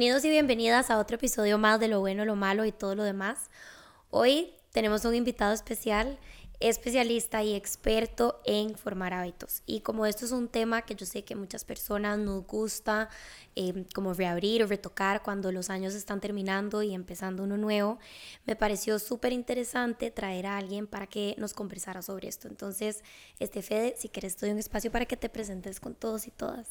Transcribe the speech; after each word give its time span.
Bienvenidos 0.00 0.24
y 0.24 0.30
bienvenidas 0.30 0.90
a 0.90 0.98
otro 0.98 1.16
episodio 1.16 1.58
más 1.58 1.78
de 1.78 1.86
Lo 1.86 2.00
bueno, 2.00 2.24
lo 2.24 2.34
malo 2.34 2.64
y 2.64 2.72
todo 2.72 2.94
lo 2.94 3.02
demás. 3.02 3.50
Hoy 4.08 4.54
tenemos 4.72 5.04
un 5.04 5.14
invitado 5.14 5.52
especial 5.52 6.18
especialista 6.60 7.42
y 7.42 7.54
experto 7.54 8.40
en 8.44 8.76
formar 8.76 9.14
hábitos. 9.14 9.62
Y 9.64 9.80
como 9.80 10.04
esto 10.04 10.26
es 10.26 10.32
un 10.32 10.46
tema 10.46 10.82
que 10.82 10.94
yo 10.94 11.06
sé 11.06 11.24
que 11.24 11.34
muchas 11.34 11.64
personas 11.64 12.18
nos 12.18 12.46
gusta, 12.46 13.08
eh, 13.56 13.86
como 13.94 14.12
reabrir 14.12 14.62
o 14.62 14.66
retocar 14.66 15.22
cuando 15.22 15.50
los 15.52 15.70
años 15.70 15.94
están 15.94 16.20
terminando 16.20 16.82
y 16.82 16.94
empezando 16.94 17.44
uno 17.44 17.56
nuevo, 17.56 17.98
me 18.46 18.56
pareció 18.56 18.98
súper 18.98 19.32
interesante 19.32 20.10
traer 20.10 20.46
a 20.46 20.58
alguien 20.58 20.86
para 20.86 21.06
que 21.06 21.34
nos 21.38 21.54
conversara 21.54 22.02
sobre 22.02 22.28
esto. 22.28 22.46
Entonces, 22.46 23.02
este 23.38 23.62
Fede, 23.62 23.94
si 23.98 24.10
quieres, 24.10 24.38
doy 24.38 24.50
un 24.50 24.58
espacio 24.58 24.92
para 24.92 25.06
que 25.06 25.16
te 25.16 25.30
presentes 25.30 25.80
con 25.80 25.94
todos 25.94 26.26
y 26.26 26.30
todas. 26.30 26.68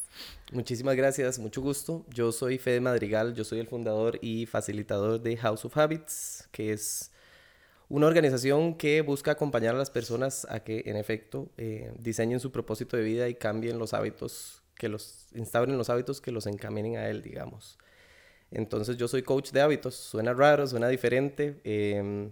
Muchísimas 0.51 0.95
gracias, 0.95 1.39
mucho 1.39 1.61
gusto. 1.61 2.05
Yo 2.13 2.31
soy 2.31 2.59
Fede 2.59 2.79
Madrigal, 2.79 3.33
yo 3.33 3.43
soy 3.43 3.59
el 3.59 3.67
fundador 3.67 4.19
y 4.21 4.45
facilitador 4.45 5.19
de 5.19 5.35
House 5.37 5.65
of 5.65 5.75
Habits, 5.75 6.47
que 6.51 6.73
es 6.73 7.11
una 7.89 8.05
organización 8.05 8.75
que 8.75 9.01
busca 9.01 9.31
acompañar 9.31 9.75
a 9.75 9.77
las 9.77 9.89
personas 9.89 10.45
a 10.49 10.63
que, 10.63 10.83
en 10.85 10.95
efecto, 10.95 11.49
eh, 11.57 11.91
diseñen 11.97 12.39
su 12.39 12.51
propósito 12.51 12.95
de 12.95 13.03
vida 13.03 13.27
y 13.29 13.35
cambien 13.35 13.79
los 13.79 13.93
hábitos, 13.93 14.61
que 14.75 14.89
los 14.89 15.27
instauren 15.33 15.77
los 15.77 15.89
hábitos 15.89 16.21
que 16.21 16.31
los 16.31 16.45
encaminen 16.45 16.97
a 16.97 17.09
él, 17.09 17.23
digamos. 17.23 17.79
Entonces 18.51 18.97
yo 18.97 19.07
soy 19.07 19.23
coach 19.23 19.51
de 19.51 19.61
hábitos, 19.61 19.95
suena 19.95 20.33
raro, 20.33 20.67
suena 20.67 20.87
diferente, 20.87 21.59
em, 21.63 22.31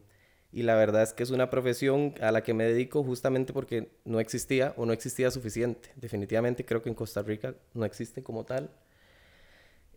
y 0.51 0.63
la 0.63 0.75
verdad 0.75 1.03
es 1.03 1.13
que 1.13 1.23
es 1.23 1.31
una 1.31 1.49
profesión 1.49 2.13
a 2.21 2.31
la 2.31 2.43
que 2.43 2.53
me 2.53 2.63
dedico 2.65 3.03
justamente 3.03 3.51
porque 3.53 3.91
no 4.05 4.19
existía 4.19 4.73
o 4.77 4.85
no 4.85 4.93
existía 4.93 5.31
suficiente. 5.31 5.89
Definitivamente 5.95 6.65
creo 6.65 6.81
que 6.81 6.89
en 6.89 6.95
Costa 6.95 7.21
Rica 7.21 7.55
no 7.73 7.85
existe 7.85 8.23
como 8.23 8.45
tal. 8.45 8.69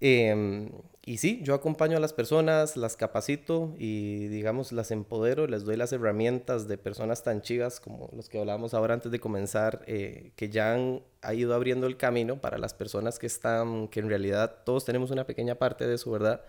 Em, 0.00 0.70
y 1.04 1.18
sí, 1.18 1.40
yo 1.42 1.54
acompaño 1.54 1.96
a 1.96 2.00
las 2.00 2.12
personas, 2.14 2.76
las 2.76 2.96
capacito 2.96 3.74
y 3.78 4.28
digamos 4.28 4.72
las 4.72 4.90
empodero, 4.90 5.46
les 5.46 5.64
doy 5.64 5.76
las 5.76 5.92
herramientas 5.92 6.68
de 6.68 6.78
personas 6.78 7.22
tan 7.22 7.42
chivas 7.42 7.80
como 7.80 8.08
los 8.14 8.28
que 8.30 8.38
hablábamos 8.38 8.72
ahora 8.72 8.94
antes 8.94 9.12
de 9.12 9.20
comenzar, 9.20 9.82
eh, 9.86 10.32
que 10.36 10.48
ya 10.48 10.72
han 10.74 11.02
ido 11.34 11.54
abriendo 11.54 11.86
el 11.86 11.96
camino 11.98 12.40
para 12.40 12.56
las 12.58 12.72
personas 12.74 13.18
que 13.18 13.26
están, 13.26 13.88
que 13.88 14.00
en 14.00 14.08
realidad 14.08 14.62
todos 14.64 14.84
tenemos 14.86 15.10
una 15.10 15.26
pequeña 15.26 15.56
parte 15.56 15.86
de 15.86 15.96
eso, 15.96 16.10
¿verdad? 16.10 16.42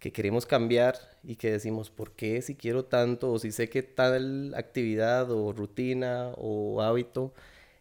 Que 0.00 0.12
queremos 0.12 0.46
cambiar 0.46 0.96
y 1.24 1.36
que 1.36 1.52
decimos, 1.52 1.90
¿por 1.90 2.12
qué 2.12 2.42
si 2.42 2.56
quiero 2.56 2.84
tanto 2.86 3.32
o 3.32 3.38
si 3.38 3.52
sé 3.52 3.68
que 3.70 3.82
tal 3.82 4.54
actividad 4.56 5.30
o 5.30 5.52
rutina 5.52 6.32
o 6.36 6.82
hábito 6.82 7.34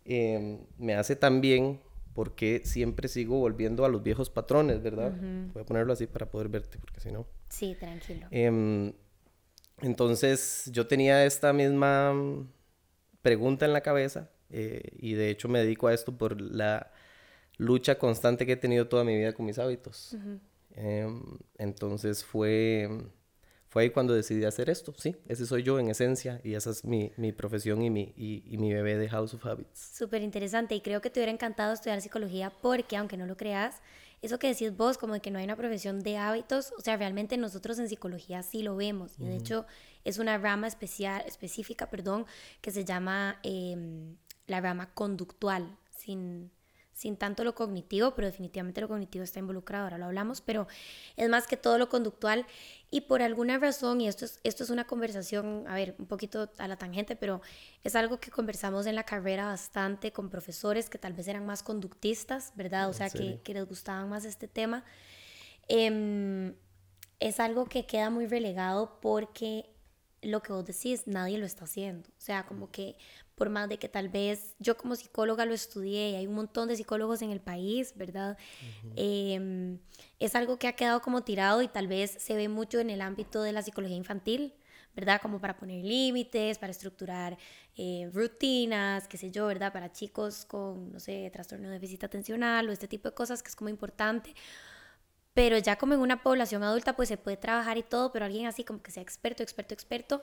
em, 0.05 0.59
me 0.77 0.95
hace 0.95 1.15
tan 1.15 1.41
bien? 1.41 1.79
Porque 2.13 2.61
siempre 2.65 3.07
sigo 3.07 3.39
volviendo 3.39 3.85
a 3.85 3.89
los 3.89 4.03
viejos 4.03 4.29
patrones, 4.29 4.81
¿verdad? 4.81 5.13
Voy 5.53 5.61
a 5.61 5.65
ponerlo 5.65 5.93
así 5.93 6.07
para 6.07 6.29
poder 6.29 6.49
verte, 6.49 6.77
porque 6.77 6.99
si 6.99 7.11
no... 7.11 7.27
Sí, 7.49 7.75
tranquilo. 7.79 8.27
Em, 8.31 8.93
entonces 9.81 10.69
yo 10.71 10.87
tenía 10.87 11.25
esta 11.25 11.53
misma 11.53 12.13
pregunta 13.21 13.65
en 13.65 13.73
la 13.73 13.81
cabeza 13.81 14.29
eh, 14.49 14.81
y 14.97 15.13
de 15.13 15.29
hecho 15.29 15.47
me 15.47 15.59
dedico 15.59 15.87
a 15.87 15.93
esto 15.93 16.17
por 16.17 16.39
la 16.41 16.91
lucha 17.57 17.97
constante 17.97 18.45
que 18.45 18.53
he 18.53 18.57
tenido 18.57 18.87
toda 18.87 19.03
mi 19.03 19.15
vida 19.15 19.33
con 19.33 19.45
mis 19.45 19.59
hábitos. 19.59 20.17
Em, 20.71 21.21
entonces 21.57 22.23
fue 22.23 22.89
fue 23.71 23.83
ahí 23.83 23.89
cuando 23.89 24.13
decidí 24.13 24.43
hacer 24.43 24.69
esto, 24.69 24.93
sí, 24.97 25.15
ese 25.29 25.45
soy 25.45 25.63
yo 25.63 25.79
en 25.79 25.89
esencia 25.89 26.41
y 26.43 26.55
esa 26.55 26.71
es 26.71 26.83
mi, 26.83 27.13
mi 27.15 27.31
profesión 27.31 27.81
y 27.81 27.89
mi, 27.89 28.13
y, 28.17 28.43
y, 28.45 28.57
mi 28.57 28.73
bebé 28.73 28.97
de 28.97 29.07
House 29.07 29.33
of 29.33 29.45
Habits. 29.45 29.79
Súper 29.97 30.21
interesante 30.23 30.75
y 30.75 30.81
creo 30.81 30.99
que 30.99 31.09
te 31.09 31.21
hubiera 31.21 31.31
encantado 31.31 31.71
estudiar 31.71 32.01
psicología 32.01 32.51
porque, 32.61 32.97
aunque 32.97 33.15
no 33.15 33.25
lo 33.25 33.37
creas, 33.37 33.81
eso 34.21 34.39
que 34.39 34.47
decís 34.47 34.75
vos, 34.75 34.97
como 34.97 35.13
de 35.13 35.21
que 35.21 35.31
no 35.31 35.39
hay 35.39 35.45
una 35.45 35.55
profesión 35.55 36.01
de 36.01 36.17
hábitos, 36.17 36.73
o 36.77 36.81
sea, 36.81 36.97
realmente 36.97 37.37
nosotros 37.37 37.79
en 37.79 37.87
psicología 37.87 38.43
sí 38.43 38.61
lo 38.61 38.75
vemos 38.75 39.17
y 39.17 39.23
de 39.23 39.37
hecho 39.37 39.65
es 40.03 40.17
una 40.17 40.37
rama 40.37 40.67
especial, 40.67 41.23
específica, 41.25 41.89
perdón, 41.89 42.25
que 42.59 42.71
se 42.71 42.83
llama 42.83 43.39
eh, 43.41 43.77
la 44.47 44.59
rama 44.59 44.93
conductual, 44.93 45.77
sin 45.95 46.51
sin 47.01 47.17
tanto 47.17 47.43
lo 47.43 47.55
cognitivo, 47.55 48.13
pero 48.13 48.27
definitivamente 48.27 48.79
lo 48.79 48.87
cognitivo 48.87 49.23
está 49.23 49.39
involucrado, 49.39 49.85
ahora 49.85 49.97
lo 49.97 50.05
hablamos, 50.05 50.39
pero 50.39 50.67
es 51.17 51.27
más 51.29 51.47
que 51.47 51.57
todo 51.57 51.79
lo 51.79 51.89
conductual 51.89 52.45
y 52.91 53.01
por 53.01 53.23
alguna 53.23 53.57
razón, 53.57 54.01
y 54.01 54.07
esto 54.07 54.25
es, 54.25 54.39
esto 54.43 54.63
es 54.63 54.69
una 54.69 54.85
conversación, 54.85 55.65
a 55.67 55.73
ver, 55.73 55.95
un 55.97 56.05
poquito 56.05 56.51
a 56.59 56.67
la 56.67 56.77
tangente, 56.77 57.15
pero 57.15 57.41
es 57.83 57.95
algo 57.95 58.19
que 58.19 58.29
conversamos 58.29 58.85
en 58.85 58.93
la 58.93 59.03
carrera 59.03 59.47
bastante 59.47 60.11
con 60.11 60.29
profesores 60.29 60.91
que 60.91 60.99
tal 60.99 61.13
vez 61.13 61.27
eran 61.27 61.43
más 61.43 61.63
conductistas, 61.63 62.51
¿verdad? 62.55 62.87
O 62.87 62.93
sea, 62.93 63.09
que, 63.09 63.39
que, 63.43 63.55
les 63.55 63.67
gustaban 63.67 64.07
más 64.07 64.23
este 64.23 64.47
tema. 64.47 64.85
Eh, 65.69 66.53
es 67.19 67.39
algo 67.39 67.65
que 67.65 67.87
queda 67.87 68.11
muy 68.11 68.27
relegado 68.27 68.99
porque 69.01 69.71
lo 70.21 70.41
que 70.43 70.53
vos 70.53 70.65
decís, 70.65 71.07
nadie 71.07 71.37
lo 71.37 71.45
está 71.45 71.65
haciendo. 71.65 72.09
O 72.09 72.21
sea, 72.21 72.45
como 72.45 72.69
que 72.69 72.95
por 73.35 73.49
más 73.49 73.69
de 73.69 73.77
que 73.79 73.89
tal 73.89 74.09
vez 74.09 74.55
yo 74.59 74.77
como 74.77 74.95
psicóloga 74.95 75.45
lo 75.45 75.53
estudié 75.53 76.11
y 76.11 76.15
hay 76.15 76.27
un 76.27 76.35
montón 76.35 76.67
de 76.67 76.75
psicólogos 76.75 77.21
en 77.21 77.31
el 77.31 77.39
país, 77.39 77.93
¿verdad? 77.95 78.37
Em, 78.95 79.79
es 80.19 80.35
algo 80.35 80.57
que 80.57 80.67
ha 80.67 80.73
quedado 80.73 81.01
como 81.01 81.23
tirado 81.23 81.61
y 81.61 81.67
tal 81.67 81.87
vez 81.87 82.11
se 82.11 82.35
ve 82.35 82.49
mucho 82.49 82.79
en 82.79 82.89
el 82.89 83.01
ámbito 83.01 83.41
de 83.41 83.53
la 83.53 83.61
psicología 83.61 83.97
infantil, 83.97 84.53
¿verdad? 84.95 85.21
Como 85.21 85.39
para 85.39 85.57
poner 85.57 85.83
límites, 85.83 86.57
para 86.57 86.71
estructurar 86.71 87.37
eh, 87.77 88.09
rutinas, 88.13 89.07
qué 89.07 89.17
sé 89.17 89.31
yo, 89.31 89.47
¿verdad? 89.47 89.71
Para 89.71 89.91
chicos 89.91 90.45
con, 90.45 90.91
no 90.91 90.99
sé, 90.99 91.29
trastorno 91.31 91.67
de 91.67 91.75
déficit 91.75 92.03
atencional 92.03 92.69
o 92.69 92.71
este 92.71 92.87
tipo 92.87 93.09
de 93.09 93.15
cosas 93.15 93.41
que 93.41 93.49
es 93.49 93.55
como 93.55 93.69
importante. 93.69 94.35
Pero 95.33 95.57
ya 95.57 95.77
como 95.77 95.93
en 95.93 96.01
una 96.01 96.21
población 96.21 96.61
adulta, 96.63 96.95
pues 96.95 97.07
se 97.07 97.17
puede 97.17 97.37
trabajar 97.37 97.77
y 97.77 97.83
todo, 97.83 98.11
pero 98.11 98.25
alguien 98.25 98.47
así 98.47 98.65
como 98.65 98.81
que 98.81 98.91
sea 98.91 99.01
experto, 99.01 99.43
experto, 99.43 99.73
experto, 99.73 100.21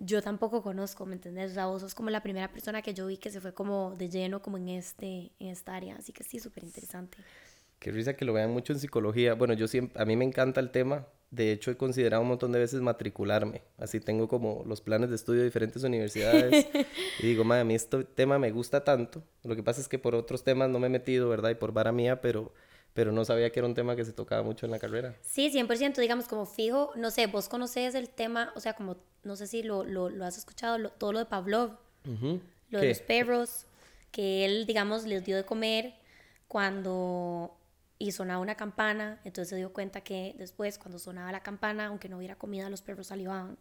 yo 0.00 0.22
tampoco 0.22 0.62
conozco, 0.62 1.06
¿me 1.06 1.14
entendés? 1.14 1.52
O 1.52 1.54
sea, 1.54 1.66
vos 1.66 1.82
sos 1.82 1.94
como 1.94 2.10
la 2.10 2.22
primera 2.22 2.50
persona 2.50 2.82
que 2.82 2.94
yo 2.94 3.06
vi 3.06 3.18
que 3.18 3.30
se 3.30 3.40
fue 3.40 3.54
como 3.54 3.94
de 3.96 4.08
lleno 4.08 4.42
como 4.42 4.56
en, 4.56 4.70
este, 4.70 5.30
en 5.38 5.48
esta 5.48 5.76
área, 5.76 5.96
así 5.96 6.12
que 6.12 6.24
sí, 6.24 6.40
súper 6.40 6.64
interesante. 6.64 7.18
Qué 7.78 7.92
risa 7.92 8.14
que 8.14 8.24
lo 8.24 8.32
vean 8.32 8.50
mucho 8.50 8.72
en 8.72 8.78
psicología. 8.78 9.34
Bueno, 9.34 9.54
yo 9.54 9.66
siempre, 9.66 10.00
a 10.00 10.04
mí 10.04 10.16
me 10.16 10.24
encanta 10.24 10.60
el 10.60 10.70
tema. 10.70 11.06
De 11.30 11.52
hecho, 11.52 11.70
he 11.70 11.76
considerado 11.76 12.22
un 12.22 12.28
montón 12.28 12.52
de 12.52 12.58
veces 12.58 12.80
matricularme. 12.80 13.62
Así 13.78 14.00
tengo 14.00 14.28
como 14.28 14.64
los 14.66 14.82
planes 14.82 15.08
de 15.08 15.16
estudio 15.16 15.40
de 15.40 15.46
diferentes 15.46 15.82
universidades. 15.82 16.66
y 17.20 17.26
digo, 17.26 17.44
madre, 17.44 17.62
a 17.62 17.64
mí 17.64 17.74
este 17.74 18.04
tema 18.04 18.38
me 18.38 18.50
gusta 18.50 18.84
tanto. 18.84 19.22
Lo 19.44 19.56
que 19.56 19.62
pasa 19.62 19.80
es 19.80 19.88
que 19.88 19.98
por 19.98 20.14
otros 20.14 20.44
temas 20.44 20.68
no 20.68 20.78
me 20.78 20.88
he 20.88 20.90
metido, 20.90 21.28
¿verdad? 21.30 21.50
Y 21.50 21.54
por 21.54 21.72
vara 21.72 21.90
mía, 21.90 22.20
pero 22.20 22.52
pero 22.94 23.12
no 23.12 23.24
sabía 23.24 23.50
que 23.50 23.60
era 23.60 23.66
un 23.66 23.74
tema 23.74 23.96
que 23.96 24.04
se 24.04 24.12
tocaba 24.12 24.42
mucho 24.42 24.66
en 24.66 24.72
la 24.72 24.78
carrera. 24.78 25.14
Sí, 25.22 25.50
100%, 25.50 25.96
digamos, 25.96 26.26
como 26.26 26.46
fijo, 26.46 26.92
no 26.96 27.10
sé, 27.10 27.26
vos 27.26 27.48
conoces 27.48 27.94
el 27.94 28.08
tema, 28.08 28.52
o 28.56 28.60
sea, 28.60 28.74
como, 28.74 28.96
no 29.22 29.36
sé 29.36 29.46
si 29.46 29.62
lo, 29.62 29.84
lo, 29.84 30.08
lo 30.08 30.24
has 30.24 30.38
escuchado, 30.38 30.90
todo 30.90 31.12
lo 31.12 31.18
de 31.18 31.26
Pavlov, 31.26 31.76
lo 32.70 32.80
de 32.80 32.88
los 32.88 33.00
perros, 33.00 33.66
que 34.10 34.44
él, 34.44 34.66
digamos, 34.66 35.04
les 35.04 35.24
dio 35.24 35.36
de 35.36 35.44
comer 35.44 35.94
cuando 36.48 37.56
y 38.02 38.12
sonaba 38.12 38.40
una 38.40 38.54
campana, 38.54 39.20
entonces 39.24 39.50
se 39.50 39.56
dio 39.56 39.74
cuenta 39.74 40.00
que 40.00 40.34
después 40.38 40.78
cuando 40.78 40.98
sonaba 40.98 41.30
la 41.32 41.42
campana, 41.42 41.86
aunque 41.88 42.08
no 42.08 42.16
hubiera 42.16 42.34
comida, 42.34 42.70
los 42.70 42.80
perros 42.80 43.08
salivaban. 43.08 43.58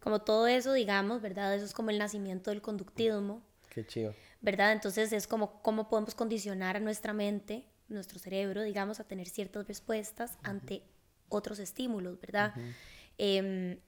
Como 0.00 0.20
todo 0.20 0.46
eso, 0.46 0.74
digamos, 0.74 1.22
¿verdad? 1.22 1.54
Eso 1.54 1.64
es 1.64 1.72
como 1.72 1.88
el 1.88 1.98
nacimiento 1.98 2.50
del 2.50 2.60
conductismo. 2.60 3.42
Qué 3.70 3.86
chido. 3.86 4.14
¿Verdad? 4.42 4.72
Entonces 4.72 5.10
es 5.14 5.26
como 5.26 5.62
cómo 5.62 5.88
podemos 5.88 6.14
condicionar 6.14 6.76
a 6.76 6.80
nuestra 6.80 7.14
mente 7.14 7.64
nuestro 7.88 8.18
cerebro, 8.18 8.62
digamos, 8.62 9.00
a 9.00 9.04
tener 9.04 9.28
ciertas 9.28 9.66
respuestas 9.66 10.38
ante 10.42 10.82
otros 11.28 11.58
estímulos, 11.58 12.20
¿verdad? 12.20 12.54
Em, 13.18 13.78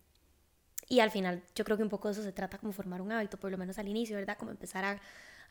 y 0.88 1.00
al 1.00 1.10
final 1.10 1.42
yo 1.54 1.64
creo 1.64 1.76
que 1.76 1.82
un 1.82 1.88
poco 1.88 2.08
de 2.08 2.12
eso 2.12 2.22
se 2.22 2.32
trata 2.32 2.58
como 2.58 2.72
formar 2.72 3.00
un 3.00 3.12
hábito, 3.12 3.38
por 3.38 3.50
lo 3.50 3.58
menos 3.58 3.78
al 3.78 3.88
inicio, 3.88 4.16
¿verdad? 4.16 4.36
Como 4.38 4.50
empezar 4.50 4.84
a, 4.84 5.00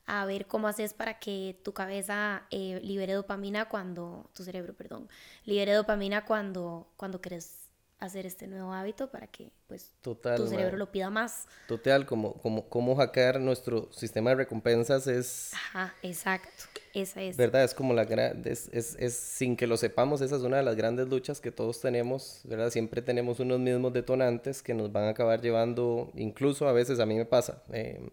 a 0.06 0.26
ver 0.26 0.48
cómo 0.48 0.68
haces 0.68 0.94
para 0.94 1.20
que 1.20 1.60
tu 1.64 1.74
cabeza 1.74 2.44
eh, 2.52 2.80
libere 2.84 3.14
dopamina 3.14 3.70
cuando, 3.70 4.30
tu 4.34 4.44
cerebro, 4.44 4.74
perdón, 4.74 5.10
libere 5.46 5.74
dopamina 5.74 6.26
cuando, 6.26 6.92
cuando 6.98 7.22
quieres 7.22 7.63
hacer 8.04 8.26
este 8.26 8.48
nuevo 8.48 8.74
hábito 8.74 9.10
para 9.10 9.28
que 9.28 9.52
pues 9.68 9.94
tu 10.02 10.16
cerebro 10.48 10.78
lo 10.78 10.92
pida 10.92 11.10
más. 11.10 11.48
Total, 11.68 12.06
como, 12.06 12.34
como, 12.34 12.68
como 12.68 12.96
hackear 12.96 13.40
nuestro 13.40 13.92
sistema 13.94 14.32
de 14.32 14.36
recompensas 14.36 15.08
es... 15.08 15.54
Ajá, 15.54 15.96
exacto, 16.04 16.66
esa 16.94 17.22
es. 17.22 17.38
¿Verdad? 17.38 17.64
Es 17.64 17.74
como 17.74 17.94
la 17.94 18.04
gran... 18.04 18.42
Es, 18.46 18.70
es, 18.74 18.96
es, 19.00 19.14
sin 19.16 19.56
que 19.56 19.68
lo 19.68 19.78
sepamos, 19.78 20.20
esa 20.20 20.36
es 20.36 20.42
una 20.42 20.58
de 20.58 20.64
las 20.64 20.76
grandes 20.76 21.08
luchas 21.08 21.40
que 21.40 21.52
todos 21.52 21.80
tenemos, 21.80 22.42
¿verdad? 22.44 22.70
Siempre 22.72 23.02
tenemos 23.02 23.40
unos 23.40 23.60
mismos 23.60 23.94
detonantes 23.94 24.62
que 24.62 24.74
nos 24.74 24.92
van 24.92 25.06
a 25.06 25.10
acabar 25.10 25.42
llevando, 25.42 26.12
incluso 26.16 26.68
a 26.68 26.74
veces 26.74 27.00
a 27.00 27.06
mí 27.06 27.16
me 27.16 27.26
pasa. 27.26 27.64
Eh, 27.72 28.12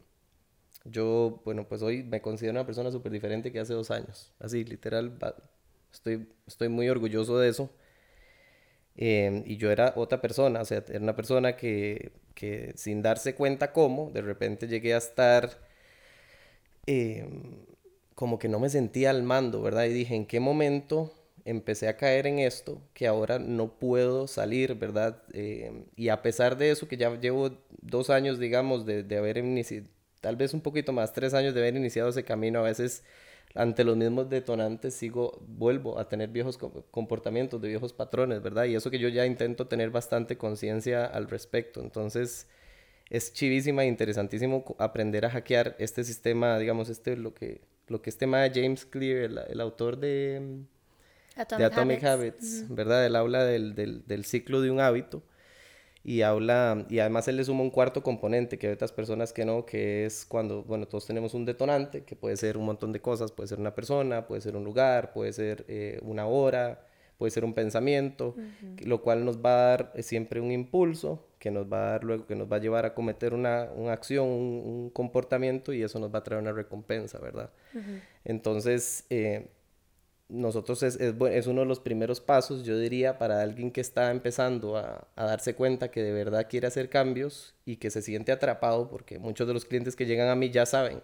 yo, 0.84 1.42
bueno, 1.44 1.66
pues 1.69 1.82
hoy 1.82 2.04
me 2.04 2.22
considero 2.22 2.52
una 2.52 2.64
persona 2.64 2.92
súper 2.92 3.10
diferente 3.10 3.50
que 3.50 3.58
hace 3.58 3.75
dos 3.75 3.90
años. 3.90 4.32
Así, 4.38 4.64
literal, 4.64 5.19
estoy, 5.92 6.28
estoy 6.46 6.69
muy 6.69 6.88
orgulloso 6.88 7.38
de 7.38 7.48
eso 7.48 7.70
Em, 9.00 9.44
y 9.47 9.56
yo 9.56 9.70
era 9.73 9.94
otra 9.97 10.20
persona, 10.20 10.61
o 10.61 10.64
sea, 10.67 10.85
era 10.88 11.00
una 11.00 11.17
persona 11.17 11.56
que, 11.56 12.12
que 12.35 12.75
sin 12.76 13.02
darse 13.02 13.35
cuenta 13.35 13.73
cómo, 13.73 14.11
de 14.12 14.20
repente 14.23 14.69
llegué 14.69 14.94
a 14.94 14.99
estar 14.99 15.58
em, 16.87 17.43
como 18.14 18.38
que 18.38 18.49
no 18.49 18.58
me 18.61 18.69
sentía 18.69 19.11
al 19.11 19.23
mando, 19.23 19.62
¿verdad? 19.62 19.85
Y 19.87 19.93
dije, 19.93 20.14
¿en 20.14 20.26
qué 20.26 20.41
momento 20.41 21.12
empecé 21.47 21.88
a 21.88 21.97
caer 21.97 22.26
en 22.26 22.38
esto, 22.38 22.82
que 22.94 23.06
ahora 23.06 23.38
no 23.38 23.79
puedo 23.79 24.26
salir, 24.26 24.75
¿verdad? 24.75 25.23
Eh, 25.32 25.87
y 25.97 26.08
a 26.11 26.23
pesar 26.23 26.58
de 26.58 26.70
eso, 26.70 26.87
que 26.88 26.97
ya 26.99 27.19
llevo 27.19 27.52
dos 27.81 28.11
años, 28.11 28.38
digamos, 28.38 28.85
de, 28.87 29.02
de 29.02 29.17
haber 29.17 29.38
iniciado, 29.38 29.87
tal 30.20 30.37
vez 30.37 30.52
un 30.55 30.61
poquito 30.61 30.93
más, 30.93 31.12
tres 31.14 31.32
años 31.35 31.55
de 31.55 31.61
haber 31.61 31.76
iniciado 31.76 32.11
ese 32.11 32.25
camino, 32.25 32.61
a 32.61 32.62
veces 32.62 33.02
ante 33.55 33.85
los 33.85 33.97
mismos 33.97 34.31
detonantes 34.31 34.94
sigo, 34.94 35.43
vuelvo 35.47 35.99
a 35.99 36.08
tener 36.08 36.31
viejos 36.31 36.58
comportamientos, 36.91 37.61
de 37.61 37.69
viejos 37.69 37.93
patrones, 37.93 38.43
¿verdad? 38.43 38.64
Y 38.64 38.76
eso 38.76 38.91
que 38.91 38.99
yo 38.99 39.08
ya 39.08 39.26
intento 39.26 39.67
tener 39.67 39.91
bastante 39.91 40.37
conciencia 40.38 41.05
al 41.05 41.29
respecto. 41.29 41.81
Entonces, 41.81 42.47
es 43.08 43.32
chivísima 43.32 43.82
e 43.82 43.87
interesantísimo 43.87 44.64
aprender 44.79 45.25
a 45.25 45.31
hackear 45.31 45.75
este 45.81 46.05
sistema, 46.05 46.58
digamos, 46.58 46.88
este, 46.88 47.17
lo 47.17 47.35
que, 47.35 47.61
lo 47.88 48.02
que 48.02 48.11
este 48.11 48.20
tema 48.20 48.49
James 48.55 48.85
Clear, 48.85 49.47
el, 49.49 49.61
autor 49.61 49.99
de 49.99 50.62
Atomic, 51.37 52.05
Habits, 52.05 52.67
¿verdad? 52.69 53.05
Él 53.05 53.17
habla 53.17 53.44
del, 53.44 53.75
del, 53.75 54.06
del 54.06 54.25
ciclo 54.25 54.61
de 54.61 54.70
un 54.70 54.79
hábito 54.79 55.25
y 56.02 56.23
habla, 56.23 56.87
y 56.88 56.99
además 56.99 57.29
él 57.29 57.37
le 57.37 57.44
suma 57.44 57.62
un 57.62 57.70
cuarto 57.70 58.02
componente 58.02 58.58
que 58.58 58.69
hay 58.69 58.73
otras 58.73 58.93
personas 58.93 59.32
que 59.32 59.44
no, 59.44 59.67
que 59.67 60.06
es 60.06 60.25
cuando, 60.25 60.62
bueno, 60.62 60.87
todos 60.87 61.06
tenemos 61.06 61.35
un 61.35 61.44
detonante, 61.44 62.05
que 62.05 62.17
puede 62.17 62.37
ser 62.37 62.56
un 62.56 62.64
montón 62.64 62.93
de 62.93 63.00
cosas, 63.00 63.32
puede 63.32 63.49
ser 63.49 63.61
una 63.61 63.75
persona, 63.75 64.26
puede 64.26 64.41
ser 64.41 64.56
un 64.56 64.64
lugar, 64.64 65.12
puede 65.12 65.32
ser 65.32 65.64
eh, 65.69 65.99
una 66.02 66.26
hora, 66.26 66.87
puede 67.19 67.31
ser 67.32 67.44
un 67.44 67.52
pensamiento, 67.52 68.35
lo 68.82 69.02
cual 69.02 69.26
nos 69.26 69.44
va 69.44 69.50
a 69.50 69.67
dar 69.67 69.93
eh, 69.94 70.02
siempre 70.02 70.41
un 70.41 70.50
impulso, 70.50 71.26
que 71.38 71.50
nos 71.50 71.70
va 71.70 71.88
a 71.88 71.91
dar 71.91 72.05
luego, 72.05 72.26
que 72.26 72.35
nos 72.35 72.50
va 72.50 72.56
a 72.56 72.61
llevar 72.61 72.87
a 72.87 72.94
cometer 72.94 73.35
una, 73.35 73.69
una 73.76 73.93
acción, 73.93 74.26
un, 74.26 74.91
comportamiento, 74.91 75.75
y 75.75 75.82
eso 75.82 75.99
nos 75.99 76.14
va 76.14 76.20
a 76.20 76.23
traer 76.23 76.41
una 76.41 76.52
recompensa, 76.52 77.19
¿verdad? 77.19 77.50
Entonces, 78.25 79.05
eh, 79.11 79.50
nosotros 80.30 80.82
es, 80.82 80.96
es, 80.96 81.46
uno 81.46 81.60
de 81.60 81.66
los 81.66 81.80
primeros 81.80 82.20
pasos, 82.20 82.64
yo 82.64 82.78
diría, 82.78 83.18
para 83.18 83.42
alguien 83.42 83.70
que 83.70 83.80
está 83.80 84.10
empezando 84.10 84.76
a, 84.76 85.08
darse 85.16 85.54
cuenta 85.54 85.90
que 85.90 86.02
de 86.02 86.12
verdad 86.12 86.46
quiere 86.48 86.66
hacer 86.66 86.88
cambios 86.88 87.54
y 87.64 87.76
que 87.76 87.90
se 87.90 88.02
siente 88.02 88.32
atrapado, 88.32 88.88
porque 88.88 89.18
muchos 89.18 89.46
de 89.46 89.54
los 89.54 89.64
clientes 89.64 89.96
que 89.96 90.06
llegan 90.06 90.28
a 90.28 90.36
mí 90.36 90.50
ya 90.50 90.66
saben, 90.66 91.02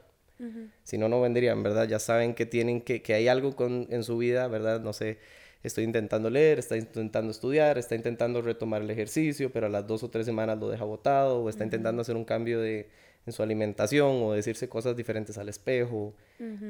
si 0.84 0.98
no, 0.98 1.08
no 1.08 1.20
vendrían, 1.20 1.62
¿verdad? 1.62 1.88
Ya 1.88 1.98
saben 1.98 2.34
que 2.34 2.44
tienen 2.44 2.82
que, 2.82 3.02
que 3.02 3.14
hay 3.14 3.26
algo 3.26 3.56
con, 3.56 3.86
en 3.90 4.04
su 4.04 4.18
vida, 4.18 4.48
¿verdad? 4.48 4.80
No 4.80 4.92
sé, 4.92 5.18
estoy 5.62 5.84
intentando 5.84 6.28
leer, 6.28 6.58
está 6.58 6.76
intentando 6.76 7.30
estudiar, 7.30 7.78
está 7.78 7.94
intentando 7.94 8.42
retomar 8.42 8.82
el 8.82 8.90
ejercicio, 8.90 9.50
pero 9.50 9.66
a 9.66 9.70
las 9.70 9.86
dos 9.86 10.02
o 10.02 10.10
tres 10.10 10.26
semanas 10.26 10.58
lo 10.58 10.68
deja 10.68 10.84
botado, 10.84 11.42
o 11.42 11.48
está 11.48 11.64
intentando 11.64 12.02
hacer 12.02 12.16
un 12.16 12.24
cambio 12.24 12.60
de, 12.60 12.88
en 13.26 13.32
su 13.32 13.42
alimentación 13.42 14.22
o 14.22 14.32
decirse 14.32 14.68
cosas 14.68 14.96
diferentes 14.96 15.36
al 15.36 15.48
espejo, 15.48 16.14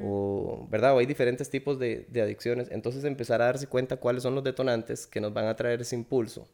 o, 0.03 0.67
¿verdad? 0.71 0.95
O 0.95 0.99
hay 0.99 1.07
diferentes 1.07 1.51
tipos 1.51 1.79
de, 1.79 2.07
de, 2.09 2.23
adicciones. 2.23 2.69
Entonces 2.71 3.05
empezar 3.05 3.43
a 3.43 3.47
darse 3.47 3.67
cuenta 3.67 3.99
cuáles 3.99 4.23
son 4.23 4.35
los 4.35 4.43
detonantes 4.43 5.07
que 5.07 5.21
nos 5.21 5.35
van 5.35 5.47
a 5.47 5.55
traer 5.55 5.83
ese 5.83 5.95
impulso. 5.95 6.49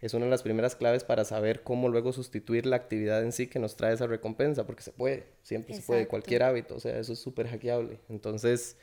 Es 0.00 0.14
una 0.14 0.26
de 0.26 0.30
las 0.30 0.42
primeras 0.42 0.76
claves 0.76 1.02
para 1.02 1.24
saber 1.24 1.62
cómo 1.62 1.88
luego 1.88 2.12
sustituir 2.12 2.66
la 2.66 2.76
actividad 2.76 3.22
en 3.22 3.32
sí 3.32 3.48
que 3.48 3.58
nos 3.58 3.76
trae 3.76 3.94
esa 3.94 4.06
recompensa, 4.06 4.64
porque 4.64 4.82
se 4.82 4.92
puede, 4.92 5.26
siempre 5.42 5.74
se 5.74 5.82
puede, 5.82 6.08
cualquier 6.08 6.44
hábito, 6.44 6.76
o 6.76 6.80
sea, 6.80 6.98
eso 6.98 7.12
es 7.12 7.20
súper 7.20 7.46
hackeable. 7.48 8.00
Entonces, 8.08 8.76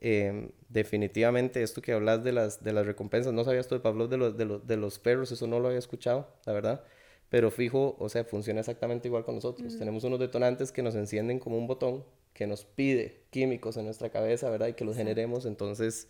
em, 0.00 0.50
definitivamente 0.70 1.62
esto 1.62 1.82
que 1.82 1.92
hablas 1.92 2.24
de 2.24 2.32
las, 2.32 2.64
de 2.64 2.72
las 2.72 2.86
recompensas, 2.86 3.32
no 3.34 3.44
sabías 3.44 3.68
tú 3.68 3.74
de 3.74 3.82
Pablo 3.82 4.08
de 4.08 4.16
los, 4.16 4.38
de, 4.38 4.46
los, 4.46 4.66
de 4.66 4.76
los 4.78 4.98
perros, 4.98 5.32
eso 5.32 5.46
no 5.46 5.60
lo 5.60 5.68
había 5.68 5.78
escuchado, 5.78 6.28
la 6.46 6.52
verdad 6.54 6.84
pero 7.30 7.50
fijo, 7.50 7.96
o 7.98 8.08
sea, 8.08 8.24
funciona 8.24 8.60
exactamente 8.60 9.08
igual 9.08 9.24
con 9.24 9.34
nosotros. 9.34 9.78
Tenemos 9.78 10.04
unos 10.04 10.18
detonantes 10.18 10.72
que 10.72 10.82
nos 10.82 10.94
encienden 10.94 11.38
como 11.38 11.58
un 11.58 11.66
botón 11.66 12.04
que 12.32 12.46
nos 12.46 12.64
pide 12.64 13.24
químicos 13.30 13.76
en 13.76 13.84
nuestra 13.84 14.10
cabeza, 14.10 14.48
¿verdad? 14.48 14.68
Y 14.68 14.74
que 14.74 14.84
los 14.84 14.96
generemos, 14.96 15.44
entonces 15.44 16.08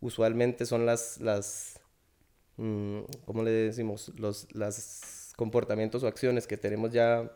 usualmente 0.00 0.66
son 0.66 0.84
las, 0.84 1.20
las 1.20 1.80
mm, 2.56 3.00
¿cómo 3.24 3.42
le 3.42 3.50
decimos? 3.50 4.12
Los 4.16 4.54
las 4.54 5.32
comportamientos 5.36 6.02
o 6.02 6.06
acciones 6.06 6.46
que 6.46 6.56
tenemos 6.56 6.92
ya 6.92 7.30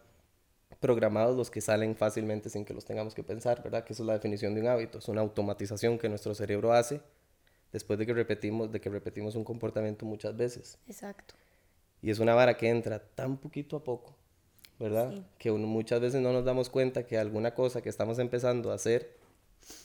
programados 0.80 1.36
los 1.36 1.50
que 1.50 1.60
salen 1.60 1.96
fácilmente 1.96 2.50
sin 2.50 2.64
que 2.64 2.74
los 2.74 2.84
tengamos 2.84 3.14
que 3.14 3.24
pensar, 3.24 3.62
¿verdad? 3.62 3.84
Que 3.84 3.94
eso 3.94 4.02
es 4.02 4.06
la 4.06 4.12
definición 4.12 4.54
de 4.54 4.60
un 4.60 4.68
hábito, 4.68 4.98
es 4.98 5.08
una 5.08 5.20
automatización 5.22 5.98
que 5.98 6.08
nuestro 6.08 6.34
cerebro 6.34 6.72
hace 6.72 7.00
después 7.72 7.98
de 7.98 8.06
que 8.06 8.14
repetimos, 8.14 8.70
de 8.70 8.80
que 8.80 8.90
repetimos 8.90 9.34
un 9.34 9.44
comportamiento 9.44 10.06
muchas 10.06 10.36
veces. 10.36 10.78
Exacto. 10.86 11.34
Y 12.02 12.10
es 12.10 12.18
una 12.18 12.34
vara 12.34 12.56
que 12.56 12.68
entra 12.68 13.00
tan 13.00 13.38
poquito 13.38 13.76
a 13.76 13.84
poco, 13.84 14.14
¿verdad? 14.78 15.26
Que 15.38 15.50
muchas 15.50 16.00
veces 16.00 16.20
no 16.20 16.32
nos 16.32 16.44
damos 16.44 16.70
cuenta 16.70 17.06
que 17.06 17.18
alguna 17.18 17.54
cosa 17.54 17.82
que 17.82 17.88
estamos 17.88 18.18
empezando 18.18 18.70
a 18.70 18.74
hacer 18.74 19.16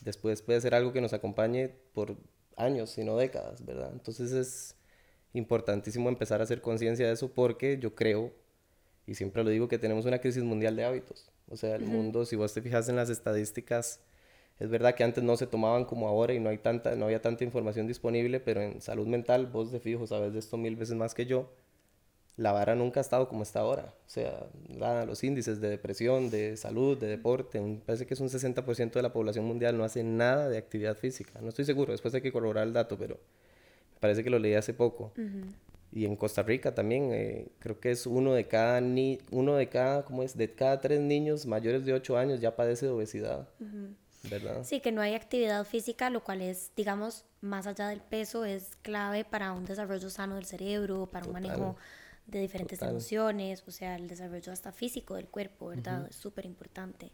después 0.01 0.42
puede 0.42 0.62
ser 0.62 0.75
algo 0.75 0.94
que 0.94 1.01
nos 1.01 1.13
acompañe 1.13 1.69
por 1.94 2.15
años, 2.56 2.92
sino 2.92 3.18
décadas, 3.18 3.65
¿verdad? 3.65 3.89
Entonces 3.92 4.31
es 4.31 4.75
importantísimo 5.33 6.10
empezar 6.10 6.39
a 6.39 6.44
hacer 6.44 6.62
conciencia 6.62 7.07
de 7.07 7.13
eso 7.13 7.33
porque 7.33 7.80
yo 7.80 7.95
creo, 7.95 8.31
y 9.07 9.16
siempre 9.16 9.44
lo 9.44 9.50
digo, 9.50 9.68
que 9.68 9.80
tenemos 9.80 10.06
una 10.06 10.19
crisis 10.19 10.44
mundial 10.44 10.75
de 10.75 10.86
hábitos. 10.86 11.31
O 11.50 11.57
sea, 11.57 11.75
el 11.75 11.86
mundo, 11.86 12.25
si 12.25 12.36
vos 12.36 12.54
te 12.54 12.62
fijas 12.62 12.88
en 12.89 12.95
las 12.95 13.09
estadísticas, 13.09 14.00
es 14.59 14.69
verdad 14.69 14.94
que 14.94 15.04
antes 15.04 15.24
no 15.24 15.36
se 15.36 15.48
tomaban 15.48 15.86
como 15.86 16.07
ahora 16.07 16.33
y 16.33 16.39
no, 16.39 16.50
hay 16.50 16.59
tanta, 16.59 16.95
no 16.95 17.06
había 17.06 17.21
tanta 17.21 17.44
información 17.44 17.88
disponible, 17.88 18.39
pero 18.39 18.62
en 18.62 18.81
salud 18.81 19.07
mental, 19.07 19.48
vos 19.48 19.71
de 19.71 19.80
fijo 19.80 20.06
sabes 20.06 20.33
de 20.33 20.39
esto 20.39 20.57
mil 20.57 20.75
veces 20.75 20.95
más 20.95 21.16
que 21.16 21.25
yo 21.25 21.50
la 22.35 22.51
vara 22.51 22.75
nunca 22.75 23.00
ha 23.00 23.01
estado 23.01 23.27
como 23.27 23.44
está 23.44 23.59
ahora. 23.59 23.94
O 24.06 24.09
sea, 24.09 24.47
los 25.06 25.24
índices 25.24 25.62
de 25.62 25.69
depresión, 25.69 26.30
de 26.30 26.57
salud, 26.57 26.97
de 26.97 27.07
deporte, 27.07 27.62
parece 27.85 28.06
que 28.06 28.15
es 28.15 28.19
un 28.19 28.30
60% 28.30 28.91
de 28.91 29.01
la 29.01 29.13
población 29.13 29.45
mundial 29.45 29.77
no 29.77 29.83
hace 29.83 30.03
nada 30.03 30.50
de 30.50 30.57
actividad 30.57 30.97
física. 30.97 31.39
No 31.41 31.50
estoy 31.50 31.65
seguro, 31.65 31.91
después 31.91 32.13
hay 32.13 32.21
que 32.21 32.31
corroborar 32.31 32.65
el 32.65 32.74
dato, 32.74 32.97
pero 32.97 33.15
me 33.15 34.00
parece 34.00 34.24
que 34.24 34.30
lo 34.30 34.39
leí 34.39 34.56
hace 34.56 34.74
poco. 34.74 35.13
Y 35.91 36.06
en 36.06 36.15
Costa 36.15 36.41
Rica 36.41 36.74
también, 36.74 37.12
eh, 37.13 37.50
creo 37.59 37.80
que 37.80 37.91
es 37.91 38.07
uno 38.07 38.33
de 38.33 38.47
cada, 38.47 38.81
ni 38.81 39.19
uno 39.30 39.56
de 39.56 39.69
cada, 39.69 40.03
¿cómo 40.03 40.24
es? 40.24 40.35
De 40.35 40.51
cada 40.51 40.81
tres 40.81 41.00
niños 41.00 41.45
mayores 41.45 41.85
de 41.85 41.94
8 41.94 42.18
años 42.18 42.41
ya 42.41 42.56
padece 42.56 42.88
de 42.88 42.91
obesidad. 42.94 43.47
¿verdad? 44.30 44.63
Sí, 44.63 44.80
que 44.80 44.91
no 44.91 45.01
hay 45.01 45.13
actividad 45.13 45.63
física, 45.65 46.09
lo 46.09 46.24
cual 46.24 46.41
es, 46.41 46.71
digamos, 46.75 47.25
más 47.41 47.68
allá 47.68 47.89
del 47.89 48.00
peso, 48.01 48.44
es 48.45 48.71
clave 48.81 49.24
para 49.24 49.51
un 49.51 49.65
desarrollo 49.65 50.09
sano 50.09 50.35
del 50.35 50.45
cerebro, 50.45 51.07
para 51.12 51.27
un 51.27 51.33
manejo 51.33 51.75
de 52.28 52.40
diferentes 52.40 52.81
emociones, 52.81 53.64
o 53.68 53.72
sea, 53.72 53.96
el 53.96 54.08
desarrollo 54.08 54.52
hasta 54.52 54.72
físico 54.72 55.16
del 55.16 55.28
cuerpo, 55.28 55.68
¿verdad? 55.68 56.07
Es 56.09 56.16
súper 56.16 56.45
importante. 56.45 57.12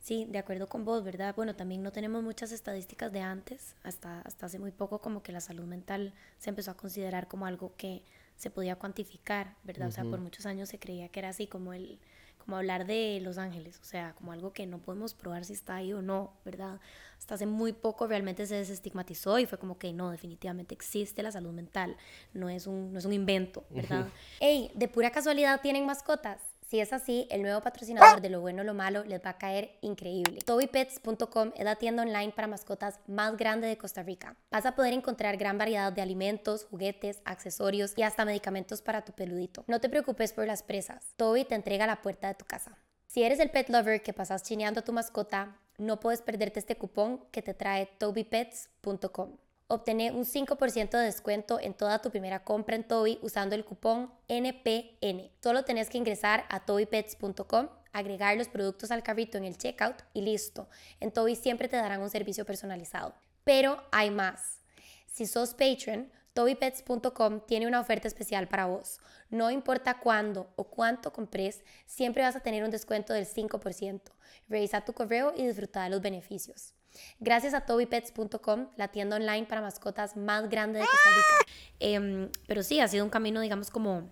Sí, 0.00 0.26
de 0.28 0.38
acuerdo 0.38 0.68
con 0.68 0.84
vos, 0.84 1.02
¿verdad? 1.02 1.34
Bueno, 1.34 1.56
también 1.56 1.82
no 1.82 1.90
tenemos 1.90 2.22
muchas 2.22 2.52
estadísticas 2.52 3.10
de 3.10 3.20
antes, 3.20 3.74
hasta, 3.82 4.20
hasta 4.20 4.46
hace 4.46 4.58
muy 4.58 4.70
poco 4.70 5.00
como 5.00 5.22
que 5.22 5.32
la 5.32 5.40
salud 5.40 5.64
mental 5.64 6.12
se 6.38 6.50
empezó 6.50 6.72
a 6.72 6.76
considerar 6.76 7.26
como 7.26 7.46
algo 7.46 7.74
que 7.76 8.02
se 8.36 8.50
podía 8.50 8.76
cuantificar, 8.76 9.56
¿verdad? 9.64 9.88
O 9.88 9.92
sea, 9.92 10.04
por 10.04 10.20
muchos 10.20 10.44
años 10.44 10.68
se 10.68 10.78
creía 10.78 11.08
que 11.08 11.20
era 11.20 11.30
así 11.30 11.46
como 11.46 11.72
el, 11.72 11.98
como 12.44 12.56
hablar 12.56 12.86
de 12.86 13.18
Los 13.22 13.38
Ángeles, 13.38 13.80
o 13.80 13.84
sea, 13.84 14.14
como 14.14 14.32
algo 14.32 14.52
que 14.52 14.66
no 14.66 14.78
podemos 14.78 15.14
probar 15.14 15.44
si 15.44 15.54
está 15.54 15.76
ahí 15.76 15.92
o 15.92 16.02
no, 16.02 16.34
¿verdad? 16.44 16.80
Hasta 17.18 17.36
hace 17.36 17.46
muy 17.46 17.72
poco 17.72 18.06
realmente 18.06 18.46
se 18.46 18.56
desestigmatizó 18.56 19.38
y 19.38 19.46
fue 19.46 19.58
como 19.58 19.78
que 19.78 19.92
no, 19.92 20.10
definitivamente 20.10 20.74
existe 20.74 21.22
la 21.22 21.32
salud 21.32 21.52
mental, 21.52 21.96
no 22.32 22.48
es 22.48 22.66
un, 22.66 22.92
no 22.92 22.98
es 22.98 23.04
un 23.04 23.12
invento, 23.12 23.64
¿verdad? 23.70 24.08
Ey, 24.40 24.70
de 24.74 24.88
pura 24.88 25.10
casualidad 25.10 25.60
tienen 25.60 25.86
mascotas. 25.86 26.40
Si 26.66 26.80
es 26.80 26.92
así, 26.92 27.26
el 27.30 27.42
nuevo 27.42 27.60
patrocinador 27.60 28.20
de 28.20 28.30
Lo 28.30 28.40
Bueno 28.40 28.64
Lo 28.64 28.74
Malo 28.74 29.04
les 29.04 29.24
va 29.24 29.30
a 29.30 29.38
caer 29.38 29.76
increíble. 29.82 30.40
TobyPets.com 30.40 31.52
es 31.54 31.64
la 31.64 31.76
tienda 31.76 32.02
online 32.02 32.32
para 32.32 32.48
mascotas 32.48 33.00
más 33.06 33.36
grande 33.36 33.68
de 33.68 33.76
Costa 33.76 34.02
Rica. 34.02 34.36
Vas 34.50 34.64
a 34.64 34.74
poder 34.74 34.94
encontrar 34.94 35.36
gran 35.36 35.58
variedad 35.58 35.92
de 35.92 36.02
alimentos, 36.02 36.64
juguetes, 36.64 37.20
accesorios 37.24 37.92
y 37.96 38.02
hasta 38.02 38.24
medicamentos 38.24 38.80
para 38.80 39.04
tu 39.04 39.12
peludito. 39.12 39.64
No 39.66 39.80
te 39.80 39.90
preocupes 39.90 40.32
por 40.32 40.46
las 40.46 40.62
presas. 40.62 41.12
Toby 41.16 41.44
te 41.44 41.54
entrega 41.54 41.84
a 41.84 41.88
la 41.88 42.02
puerta 42.02 42.28
de 42.28 42.34
tu 42.34 42.46
casa. 42.46 42.76
Si 43.06 43.22
eres 43.22 43.38
el 43.40 43.50
pet 43.50 43.68
lover 43.68 44.02
que 44.02 44.12
pasas 44.12 44.42
chineando 44.42 44.80
a 44.80 44.84
tu 44.84 44.92
mascota, 44.92 45.56
no 45.78 46.00
puedes 46.00 46.22
perderte 46.22 46.60
este 46.60 46.76
cupón 46.76 47.24
que 47.30 47.42
te 47.42 47.54
trae 47.54 47.86
tobypets.com. 47.98 49.36
Obtener 49.74 50.12
un 50.12 50.24
5% 50.24 50.90
de 50.90 51.04
descuento 51.04 51.58
en 51.58 51.74
toda 51.74 52.00
tu 52.00 52.12
primera 52.12 52.44
compra 52.44 52.76
en 52.76 52.84
Toby 52.84 53.18
usando 53.22 53.56
el 53.56 53.64
cupón 53.64 54.08
NPN. 54.28 55.32
Solo 55.42 55.64
tenés 55.64 55.90
que 55.90 55.98
ingresar 55.98 56.44
a 56.48 56.64
tobypets.com, 56.64 57.68
agregar 57.92 58.36
los 58.36 58.46
productos 58.46 58.92
al 58.92 59.02
carrito 59.02 59.36
en 59.36 59.44
el 59.44 59.58
checkout 59.58 59.96
y 60.12 60.20
listo. 60.20 60.68
En 61.00 61.10
Toby 61.10 61.34
siempre 61.34 61.66
te 61.66 61.76
darán 61.76 62.02
un 62.02 62.08
servicio 62.08 62.46
personalizado. 62.46 63.16
Pero 63.42 63.82
hay 63.90 64.12
más. 64.12 64.60
Si 65.06 65.26
sos 65.26 65.54
patron, 65.54 66.08
TobyPets.com 66.34 67.40
tiene 67.40 67.66
una 67.66 67.80
oferta 67.80 68.06
especial 68.06 68.46
para 68.46 68.66
vos. 68.66 69.00
No 69.28 69.50
importa 69.50 69.98
cuándo 69.98 70.52
o 70.54 70.68
cuánto 70.68 71.12
compres, 71.12 71.64
siempre 71.86 72.22
vas 72.22 72.36
a 72.36 72.40
tener 72.40 72.62
un 72.62 72.70
descuento 72.70 73.12
del 73.12 73.26
5%. 73.26 74.02
Revisa 74.48 74.84
tu 74.84 74.92
correo 74.92 75.34
y 75.36 75.44
disfruta 75.44 75.82
de 75.82 75.90
los 75.90 76.00
beneficios. 76.00 76.74
Gracias 77.20 77.54
a 77.54 77.62
tobypets.com, 77.62 78.68
la 78.76 78.88
tienda 78.88 79.16
online 79.16 79.46
para 79.46 79.60
mascotas 79.60 80.16
más 80.16 80.48
grande 80.48 80.80
de 80.80 80.86
Costa 80.86 81.10
Rica. 81.10 81.52
Em, 81.80 82.30
pero 82.46 82.62
sí, 82.62 82.80
ha 82.80 82.88
sido 82.88 83.04
un 83.04 83.10
camino, 83.10 83.40
digamos, 83.40 83.70
como 83.70 84.08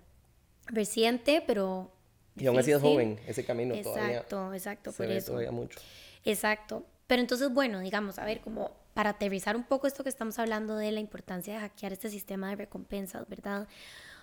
reciente, 0.67 1.43
pero... 1.47 1.93
Y 2.37 2.47
aún 2.47 2.59
así 2.59 2.73
es 2.73 2.81
joven 2.81 3.21
ese 3.27 3.45
camino 3.45 3.75
exacto, 3.75 4.27
todavía. 4.29 4.57
Exacto, 4.57 4.93
por 4.93 5.11
eso. 5.11 5.27
todavía 5.29 5.53
mucho. 5.53 5.79
Exacto. 6.25 6.87
Pero 7.07 7.21
entonces, 7.21 7.53
bueno, 7.53 7.81
digamos, 7.81 8.19
a 8.19 8.25
ver, 8.25 8.41
como 8.41 8.71
para 8.95 9.11
aterrizar 9.11 9.57
un 9.57 9.65
poco 9.65 9.87
esto 9.87 10.03
que 10.03 10.09
estamos 10.09 10.39
hablando 10.39 10.77
de 10.77 10.93
la 10.93 11.01
importancia 11.01 11.55
de 11.55 11.61
hackear 11.61 11.93
este 11.93 12.09
sistema 12.09 12.51
de 12.51 12.57
recompensas, 12.57 13.29
¿verdad? 13.29 13.69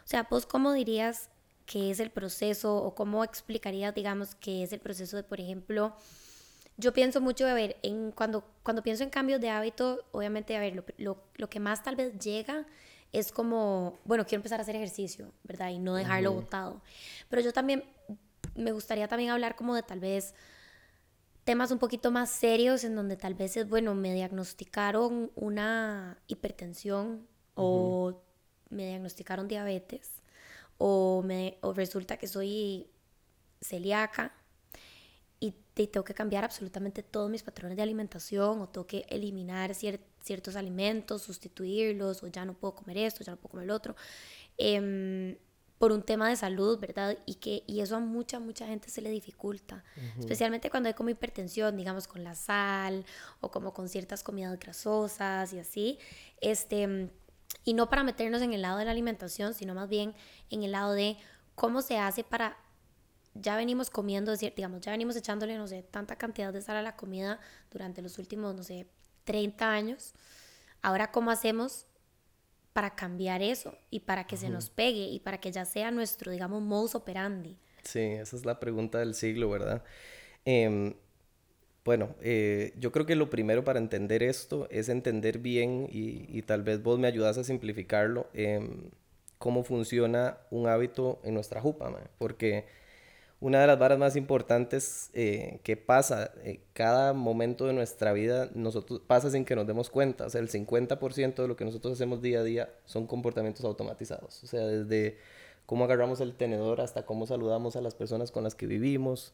O 0.03 0.07
sea, 0.07 0.23
pues, 0.23 0.45
¿cómo 0.45 0.73
dirías 0.73 1.29
que 1.65 1.91
es 1.91 1.99
el 1.99 2.09
proceso 2.09 2.75
o 2.77 2.95
cómo 2.95 3.23
explicarías, 3.23 3.93
digamos, 3.93 4.33
que 4.33 4.63
es 4.63 4.73
el 4.73 4.79
proceso 4.79 5.17
de, 5.17 5.23
por 5.23 5.39
ejemplo, 5.39 5.95
yo 6.79 6.93
pienso 6.93 7.19
mucho, 7.21 7.45
a 7.45 7.53
ver, 7.53 7.77
en 7.83 8.11
cuando, 8.11 8.43
cuando 8.63 8.81
pienso 8.81 9.03
en 9.03 9.09
cambios 9.09 9.41
de 9.41 9.49
hábito, 9.49 10.05
obviamente, 10.11 10.55
a 10.55 10.59
ver, 10.59 10.75
lo, 10.75 10.85
lo, 10.97 11.21
lo 11.35 11.49
que 11.49 11.59
más 11.59 11.83
tal 11.83 11.95
vez 11.95 12.17
llega 12.17 12.65
es 13.11 13.31
como, 13.31 13.99
bueno, 14.05 14.25
quiero 14.25 14.39
empezar 14.39 14.59
a 14.59 14.63
hacer 14.63 14.75
ejercicio, 14.75 15.31
¿verdad? 15.43 15.69
Y 15.69 15.79
no 15.79 15.95
dejarlo 15.95 16.33
botado. 16.33 16.81
Pero 17.27 17.41
yo 17.41 17.51
también, 17.51 17.83
me 18.55 18.71
gustaría 18.71 19.07
también 19.07 19.31
hablar 19.31 19.55
como 19.55 19.75
de 19.75 19.83
tal 19.83 19.99
vez 19.99 20.33
temas 21.43 21.71
un 21.71 21.79
poquito 21.79 22.11
más 22.11 22.29
serios 22.29 22.83
en 22.83 22.95
donde 22.95 23.17
tal 23.17 23.33
vez 23.33 23.57
es, 23.57 23.67
bueno, 23.67 23.95
me 23.95 24.13
diagnosticaron 24.13 25.31
una 25.35 26.19
hipertensión 26.27 27.27
o 27.55 28.21
me 28.69 28.85
diagnosticaron 28.87 29.47
diabetes 29.47 30.21
o, 30.77 31.23
me, 31.25 31.57
o 31.61 31.73
resulta 31.73 32.17
que 32.17 32.27
soy 32.27 32.87
celíaca 33.61 34.33
y, 35.83 35.87
tengo 35.87 36.03
que 36.03 36.13
cambiar 36.13 36.43
absolutamente 36.43 37.03
todos 37.03 37.29
mis 37.29 37.43
patrones 37.43 37.77
de 37.77 37.83
alimentación 37.83 38.61
o 38.61 38.69
tengo 38.69 38.87
que 38.87 39.05
eliminar 39.09 39.73
ciertos 39.73 40.55
alimentos, 40.55 41.21
sustituirlos 41.21 42.23
o 42.23 42.27
ya 42.27 42.45
no 42.45 42.53
puedo 42.53 42.75
comer 42.75 42.97
esto, 42.97 43.23
ya 43.23 43.31
no 43.33 43.37
puedo 43.37 43.51
comer 43.51 43.65
el 43.65 43.71
otro. 43.71 43.95
Eh, 44.57 45.37
por 45.79 45.93
un 45.93 46.03
tema 46.03 46.29
de 46.29 46.35
salud, 46.35 46.77
¿verdad? 46.77 47.17
Y, 47.25 47.35
que, 47.35 47.63
y 47.65 47.79
eso 47.79 47.95
a 47.95 47.99
mucha, 47.99 48.39
mucha 48.39 48.67
gente 48.67 48.89
se 48.89 49.01
le 49.01 49.09
dificulta, 49.09 49.83
especialmente 50.19 50.69
cuando 50.69 50.87
hay 50.87 50.93
como 50.93 51.09
hipertensión, 51.09 51.77
digamos, 51.77 52.05
con 52.05 52.21
la 52.23 52.35
sal 52.35 53.05
o 53.39 53.49
como 53.49 53.73
con 53.73 53.87
ciertas 53.87 54.21
comidas 54.21 54.59
grasosas 54.59 55.53
y 55.53 55.59
así. 55.59 55.97
Este, 56.41 57.09
y 57.63 57.73
no 57.73 57.89
para 57.89 58.03
meternos 58.03 58.41
en 58.41 58.53
el 58.53 58.61
lado 58.61 58.77
de 58.77 58.85
la 58.85 58.91
alimentación, 58.91 59.53
sino 59.53 59.73
más 59.73 59.87
bien 59.87 60.13
en 60.49 60.63
el 60.63 60.73
lado 60.73 60.91
de 60.91 61.17
cómo 61.55 61.81
se 61.81 61.97
hace 61.97 62.25
para 62.25 62.57
ya 63.41 63.55
venimos 63.55 63.89
comiendo, 63.89 64.35
digamos, 64.35 64.81
ya 64.81 64.91
venimos 64.91 65.15
echándole, 65.15 65.57
no 65.57 65.67
sé, 65.67 65.83
tanta 65.83 66.15
cantidad 66.15 66.53
de 66.53 66.61
sal 66.61 66.77
a 66.77 66.81
la 66.81 66.95
comida 66.95 67.39
durante 67.71 68.01
los 68.01 68.17
últimos, 68.19 68.55
no 68.55 68.63
sé, 68.63 68.87
30 69.23 69.71
años. 69.71 70.13
Ahora, 70.81 71.11
¿cómo 71.11 71.31
hacemos 71.31 71.85
para 72.73 72.95
cambiar 72.95 73.41
eso 73.41 73.77
y 73.89 74.01
para 74.01 74.25
que 74.25 74.37
se 74.37 74.49
nos 74.49 74.69
pegue 74.69 75.07
y 75.07 75.19
para 75.19 75.39
que 75.39 75.51
ya 75.51 75.65
sea 75.65 75.91
nuestro, 75.91 76.31
digamos, 76.31 76.61
modus 76.61 76.95
operandi? 76.95 77.57
Sí, 77.83 77.99
esa 77.99 78.35
es 78.35 78.45
la 78.45 78.59
pregunta 78.59 78.99
del 78.99 79.15
siglo, 79.15 79.49
¿verdad? 79.49 79.83
Em, 80.45 80.93
bueno, 81.83 82.15
eh, 82.21 82.73
yo 82.77 82.91
creo 82.91 83.05
que 83.05 83.15
lo 83.15 83.29
primero 83.29 83.63
para 83.63 83.79
entender 83.79 84.23
esto 84.23 84.67
es 84.69 84.89
entender 84.89 85.39
bien 85.39 85.87
y, 85.91 86.41
tal 86.43 86.63
vez 86.63 86.83
vos 86.83 86.99
me 86.99 87.07
ayudas 87.07 87.37
a 87.37 87.43
simplificarlo, 87.43 88.29
em, 88.33 88.91
cómo 89.37 89.63
funciona 89.63 90.37
un 90.51 90.67
hábito 90.67 91.19
en 91.23 91.33
nuestra 91.33 91.61
jupa, 91.61 91.91
porque 92.17 92.65
una 93.41 93.61
de 93.61 93.67
las 93.67 93.79
varas 93.79 93.97
más 93.97 94.15
importantes 94.15 95.09
eh, 95.13 95.59
que 95.63 95.77
pasa 95.77 96.31
en 96.43 96.59
cada 96.73 97.13
momento 97.13 97.65
de 97.67 97.73
nuestra 97.73 98.11
vida 98.11 98.49
nosotros 98.53 99.01
pasa 99.07 99.31
sin 99.31 99.45
que 99.45 99.55
nos 99.55 99.65
demos 99.65 99.89
cuenta. 99.89 100.25
O 100.25 100.29
sea, 100.29 100.41
el 100.41 100.49
50% 100.49 101.35
de 101.41 101.47
lo 101.47 101.55
que 101.55 101.63
nosotros 101.65 101.93
hacemos 101.93 102.21
día 102.21 102.39
a 102.41 102.43
día 102.43 102.69
son 102.85 103.07
comportamientos 103.07 103.63
automatizados. 103.63 104.43
O 104.43 104.47
sea, 104.47 104.65
desde 104.65 105.17
cómo 105.65 105.85
agarramos 105.85 106.19
el 106.19 106.35
tenedor 106.35 106.81
hasta 106.81 107.05
cómo 107.05 107.27
saludamos 107.27 107.75
a 107.77 107.81
las 107.81 107.95
personas 107.95 108.31
con 108.31 108.43
las 108.43 108.55
que 108.55 108.67
vivimos. 108.67 109.33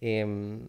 Em, 0.00 0.66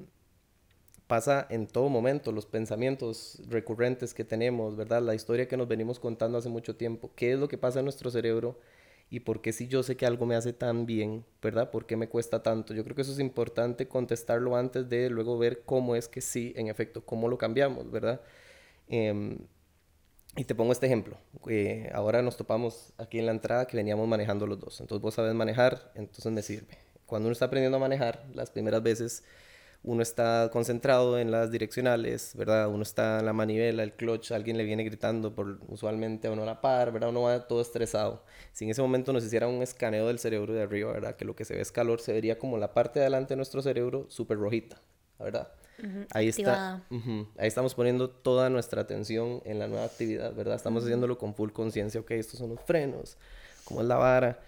pasa 1.07 1.47
en 1.49 1.67
todo 1.67 1.89
momento, 1.89 2.31
los 2.31 2.45
pensamientos 2.45 3.41
recurrentes 3.49 4.13
que 4.13 4.23
tenemos, 4.25 4.75
¿verdad? 4.75 5.01
La 5.01 5.15
historia 5.15 5.47
que 5.47 5.57
nos 5.57 5.67
venimos 5.67 5.99
contando 5.99 6.37
hace 6.37 6.49
mucho 6.49 6.75
tiempo. 6.75 7.11
¿Qué 7.15 7.33
es 7.33 7.39
lo 7.39 7.47
que 7.47 7.57
pasa 7.57 7.79
en 7.79 7.85
nuestro 7.85 8.11
cerebro? 8.11 8.59
Y 9.09 9.21
por 9.21 9.41
qué 9.41 9.53
si 9.53 9.67
yo 9.67 9.83
sé 9.83 9.95
que 9.97 10.05
algo 10.05 10.25
me 10.25 10.35
hace 10.35 10.53
tan 10.53 10.85
bien, 10.85 11.25
¿verdad? 11.41 11.71
¿Por 11.71 11.85
qué 11.85 11.95
me 11.95 12.09
cuesta 12.09 12.43
tanto? 12.43 12.73
Yo 12.73 12.83
creo 12.83 12.95
que 12.95 13.03
eso 13.03 13.11
es 13.11 13.19
importante 13.19 13.87
contestarlo 13.87 14.55
antes 14.55 14.89
de 14.89 15.09
luego 15.09 15.37
ver 15.37 15.63
cómo 15.65 15.95
es 15.95 16.07
que 16.07 16.21
sí, 16.21 16.53
en 16.55 16.67
efecto, 16.67 17.05
cómo 17.05 17.27
lo 17.27 17.37
cambiamos, 17.37 17.89
¿verdad? 17.91 18.21
Em, 18.87 19.37
y 20.35 20.43
te 20.43 20.55
pongo 20.55 20.71
este 20.71 20.87
ejemplo. 20.87 21.17
Eh, 21.47 21.89
ahora 21.93 22.21
nos 22.21 22.35
topamos 22.37 22.93
aquí 22.97 23.19
en 23.19 23.25
la 23.25 23.31
entrada 23.31 23.67
que 23.67 23.77
veníamos 23.77 24.07
manejando 24.07 24.47
los 24.47 24.59
dos. 24.59 24.81
Entonces 24.81 25.01
vos 25.01 25.13
sabes 25.13 25.33
manejar, 25.33 25.91
entonces 25.95 26.31
me 26.31 26.41
sirve. 26.41 26.77
Cuando 27.05 27.27
uno 27.27 27.33
está 27.33 27.45
aprendiendo 27.45 27.77
a 27.77 27.79
manejar, 27.79 28.25
las 28.33 28.49
primeras 28.49 28.83
veces 28.83 29.23
uno 29.85 30.01
está 30.01 30.49
concentrado 30.51 31.19
en 31.19 31.29
las 31.29 31.51
direccionales, 31.51 32.33
¿verdad? 32.35 32.67
Uno 32.69 32.81
está 32.81 33.19
en 33.19 33.25
la 33.27 33.33
manivela, 33.33 33.83
el 33.83 33.93
clutch, 33.93 34.31
alguien 34.31 34.57
le 34.57 34.63
viene 34.63 34.83
gritando 34.83 35.35
por 35.35 35.59
usualmente 35.67 36.27
a 36.27 36.31
uno 36.31 36.41
a 36.41 36.45
la 36.45 36.59
par, 36.59 36.91
¿verdad? 36.91 37.09
Uno 37.09 37.21
va 37.21 37.47
todo 37.47 37.61
estresado. 37.61 38.23
Si 38.51 38.65
en 38.65 38.71
ese 38.71 38.81
momento 38.81 39.13
nos 39.13 39.23
hiciera 39.23 39.47
un 39.47 39.61
escaneo 39.61 40.07
del 40.07 40.17
cerebro 40.17 40.53
de 40.53 40.63
arriba, 40.63 40.91
¿verdad? 40.91 41.15
Que 41.15 41.23
lo 41.23 41.35
que 41.35 41.45
se 41.45 41.53
ve 41.53 41.61
es 41.61 41.71
calor, 41.71 42.01
se 42.01 42.13
vería 42.13 42.39
como 42.39 42.57
la 42.57 42.73
parte 42.73 42.99
de 42.99 43.05
adelante 43.05 43.33
de 43.33 43.37
nuestro 43.37 43.61
cerebro 43.61 44.07
súper 44.09 44.39
rojita, 44.39 44.81
¿verdad? 45.19 45.51
ahí 46.11 46.29
está. 46.29 46.83
ahí 47.37 47.47
estamos 47.47 47.75
poniendo 47.75 48.09
toda 48.09 48.49
nuestra 48.49 48.81
atención 48.81 49.41
en 49.45 49.59
la 49.59 49.67
nueva 49.67 49.85
actividad, 49.85 50.33
¿verdad? 50.33 50.55
Estamos 50.55 50.83
haciéndolo 50.83 51.19
con 51.19 51.35
full 51.35 51.51
conciencia, 51.51 52.01
ok, 52.01 52.11
estos 52.11 52.39
son 52.39 52.49
los 52.49 52.61
frenos, 52.61 53.17
cómo 53.65 53.81
es 53.81 53.87
la 53.87 53.97
vara. 53.97 54.39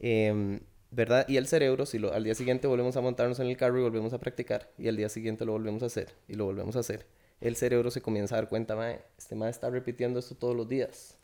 Eh, 0.00 0.60
¿verdad? 0.90 1.26
Y 1.28 1.36
el 1.36 1.46
cerebro, 1.46 1.86
si 1.86 1.98
lo, 1.98 2.12
al 2.12 2.24
día 2.24 2.34
siguiente 2.34 2.66
volvemos 2.66 2.96
a 2.96 3.00
montarnos 3.00 3.38
en 3.40 3.46
el 3.46 3.56
carro 3.56 3.78
y 3.78 3.82
volvemos 3.82 4.12
a 4.12 4.18
practicar, 4.18 4.70
y 4.78 4.88
al 4.88 4.96
día 4.96 5.08
siguiente 5.08 5.44
lo 5.44 5.52
volvemos 5.52 5.82
a 5.82 5.86
hacer, 5.86 6.14
y 6.28 6.34
lo 6.34 6.44
volvemos 6.46 6.76
a 6.76 6.80
hacer, 6.80 7.06
el 7.40 7.56
cerebro 7.56 7.90
se 7.90 8.00
comienza 8.00 8.34
a 8.34 8.38
dar 8.38 8.48
cuenta, 8.48 8.74
mae, 8.74 9.00
este 9.16 9.34
mae 9.34 9.50
está 9.50 9.70
repitiendo 9.70 10.18
esto 10.18 10.34
todos 10.34 10.56
los 10.56 10.68
días. 10.68 11.16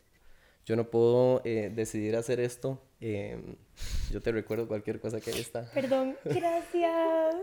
Yo 0.65 0.75
no 0.75 0.89
puedo 0.89 1.41
eh, 1.45 1.71
decidir 1.73 2.15
hacer 2.15 2.39
esto. 2.39 2.81
Em, 2.99 3.55
yo 4.11 4.19
te 4.21 4.31
recuerdo 4.31 4.67
cualquier 4.67 4.99
cosa 4.99 5.21
que 5.21 5.31
ahí 5.31 5.39
está. 5.39 5.69
Perdón, 5.71 6.17
gracias. 6.25 7.35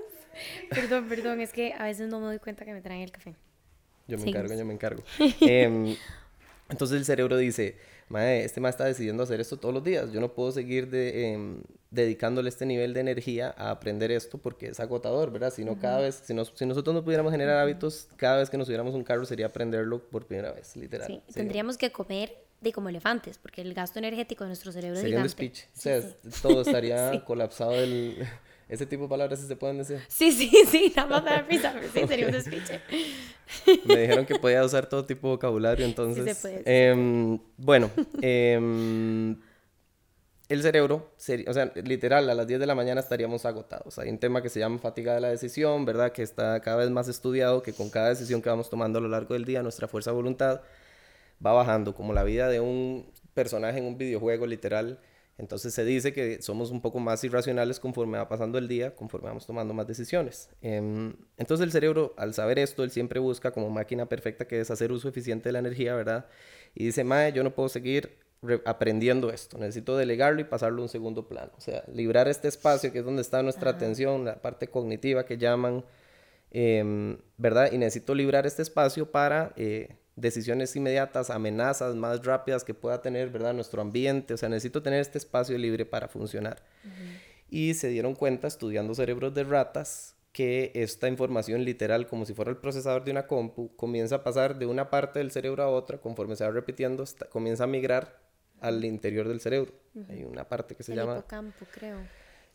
perdón, 0.71 1.09
perdón, 1.09 1.41
es 1.41 1.53
que 1.53 1.73
a 1.73 1.85
veces 1.85 2.09
no 2.09 2.19
me 2.19 2.27
doy 2.27 2.39
cuenta 2.41 2.65
que 2.65 2.73
me 2.73 2.81
traen 2.81 3.03
el 3.03 3.13
café. 3.13 3.37
Yo 4.09 4.19
me 4.19 4.29
encargo, 4.29 4.55
yo 4.55 4.65
me 4.65 4.75
encargo. 4.75 5.05
Em, 5.41 5.97
entonces 6.69 6.97
el 6.97 7.05
cerebro 7.05 7.37
dice, 7.37 7.77
Mae, 8.09 8.45
este 8.45 8.61
mae 8.61 8.71
está 8.71 8.85
decidiendo 8.85 9.23
hacer 9.23 9.41
esto 9.41 9.57
todos 9.57 9.75
los 9.75 9.85
días. 9.85 10.13
Yo 10.13 10.21
no 10.21 10.33
puedo 10.35 10.53
seguir 10.53 10.91
de, 10.91 11.33
em, 11.33 11.63
dedicándole 11.91 12.49
este 12.49 12.67
nivel 12.67 12.95
de 12.95 13.01
energía 13.01 13.55
a 13.57 13.71
aprender 13.71 14.11
esto 14.11 14.39
porque 14.39 14.69
es 14.69 14.81
agotador, 14.81 15.31
¿verdad? 15.31 15.53
Si 15.53 15.65
no, 15.65 15.79
cada 15.79 16.01
vez, 16.01 16.23
si, 16.25 16.35
si, 16.55 16.67
nosotros 16.67 16.95
no 16.95 17.05
pudiéramos 17.05 17.33
generar 17.33 17.59
hábitos, 17.59 18.09
cada 18.17 18.39
vez 18.39 18.51
que 18.51 18.59
nos 18.59 18.67
subiéramos 18.67 18.95
un 18.95 19.05
carro 19.05 19.25
sería 19.25 19.47
aprenderlo 19.47 20.01
por 20.11 20.27
primera 20.27 20.53
vez, 20.53 20.77
literal. 20.77 21.07
Sí, 21.07 21.23
tendríamos 21.33 21.77
que 21.77 21.91
comer 21.91 22.37
de 22.61 22.73
como 22.73 22.89
elefantes, 22.89 23.39
porque 23.39 23.61
el 23.61 23.75
gasto 23.75 23.99
energético 23.99 24.45
de 24.45 24.49
nuestro 24.49 24.73
cerebro 24.73 24.99
sería 24.99 25.19
es 25.19 25.23
un 25.23 25.29
speech. 25.29 25.65
O 25.77 25.81
sea, 25.81 26.01
todo 26.41 26.63
estaría 26.63 27.25
colapsado 27.27 27.75
el 27.75 28.25
ese 28.73 28.87
tipo 28.87 29.03
de 29.03 29.09
palabras 29.11 29.39
se 29.39 29.57
pueden 29.57 29.79
decir. 29.79 30.01
Sí, 30.09 30.33
sí, 30.33 30.51
sí, 30.71 30.93
nada 30.97 31.09
más 31.09 31.25
dar 31.25 31.47
risa, 31.47 31.75
sí, 31.93 32.07
sería 32.07 32.27
un 32.27 32.33
despiche. 32.33 32.81
Me 33.85 33.97
dijeron 33.97 34.27
que 34.27 34.39
podía 34.39 34.65
usar 34.65 34.89
todo 34.89 35.05
tipo 35.05 35.29
de 35.29 35.35
vocabulario, 35.35 35.85
entonces. 35.85 36.25
Sí 36.25 36.35
se 36.35 36.41
puede. 36.41 36.63
Em, 36.91 37.39
bueno, 37.57 37.91
eh, 38.21 39.35
el 40.49 40.63
cerebro, 40.63 41.13
o 41.47 41.53
sea, 41.53 41.73
literal, 41.83 42.29
a 42.29 42.35
las 42.35 42.47
10 42.47 42.61
de 42.61 42.67
la 42.67 42.75
mañana 42.75 43.01
estaríamos 43.01 43.47
agotados. 43.47 43.99
Hay 43.99 44.11
un 44.11 44.19
tema 44.19 44.43
que 44.43 44.51
se 44.51 44.61
llama 44.61 44.79
fatiga 44.79 45.15
de 45.15 45.21
la 45.21 45.29
decisión, 45.31 45.87
¿verdad? 45.87 46.13
Que 46.13 46.23
está 46.23 46.61
cada 46.61 46.77
vez 46.77 46.91
más 46.91 47.09
estudiado, 47.09 47.63
que 47.63 47.73
con 47.73 47.89
cada 47.89 48.11
decisión 48.11 48.43
que 48.43 48.51
vamos 48.51 48.69
tomando 48.69 48.99
a 48.99 49.03
lo 49.03 49.09
largo 49.09 49.33
del 49.35 49.47
día, 49.47 49.63
nuestra 49.63 49.89
fuerza 49.89 50.11
de 50.11 50.17
voluntad 50.17 50.61
va 51.45 51.53
bajando, 51.53 51.95
como 51.95 52.13
la 52.13 52.23
vida 52.23 52.49
de 52.49 52.61
un 52.61 53.11
personaje 53.33 53.79
en 53.79 53.87
un 53.87 53.97
videojuego, 53.97 54.47
literal 54.47 54.99
entonces 55.39 55.73
se 55.73 55.85
dice 55.85 56.13
que 56.13 56.43
somos 56.43 56.71
un 56.71 56.81
poco 56.81 57.01
más 57.01 57.25
irracionales 57.25 57.81
conforme 57.81 58.19
va 58.19 58.29
pasando 58.29 58.59
el 58.59 58.69
día, 58.69 58.95
conforme 58.95 59.29
vamos 59.29 59.47
tomando 59.47 59.75
más 59.75 59.87
decisiones. 59.87 60.51
Em, 60.61 61.15
entonces 61.39 61.65
el 61.65 61.73
cerebro, 61.73 62.15
al 62.17 62.35
saber 62.35 62.59
esto, 62.59 62.85
él 62.85 62.91
siempre 62.91 63.19
busca 63.19 63.51
como 63.51 63.71
máquina 63.71 64.07
perfecta 64.07 64.47
que 64.47 64.61
es 64.61 64.71
hacer 64.71 64.93
uso 64.93 65.09
eficiente 65.09 65.49
de 65.49 65.53
la 65.55 65.59
energía, 65.61 65.95
¿verdad? 65.95 66.27
Y 66.75 66.85
dice, 66.85 67.03
Mae, 67.05 67.33
yo 67.33 67.43
no 67.45 67.55
puedo 67.55 67.69
seguir 67.69 68.19
aprendiendo 68.65 69.31
esto, 69.31 69.57
necesito 69.57 69.97
delegarlo 69.97 70.41
y 70.41 70.45
pasarlo 70.45 70.81
a 70.81 70.85
un 70.85 70.89
segundo 70.89 71.29
plano. 71.29 71.53
O 71.57 71.61
sea, 71.61 71.85
librar 71.93 72.29
este 72.29 72.49
espacio 72.49 72.93
que 72.93 72.99
es 72.99 73.05
donde 73.05 73.23
está 73.23 73.43
nuestra 73.43 73.71
atención, 73.71 74.25
la 74.25 74.43
parte 74.43 74.69
cognitiva 74.69 75.25
que 75.25 75.39
llaman, 75.39 75.85
em, 76.51 77.19
¿verdad? 77.39 77.73
Y 77.73 77.79
necesito 77.79 78.15
librar 78.15 78.47
este 78.47 78.63
espacio 78.63 79.11
para... 79.11 79.53
Eh, 79.57 79.97
decisiones 80.17 80.75
inmediatas, 80.77 81.31
amenazas 81.31 81.95
más 81.95 82.25
rápidas 82.25 82.65
que 82.65 82.75
pueda 82.75 83.01
tener, 83.03 83.31
¿verdad? 83.31 83.55
Nuestro 83.55 83.83
ambiente, 83.83 84.35
o 84.35 84.37
sea, 84.37 84.49
necesito 84.49 84.83
tener 84.83 85.01
este 85.01 85.19
espacio 85.19 85.57
libre 85.59 85.87
para 85.87 86.09
funcionar. 86.09 86.63
Y 87.49 87.75
se 87.75 87.89
dieron 87.89 88.15
cuenta 88.15 88.47
estudiando 88.47 88.95
cerebros 88.95 89.35
de 89.35 89.45
ratas 89.45 90.17
que 90.33 90.73
esta 90.75 91.09
información 91.09 91.65
literal, 91.65 92.07
como 92.07 92.25
si 92.25 92.33
fuera 92.33 92.51
el 92.51 92.57
procesador 92.57 93.05
de 93.05 93.11
una 93.11 93.27
compu, 93.27 93.77
comienza 93.77 94.17
a 94.17 94.25
pasar 94.25 94.59
de 94.59 94.67
una 94.67 94.89
parte 94.89 95.19
del 95.19 95.31
cerebro 95.31 95.63
a 95.63 95.69
otra, 95.69 95.99
conforme 95.99 96.37
se 96.37 96.45
va 96.45 96.51
repitiendo, 96.51 97.05
comienza 97.31 97.65
a 97.65 97.67
migrar 97.67 98.19
al 98.61 98.85
interior 98.85 99.29
del 99.29 99.41
cerebro. 99.41 99.73
Hay 100.09 100.25
una 100.25 100.49
parte 100.49 100.75
que 100.75 100.83
se 100.83 100.93
el 100.93 100.99
llama... 100.99 101.19
Hipocampo, 101.19 101.67
creo. 101.71 101.99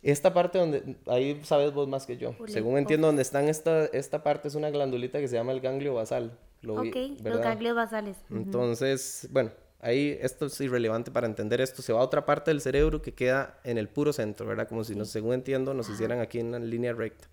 Esta 0.01 0.33
parte 0.33 0.57
donde, 0.57 0.95
ahí 1.07 1.39
sabes 1.43 1.73
vos 1.73 1.87
más 1.87 2.05
que 2.05 2.17
yo. 2.17 2.35
Según 2.47 2.77
entiendo, 2.77 3.07
donde 3.07 3.21
están 3.21 3.49
esta, 3.49 3.85
esta 3.85 4.23
parte 4.23 4.47
es 4.47 4.55
una 4.55 4.69
glandulita 4.69 5.19
que 5.19 5.27
se 5.27 5.35
llama 5.35 5.51
el 5.51 5.59
ganglio 5.59 5.95
basal. 5.95 6.37
Lo 6.61 6.75
ok, 6.75 6.95
los 7.23 7.39
ganglios 7.39 7.75
basales. 7.75 8.17
Entonces, 8.29 9.27
bueno, 9.31 9.51
ahí 9.79 10.17
esto 10.21 10.47
es 10.47 10.59
irrelevante 10.61 11.11
para 11.11 11.27
entender 11.27 11.61
esto. 11.61 11.81
Se 11.81 11.93
va 11.93 11.99
a 11.99 12.03
otra 12.03 12.25
parte 12.25 12.51
del 12.51 12.61
cerebro 12.61 13.01
que 13.01 13.13
queda 13.13 13.59
en 13.63 13.77
el 13.77 13.87
puro 13.87 14.13
centro, 14.13 14.47
¿verdad? 14.47 14.67
Como 14.67 14.83
si, 14.83 14.95
nos, 14.95 15.09
según 15.09 15.33
entiendo, 15.33 15.73
nos 15.73 15.89
hicieran 15.89 16.19
aquí 16.19 16.39
en 16.39 16.47
una 16.47 16.59
línea 16.59 16.93
recta. 16.93 17.27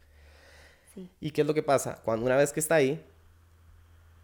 Sí. 0.95 1.09
¿Y 1.21 1.31
qué 1.31 1.41
es 1.41 1.47
lo 1.47 1.55
que 1.55 1.63
pasa? 1.63 2.01
Cuando 2.05 2.27
una 2.27 2.37
vez 2.37 2.53
que 2.53 2.61
está 2.61 2.77
ahí, 2.77 3.05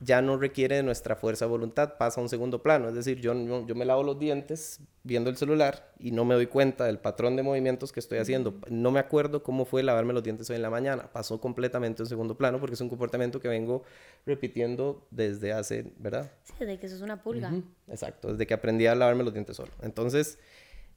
ya 0.02 0.22
no 0.22 0.38
requiere 0.38 0.76
de 0.76 0.82
nuestra 0.82 1.14
fuerza 1.14 1.44
de 1.44 1.50
voluntad, 1.50 1.98
pasa 1.98 2.20
a 2.20 2.22
un 2.22 2.30
segundo 2.30 2.62
plano. 2.62 2.88
Es 2.88 2.94
decir, 2.94 3.20
yo, 3.20 3.34
yo 3.66 3.74
me 3.74 3.84
lavo 3.84 4.02
los 4.02 4.18
dientes 4.18 4.80
viendo 5.02 5.28
el 5.28 5.36
celular 5.36 5.92
y 5.98 6.10
no 6.10 6.24
me 6.24 6.34
doy 6.34 6.46
cuenta 6.46 6.86
del 6.86 6.98
patrón 6.98 7.36
de 7.36 7.42
movimientos 7.42 7.92
que 7.92 8.00
estoy 8.00 8.18
haciendo. 8.18 8.58
No 8.70 8.90
me 8.90 8.98
acuerdo 8.98 9.42
cómo 9.42 9.66
fue 9.66 9.82
lavarme 9.82 10.14
los 10.14 10.22
dientes 10.22 10.48
hoy 10.48 10.56
en 10.56 10.62
la 10.62 10.70
mañana. 10.70 11.12
Pasó 11.12 11.38
completamente 11.38 12.00
a 12.00 12.04
un 12.04 12.08
segundo 12.08 12.36
plano 12.38 12.58
porque 12.60 12.74
es 12.74 12.80
un 12.80 12.88
comportamiento 12.88 13.40
que 13.40 13.48
vengo 13.48 13.82
repitiendo 14.24 15.06
desde 15.10 15.52
hace, 15.52 15.92
¿verdad? 15.98 16.32
Sí, 16.44 16.54
desde 16.58 16.78
que 16.78 16.86
eso 16.86 16.96
es 16.96 17.02
una 17.02 17.22
pulga. 17.22 17.52
Exacto, 17.86 18.32
desde 18.32 18.46
que 18.46 18.54
aprendí 18.54 18.86
a 18.86 18.94
lavarme 18.94 19.22
los 19.22 19.34
dientes 19.34 19.54
solo. 19.56 19.72
Entonces, 19.82 20.38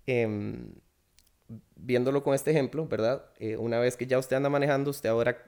em, 0.08 0.76
viéndolo 1.76 2.24
con 2.24 2.34
este 2.34 2.52
ejemplo, 2.52 2.88
¿verdad? 2.88 3.26
Eh, 3.38 3.58
una 3.58 3.80
vez 3.80 3.98
que 3.98 4.08
ya 4.08 4.18
usted 4.18 4.38
anda 4.38 4.50
manejando, 4.50 4.92
usted 4.92 5.10
ahora 5.10 5.44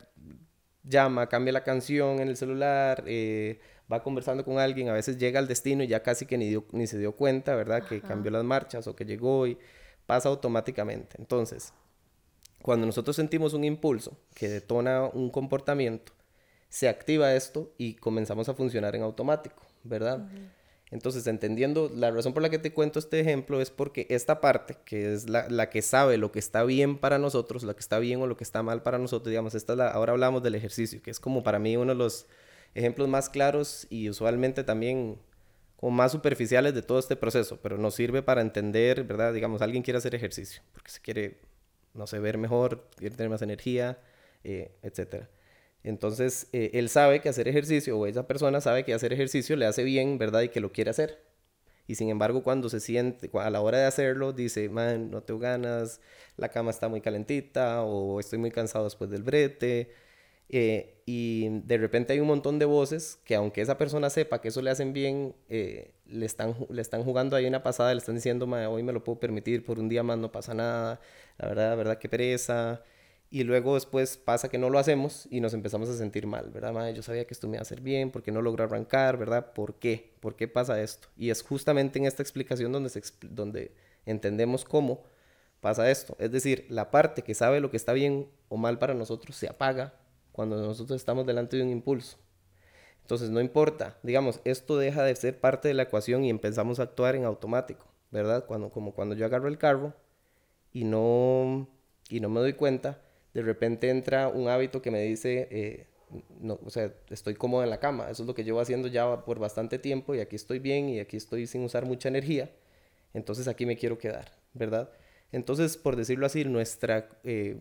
llama, 0.87 1.27
cambia 1.27 1.53
la 1.53 1.63
canción 1.63 2.19
en 2.19 2.27
el 2.27 2.37
celular, 2.37 3.03
eh, 3.07 3.59
va 3.91 4.03
conversando 4.03 4.43
con 4.43 4.59
alguien, 4.59 4.89
a 4.89 4.93
veces 4.93 5.17
llega 5.17 5.39
al 5.39 5.47
destino 5.47 5.83
y 5.83 5.87
ya 5.87 6.01
casi 6.03 6.25
que 6.25 6.37
ni, 6.37 6.55
ni 6.71 6.87
se 6.87 6.97
dio 6.97 7.13
cuenta, 7.13 7.55
¿verdad? 7.55 7.87
Que 7.87 8.01
cambió 8.01 8.31
las 8.31 8.43
marchas 8.43 8.87
o 8.87 8.95
que 8.95 9.05
llegó 9.05 9.47
y 9.47 9.57
pasa 10.05 10.29
automáticamente. 10.29 11.15
Entonces, 11.19 11.73
cuando 12.61 12.85
nosotros 12.85 13.15
sentimos 13.15 13.53
un 13.53 13.63
impulso 13.63 14.17
que 14.33 14.49
detona 14.49 15.05
un 15.05 15.29
comportamiento, 15.29 16.13
se 16.69 16.89
activa 16.89 17.33
esto 17.35 17.73
y 17.77 17.93
comenzamos 17.93 18.49
a 18.49 18.53
funcionar 18.53 18.95
en 18.95 19.03
automático, 19.03 19.61
¿verdad? 19.83 20.27
Entonces, 20.91 21.25
entendiendo 21.27 21.91
la 21.93 22.11
razón 22.11 22.33
por 22.33 22.43
la 22.43 22.49
que 22.49 22.59
te 22.59 22.71
cuento 22.71 22.99
este 22.99 23.19
ejemplo 23.19 23.59
es 23.59 23.71
porque 23.71 24.05
esta 24.09 24.39
parte, 24.39 24.77
que 24.85 25.13
es 25.13 25.27
la, 25.29 25.69
que 25.69 25.81
sabe 25.81 26.17
lo 26.17 26.31
que 26.31 26.39
está 26.39 26.63
bien 26.63 26.97
para 26.97 27.17
nosotros, 27.17 27.63
lo 27.63 27.75
que 27.75 27.79
está 27.79 27.97
bien 27.99 28.21
o 28.21 28.27
lo 28.27 28.37
que 28.37 28.43
está 28.43 28.61
mal 28.61 28.83
para 28.83 28.99
nosotros, 28.99 29.31
digamos, 29.31 29.55
esta 29.55 29.75
la, 29.75 29.89
ahora 29.89 30.13
hablamos 30.13 30.43
del 30.43 30.55
ejercicio, 30.55 31.01
que 31.01 31.11
es 31.11 31.19
como 31.19 31.43
para 31.43 31.57
mí 31.59 31.75
uno 31.75 31.93
de 31.93 31.97
los 31.97 32.27
ejemplos 32.75 33.07
más 33.09 33.29
claros 33.29 33.87
y 33.89 34.09
usualmente 34.09 34.63
también 34.63 35.17
como 35.75 35.95
más 35.95 36.11
superficiales 36.11 36.73
de 36.75 36.83
todo 36.83 36.99
este 36.99 37.15
proceso, 37.15 37.59
pero 37.61 37.77
nos 37.77 37.95
sirve 37.95 38.21
para 38.21 38.41
entender, 38.41 39.03
¿verdad? 39.03 39.33
Digamos, 39.33 39.61
alguien 39.61 39.81
quiere 39.81 39.97
hacer 39.97 40.13
ejercicio 40.13 40.61
porque 40.71 40.91
se 40.91 41.01
quiere, 41.01 41.39
no 41.93 42.05
sé, 42.05 42.19
ver 42.19 42.37
mejor, 42.37 42.87
quiere 42.95 43.15
tener 43.15 43.29
más 43.29 43.41
energía, 43.41 43.97
eh, 44.43 44.71
etcétera. 44.83 45.29
Entonces, 45.85 46.47
eh, 46.51 46.71
él 46.73 46.89
sabe 46.89 47.21
que 47.21 47.29
hacer 47.29 47.47
ejercicio, 47.47 47.97
o 47.97 48.07
esa 48.07 48.27
persona 48.27 48.59
sabe 48.59 48.83
que 48.83 48.93
hacer 48.93 49.13
ejercicio 49.13 49.55
le 49.55 49.67
hace 49.67 49.83
bien, 49.83 50.17
¿verdad? 50.17 50.41
Y 50.41 50.49
que 50.49 50.59
lo 50.59 50.71
quiere 50.71 50.89
hacer. 50.89 51.23
Y 51.87 51.95
sin 51.95 52.09
embargo, 52.09 52.41
cuando 52.43 52.69
se 52.69 52.79
siente, 52.79 53.29
a 53.33 53.49
la 53.51 53.61
hora 53.61 53.77
de 53.77 53.85
hacerlo, 53.85 54.33
dice, 54.33 54.67
man, 54.69 55.11
no 55.11 55.21
tengo 55.21 55.39
ganas, 55.39 56.01
la 56.37 56.49
cama 56.49 56.71
está 56.71 56.87
muy 56.89 57.01
calentita, 57.01 57.83
o 57.83 58.19
estoy 58.19 58.39
muy 58.39 58.49
cansado 58.51 58.85
después 58.85 59.11
del 59.11 59.21
brete. 59.21 59.91
Eh, 60.49 61.01
y 61.05 61.49
de 61.49 61.77
repente 61.77 62.13
hay 62.13 62.19
un 62.19 62.27
montón 62.27 62.59
de 62.59 62.65
voces 62.65 63.19
que 63.25 63.35
aunque 63.35 63.61
esa 63.61 63.77
persona 63.77 64.09
sepa 64.09 64.41
que 64.41 64.49
eso 64.49 64.61
le 64.63 64.71
hacen 64.71 64.93
bien, 64.93 65.35
eh, 65.49 65.91
le, 66.07 66.25
están, 66.25 66.55
le 66.69 66.81
están 66.81 67.03
jugando 67.03 67.35
ahí 67.35 67.45
una 67.45 67.63
pasada, 67.63 67.93
le 67.93 67.99
están 67.99 68.15
diciendo, 68.15 68.47
hoy 68.47 68.83
me 68.83 68.93
lo 68.93 69.03
puedo 69.03 69.19
permitir, 69.19 69.63
por 69.65 69.79
un 69.79 69.89
día 69.89 70.03
más 70.03 70.17
no 70.17 70.31
pasa 70.31 70.53
nada, 70.55 70.99
la 71.37 71.47
verdad, 71.47 71.69
la 71.69 71.75
verdad, 71.75 71.97
qué 71.99 72.09
pereza 72.09 72.83
y 73.35 73.43
luego 73.43 73.73
después 73.73 74.15
pasa 74.15 74.47
que 74.47 74.57
no 74.57 74.69
lo 74.69 74.79
hacemos 74.79 75.27
y 75.29 75.41
nos 75.41 75.53
empezamos 75.53 75.89
a 75.89 75.97
sentir 75.97 76.25
mal, 76.25 76.51
¿verdad? 76.51 76.71
Madre, 76.71 76.93
yo 76.93 77.03
sabía 77.03 77.27
que 77.27 77.33
esto 77.33 77.49
me 77.49 77.57
iba 77.57 77.59
a 77.59 77.63
hacer 77.63 77.81
bien, 77.81 78.09
porque 78.09 78.31
no 78.31 78.41
logro 78.41 78.63
arrancar, 78.63 79.17
¿verdad? 79.17 79.51
¿Por 79.51 79.75
qué? 79.75 80.13
¿Por 80.21 80.37
qué 80.37 80.47
pasa 80.47 80.81
esto? 80.81 81.09
Y 81.17 81.31
es 81.31 81.43
justamente 81.43 81.99
en 81.99 82.05
esta 82.05 82.23
explicación 82.23 82.71
donde 82.71 83.73
entendemos 84.05 84.63
cómo 84.63 85.03
pasa 85.59 85.91
esto. 85.91 86.15
Es 86.17 86.31
decir, 86.31 86.65
la 86.69 86.91
parte 86.91 87.23
que 87.23 87.33
sabe 87.33 87.59
lo 87.59 87.69
que 87.71 87.75
está 87.75 87.91
bien 87.91 88.29
o 88.47 88.55
mal 88.55 88.79
para 88.79 88.93
nosotros 88.93 89.35
se 89.35 89.49
apaga 89.49 89.95
cuando 90.31 90.55
nosotros 90.55 90.95
estamos 90.95 91.25
delante 91.25 91.57
de 91.57 91.63
un 91.63 91.71
impulso. 91.71 92.15
Entonces, 93.01 93.31
no 93.31 93.41
importa, 93.41 93.97
digamos, 94.01 94.39
esto 94.45 94.77
deja 94.77 95.03
de 95.03 95.13
ser 95.13 95.41
parte 95.41 95.67
de 95.67 95.73
la 95.73 95.83
ecuación 95.83 96.23
y 96.23 96.29
empezamos 96.29 96.79
a 96.79 96.83
actuar 96.83 97.17
en 97.17 97.25
automático, 97.25 97.85
¿verdad? 98.11 98.45
Cuando, 98.45 98.69
como 98.69 98.93
cuando 98.93 99.13
yo 99.13 99.25
agarro 99.25 99.49
el 99.49 99.57
carro 99.57 99.93
y 100.71 100.85
no, 100.85 101.67
y 102.07 102.21
no 102.21 102.29
me 102.29 102.39
doy 102.39 102.53
cuenta, 102.53 103.01
de 103.35 103.41
repente 103.41 103.89
entra 103.89 104.29
un 104.29 104.47
hábito 104.47 104.81
que 104.81 104.89
me 104.91 105.01
dice, 105.01 105.49
eh, 105.51 105.87
no, 106.39 106.57
o 106.65 106.69
sea, 106.69 106.93
estoy 107.09 107.35
cómodo 107.35 107.65
en 107.65 107.69
la 107.69 107.81
cama. 107.81 108.09
Eso 108.09 108.23
es 108.23 108.27
lo 108.27 108.33
que 108.33 108.45
llevo 108.45 108.61
haciendo 108.61 108.87
ya 108.87 109.25
por 109.25 109.39
bastante 109.39 109.77
tiempo 109.77 110.15
y 110.15 110.21
aquí 110.21 110.37
estoy 110.37 110.59
bien 110.59 110.87
y 110.87 111.01
aquí 111.01 111.17
estoy 111.17 111.45
sin 111.45 111.61
usar 111.65 111.85
mucha 111.85 112.07
energía. 112.07 112.49
Entonces 113.13 113.49
aquí 113.49 113.65
me 113.65 113.75
quiero 113.75 113.97
quedar, 113.97 114.31
¿verdad? 114.53 114.89
Entonces, 115.33 115.75
por 115.75 115.97
decirlo 115.97 116.25
así, 116.25 116.45
nuestra, 116.45 117.09
eh, 117.25 117.57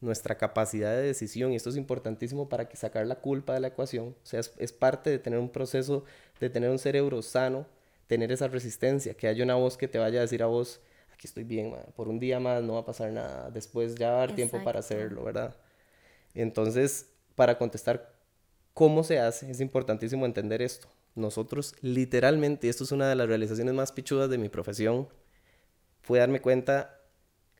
nuestra 0.00 0.38
capacidad 0.38 0.94
de 0.94 1.02
decisión, 1.02 1.52
y 1.52 1.56
esto 1.56 1.70
es 1.70 1.76
importantísimo 1.76 2.48
para 2.48 2.68
que 2.68 2.76
sacar 2.76 3.04
la 3.04 3.16
culpa 3.16 3.54
de 3.54 3.60
la 3.60 3.68
ecuación, 3.68 4.14
o 4.22 4.26
sea, 4.26 4.38
es, 4.38 4.52
es 4.56 4.72
parte 4.72 5.10
de 5.10 5.18
tener 5.18 5.40
un 5.40 5.48
proceso, 5.48 6.04
de 6.38 6.48
tener 6.48 6.70
un 6.70 6.78
cerebro 6.78 7.22
sano, 7.22 7.66
tener 8.06 8.30
esa 8.30 8.46
resistencia, 8.46 9.14
que 9.14 9.26
haya 9.26 9.42
una 9.42 9.56
voz 9.56 9.76
que 9.76 9.88
te 9.88 9.98
vaya 9.98 10.20
a 10.20 10.22
decir 10.22 10.44
a 10.44 10.46
vos, 10.46 10.80
aquí 11.18 11.26
estoy 11.26 11.42
bien, 11.42 11.74
por 11.96 12.06
un 12.06 12.20
día 12.20 12.38
más 12.38 12.62
no 12.62 12.74
va 12.74 12.80
a 12.80 12.84
pasar 12.84 13.10
nada, 13.10 13.50
después 13.50 13.96
ya 13.96 14.10
va 14.10 14.20
a 14.20 14.22
haber 14.22 14.36
tiempo 14.36 14.62
para 14.62 14.78
hacerlo, 14.78 15.24
¿verdad? 15.24 15.56
Entonces, 16.32 17.10
para 17.34 17.58
contestar 17.58 18.14
cómo 18.72 19.02
se 19.02 19.18
hace, 19.18 19.50
es 19.50 19.60
importantísimo 19.60 20.26
entender 20.26 20.62
esto. 20.62 20.86
Nosotros 21.16 21.74
literalmente, 21.80 22.68
y 22.68 22.70
esto 22.70 22.84
es 22.84 22.92
una 22.92 23.08
de 23.08 23.16
las 23.16 23.26
realizaciones 23.26 23.74
más 23.74 23.90
pichudas 23.90 24.30
de 24.30 24.38
mi 24.38 24.48
profesión, 24.48 25.08
fue 26.02 26.20
darme 26.20 26.40
cuenta, 26.40 27.00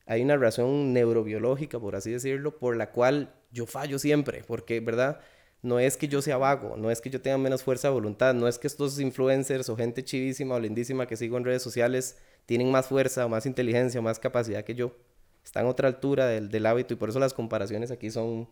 hay 0.07 0.23
una 0.23 0.37
razón 0.37 0.93
neurobiológica, 0.93 1.81
por 1.81 1.97
así 1.97 2.13
decirlo, 2.13 2.59
por 2.59 2.77
la 2.77 2.93
cual 2.93 3.35
yo 3.51 3.67
fallo 3.67 3.99
siempre, 3.99 4.45
porque, 4.47 4.79
¿verdad? 4.79 5.19
No 5.63 5.81
es 5.81 5.97
que 5.97 6.07
yo 6.07 6.23
sea 6.23 6.37
vago, 6.37 6.77
no 6.77 6.93
es 6.93 7.01
que 7.01 7.11
yo 7.11 7.21
tenga 7.21 7.39
menos 7.39 7.65
fuerza 7.65 7.89
de 7.89 7.95
voluntad, 7.95 8.35
no 8.35 8.47
es 8.47 8.57
que 8.57 8.69
estos 8.69 9.01
influencers 9.01 9.69
o 9.69 9.75
gente 9.75 10.05
chivísima 10.05 10.55
o 10.55 10.61
lindísima 10.61 11.09
que 11.09 11.17
sigo 11.17 11.37
en 11.37 11.45
redes 11.45 11.63
sociales 11.63 12.19
tienen 12.49 12.71
más 12.71 12.87
fuerza, 12.87 13.27
o 13.27 13.29
más 13.29 13.45
inteligencia, 13.45 14.01
o 14.01 14.03
más 14.03 14.19
capacidad 14.19 14.65
que 14.65 14.75
yo. 14.75 14.97
Están 15.45 15.67
a 15.67 15.69
otra 15.69 15.87
altura 15.87 16.27
del, 16.29 16.65
hábito 16.65 16.95
y 16.95 16.97
por 16.97 17.11
eso 17.11 17.19
las 17.19 17.35
comparaciones 17.35 17.91
aquí 17.91 18.11
son, 18.11 18.49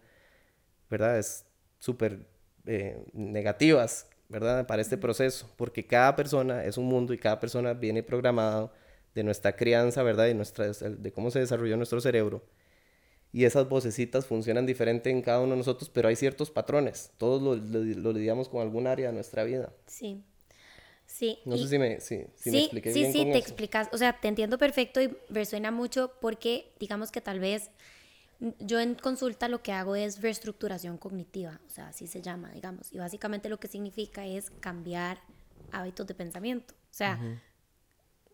¿verdad? 0.91 1.19
Es 1.19 1.47
súper 1.79 2.27
eh, 2.67 3.03
negativas, 3.15 4.07
¿verdad? 4.29 4.67
Para 4.67 4.83
este 4.83 4.99
proceso, 4.99 5.51
porque 5.57 5.87
cada 5.87 6.15
persona 6.15 6.63
es 6.67 6.77
un 6.77 6.85
mundo 6.85 7.15
y 7.15 7.19
cada 7.19 7.41
persona 7.41 7.73
viene 7.73 8.03
programado 8.03 8.71
de 9.15 9.25
nuestra 9.25 9.57
crianza, 9.57 10.03
¿verdad? 10.03 10.27
Y 10.27 10.35
nuestra, 10.35 10.67
de 10.73 11.11
cómo 11.11 11.31
se 11.31 11.39
desarrolló 11.39 11.79
nuestro 11.79 11.99
cerebro. 12.03 12.45
Y 13.33 13.47
esas 13.47 13.67
vocecitas 13.67 14.27
funcionan 14.27 14.67
diferente 14.67 15.09
en 15.09 15.23
cada 15.23 15.41
uno 15.41 15.53
de 15.53 15.57
nosotros, 15.57 15.89
pero 15.89 16.09
hay 16.09 16.17
ciertos 16.17 16.51
patrones. 16.51 17.13
Todos 17.17 17.41
lo, 17.41 17.57
lo, 17.57 17.83
lo 17.83 18.13
lidiamos 18.13 18.51
con 18.51 18.61
algún 18.61 18.87
área 18.87 19.07
de 19.07 19.15
nuestra 19.15 19.43
vida. 19.45 19.73
Sí. 19.87 20.23
Sí. 21.07 21.39
No 21.45 21.57
sé 21.57 21.69
si 21.69 21.79
me, 21.79 22.01
sí, 22.01 22.25
sí, 22.35 22.51
me 22.51 22.59
expliqué 22.59 22.93
sí, 22.93 23.01
bien 23.01 23.13
Sí, 23.13 23.19
sí, 23.21 23.25
te 23.25 23.39
explicas. 23.39 23.89
O 23.93 23.99
sea, 23.99 24.21
te 24.21 24.29
entiendo 24.29 24.59
perfecto 24.59 25.01
y 25.01 25.17
resuena 25.31 25.71
mucho 25.71 26.13
porque, 26.21 26.73
digamos 26.79 27.11
que 27.11 27.21
tal 27.21 27.41
vez 27.41 27.71
yo 28.61 28.81
en 28.81 28.95
consulta 28.95 29.49
lo 29.49 29.63
que 29.63 29.73
hago 29.73 29.97
es 29.97 30.21
reestructuración 30.21 30.99
cognitiva, 30.99 31.61
o 31.67 31.71
sea, 31.71 31.89
así 31.89 32.07
se 32.07 32.21
llama, 32.21 32.51
digamos. 32.51 32.93
Y 32.93 32.99
básicamente 32.99 33.49
lo 33.49 33.59
que 33.59 33.69
significa 33.69 34.27
es 34.27 34.51
cambiar 34.61 35.23
hábitos 35.73 36.07
de 36.07 36.15
pensamiento. 36.15 36.75
O 36.75 36.95
sea, 36.95 37.19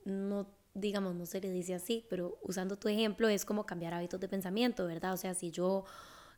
no, 0.05 0.49
digamos, 0.75 1.15
no 1.15 1.27
se 1.27 1.41
le 1.41 1.51
dice 1.51 1.75
así, 1.75 2.05
pero 2.11 2.39
usando 2.43 2.77
tu 2.77 2.89
ejemplo 2.89 3.29
es 3.29 3.45
como 3.45 3.65
cambiar 3.65 3.95
hábitos 3.95 4.19
de 4.19 4.29
pensamiento, 4.29 4.87
¿verdad? 4.87 5.13
O 5.13 5.17
sea, 5.17 5.35
si 5.35 5.51
yo 5.51 5.85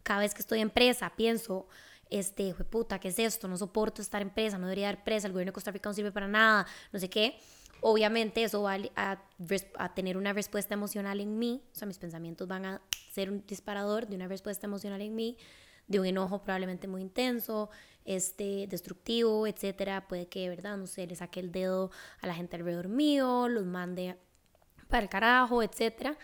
cada 0.02 0.20
vez 0.20 0.34
que 0.34 0.40
estoy 0.40 0.60
en 0.60 0.70
presa 0.70 1.14
pienso 1.16 1.66
este, 2.10 2.54
puta, 2.54 2.98
¿qué 2.98 3.08
es 3.08 3.18
esto? 3.18 3.48
No 3.48 3.56
soporto 3.56 4.02
estar 4.02 4.22
en 4.22 4.30
presa, 4.30 4.58
no 4.58 4.66
debería 4.66 4.86
dar 4.86 5.04
presa, 5.04 5.26
el 5.26 5.32
gobierno 5.32 5.50
de 5.50 5.54
Costa 5.54 5.70
Rica 5.70 5.88
no 5.88 5.94
sirve 5.94 6.12
para 6.12 6.28
nada, 6.28 6.66
no 6.92 6.98
sé 6.98 7.08
qué. 7.08 7.38
Obviamente 7.80 8.42
eso 8.42 8.62
va 8.62 8.78
a, 8.96 9.22
a 9.78 9.94
tener 9.94 10.16
una 10.16 10.32
respuesta 10.32 10.74
emocional 10.74 11.20
en 11.20 11.38
mí, 11.38 11.62
o 11.72 11.74
sea, 11.74 11.86
mis 11.86 11.98
pensamientos 11.98 12.48
van 12.48 12.64
a 12.64 12.82
ser 13.12 13.30
un 13.30 13.44
disparador 13.46 14.06
de 14.06 14.16
una 14.16 14.26
respuesta 14.26 14.66
emocional 14.66 15.02
en 15.02 15.14
mí, 15.14 15.36
de 15.86 16.00
un 16.00 16.06
enojo 16.06 16.42
probablemente 16.42 16.88
muy 16.88 17.02
intenso, 17.02 17.68
este, 18.04 18.66
destructivo, 18.68 19.46
etcétera. 19.46 20.06
Puede 20.08 20.28
que, 20.28 20.48
¿verdad? 20.48 20.76
No 20.76 20.86
sé, 20.86 21.06
le 21.06 21.14
saque 21.14 21.40
el 21.40 21.52
dedo 21.52 21.90
a 22.20 22.26
la 22.26 22.34
gente 22.34 22.56
alrededor 22.56 22.88
mío, 22.88 23.48
los 23.48 23.64
mande 23.64 24.16
para 24.88 25.02
el 25.02 25.08
carajo, 25.08 25.62
etcétera. 25.62 26.16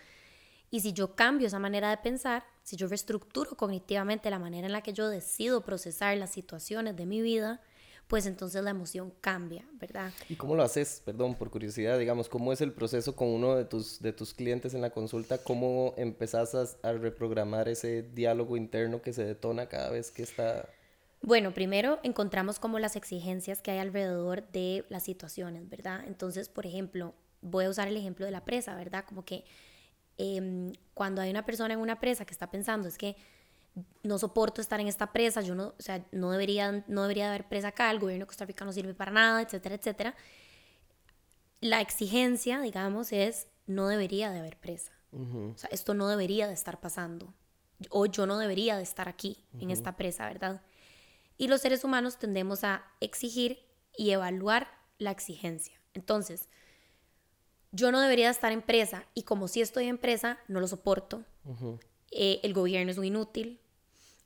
Y 0.70 0.80
si 0.80 0.92
yo 0.92 1.16
cambio 1.16 1.48
esa 1.48 1.58
manera 1.58 1.90
de 1.90 1.96
pensar, 1.96 2.44
si 2.62 2.76
yo 2.76 2.86
reestructuro 2.86 3.56
cognitivamente 3.56 4.30
la 4.30 4.38
manera 4.38 4.66
en 4.66 4.72
la 4.72 4.82
que 4.82 4.92
yo 4.92 5.08
decido 5.08 5.64
procesar 5.64 6.16
las 6.16 6.30
situaciones 6.30 6.96
de 6.96 7.06
mi 7.06 7.20
vida, 7.20 7.60
pues 8.10 8.26
entonces 8.26 8.62
la 8.64 8.70
emoción 8.70 9.12
cambia, 9.20 9.64
¿verdad? 9.74 10.12
¿Y 10.28 10.34
cómo 10.34 10.56
lo 10.56 10.64
haces? 10.64 11.00
Perdón, 11.04 11.36
por 11.36 11.48
curiosidad, 11.50 11.96
digamos, 11.96 12.28
¿cómo 12.28 12.52
es 12.52 12.60
el 12.60 12.72
proceso 12.72 13.14
con 13.14 13.28
uno 13.28 13.54
de 13.54 13.64
tus, 13.64 14.00
de 14.00 14.12
tus 14.12 14.34
clientes 14.34 14.74
en 14.74 14.80
la 14.80 14.90
consulta? 14.90 15.38
¿Cómo 15.38 15.94
empezás 15.96 16.56
a, 16.56 16.66
a 16.88 16.92
reprogramar 16.92 17.68
ese 17.68 18.02
diálogo 18.02 18.56
interno 18.56 19.00
que 19.00 19.12
se 19.12 19.24
detona 19.24 19.66
cada 19.66 19.90
vez 19.90 20.10
que 20.10 20.24
está... 20.24 20.68
Bueno, 21.22 21.52
primero 21.52 22.00
encontramos 22.02 22.58
como 22.58 22.80
las 22.80 22.96
exigencias 22.96 23.62
que 23.62 23.70
hay 23.70 23.78
alrededor 23.78 24.42
de 24.50 24.84
las 24.88 25.04
situaciones, 25.04 25.68
¿verdad? 25.68 26.02
Entonces, 26.06 26.48
por 26.48 26.66
ejemplo, 26.66 27.14
voy 27.42 27.66
a 27.66 27.70
usar 27.70 27.86
el 27.86 27.96
ejemplo 27.96 28.24
de 28.24 28.32
la 28.32 28.44
presa, 28.44 28.74
¿verdad? 28.74 29.04
Como 29.06 29.24
que 29.24 29.44
em, 30.18 30.72
cuando 30.94 31.22
hay 31.22 31.30
una 31.30 31.44
persona 31.44 31.74
en 31.74 31.80
una 31.80 32.00
presa 32.00 32.24
que 32.24 32.32
está 32.32 32.50
pensando, 32.50 32.88
es 32.88 32.98
que 32.98 33.16
no 34.02 34.18
soporto 34.18 34.60
estar 34.60 34.80
en 34.80 34.88
esta 34.88 35.12
presa, 35.12 35.40
yo 35.40 35.54
no, 35.54 35.74
o 35.78 35.82
sea, 35.82 36.04
no 36.12 36.30
debería, 36.30 36.84
no 36.88 37.02
debería 37.02 37.28
haber 37.28 37.48
presa 37.48 37.68
acá, 37.68 37.90
el 37.90 37.98
gobierno 37.98 38.24
de 38.24 38.26
Costa 38.26 38.44
Rica 38.44 38.64
no 38.64 38.72
sirve 38.72 38.94
para 38.94 39.12
nada, 39.12 39.42
etcétera, 39.42 39.74
etcétera. 39.74 40.14
La 41.60 41.80
exigencia, 41.80 42.60
digamos, 42.60 43.12
es 43.12 43.48
no 43.66 43.88
debería 43.88 44.30
de 44.30 44.40
haber 44.40 44.58
presa. 44.58 44.92
O 45.12 45.58
sea, 45.58 45.68
esto 45.72 45.92
no 45.92 46.08
debería 46.08 46.46
de 46.46 46.54
estar 46.54 46.80
pasando. 46.80 47.34
O 47.88 48.06
yo 48.06 48.26
no 48.26 48.38
debería 48.38 48.76
de 48.76 48.82
estar 48.82 49.08
aquí, 49.08 49.44
en 49.58 49.70
esta 49.70 49.96
presa, 49.96 50.26
¿verdad? 50.26 50.62
Y 51.36 51.48
los 51.48 51.62
seres 51.62 51.84
humanos 51.84 52.18
tendemos 52.18 52.62
a 52.64 52.84
exigir 53.00 53.58
y 53.96 54.10
evaluar 54.10 54.68
la 54.98 55.10
exigencia. 55.10 55.80
Entonces, 55.94 56.48
yo 57.72 57.92
no 57.92 58.00
debería 58.00 58.30
estar 58.30 58.52
en 58.52 58.62
presa 58.62 59.04
y 59.14 59.22
como 59.22 59.48
si 59.48 59.60
estoy 59.60 59.86
en 59.86 59.98
presa, 59.98 60.38
no 60.48 60.60
lo 60.60 60.66
soporto. 60.66 61.24
Eh, 62.10 62.40
el 62.42 62.52
gobierno 62.52 62.90
es 62.90 62.98
un 62.98 63.04
inútil, 63.04 63.60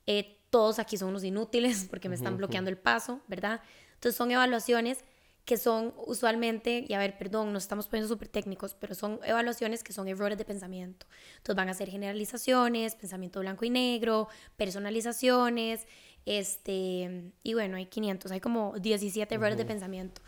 eh, 0.07 0.37
todos 0.49 0.79
aquí 0.79 0.97
son 0.97 1.09
unos 1.09 1.23
inútiles 1.23 1.85
porque 1.89 2.09
me 2.09 2.15
están 2.15 2.37
bloqueando 2.37 2.69
el 2.69 2.77
paso, 2.77 3.21
¿verdad? 3.27 3.61
Entonces 3.95 4.15
son 4.15 4.31
evaluaciones 4.31 5.03
que 5.45 5.57
son 5.57 5.93
usualmente, 6.07 6.85
y 6.87 6.93
a 6.93 6.97
ver, 6.97 7.19
perdón, 7.19 7.53
nos 7.53 7.63
estamos 7.63 7.87
poniendo 7.87 8.07
súper 8.07 8.29
técnicos, 8.29 8.73
pero 8.73 8.95
son 8.95 9.19
evaluaciones 9.23 9.83
que 9.83 9.93
son 9.93 10.07
errores 10.07 10.39
de 10.39 10.43
pensamiento. 10.43 11.05
Entonces 11.37 11.55
van 11.55 11.69
a 11.69 11.75
ser 11.75 11.89
generalizaciones, 11.89 12.95
pensamiento 12.95 13.41
blanco 13.41 13.63
y 13.63 13.69
negro, 13.69 14.27
personalizaciones, 14.57 15.85
este, 16.25 17.31
y 17.43 17.53
bueno, 17.53 17.77
hay 17.77 17.85
500, 17.85 18.31
hay 18.31 18.39
como 18.39 18.73
17 18.79 19.35
errores 19.35 19.57
de 19.57 19.65
pensamiento. 19.65 20.21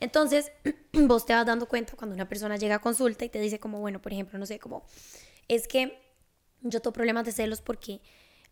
Entonces, 0.00 0.52
vos 0.92 1.26
te 1.26 1.32
vas 1.32 1.46
dando 1.46 1.66
cuenta 1.66 1.94
cuando 1.96 2.14
una 2.14 2.28
persona 2.28 2.56
llega 2.56 2.76
a 2.76 2.80
consulta 2.80 3.24
y 3.24 3.28
te 3.28 3.40
dice 3.40 3.58
como, 3.58 3.80
bueno, 3.80 4.00
por 4.00 4.12
ejemplo, 4.12 4.38
no 4.38 4.46
sé, 4.46 4.58
como, 4.58 4.84
es 5.48 5.66
que 5.68 5.98
yo 6.62 6.80
tengo 6.80 6.92
problemas 6.92 7.24
de 7.24 7.32
celos 7.32 7.60
porque, 7.60 8.00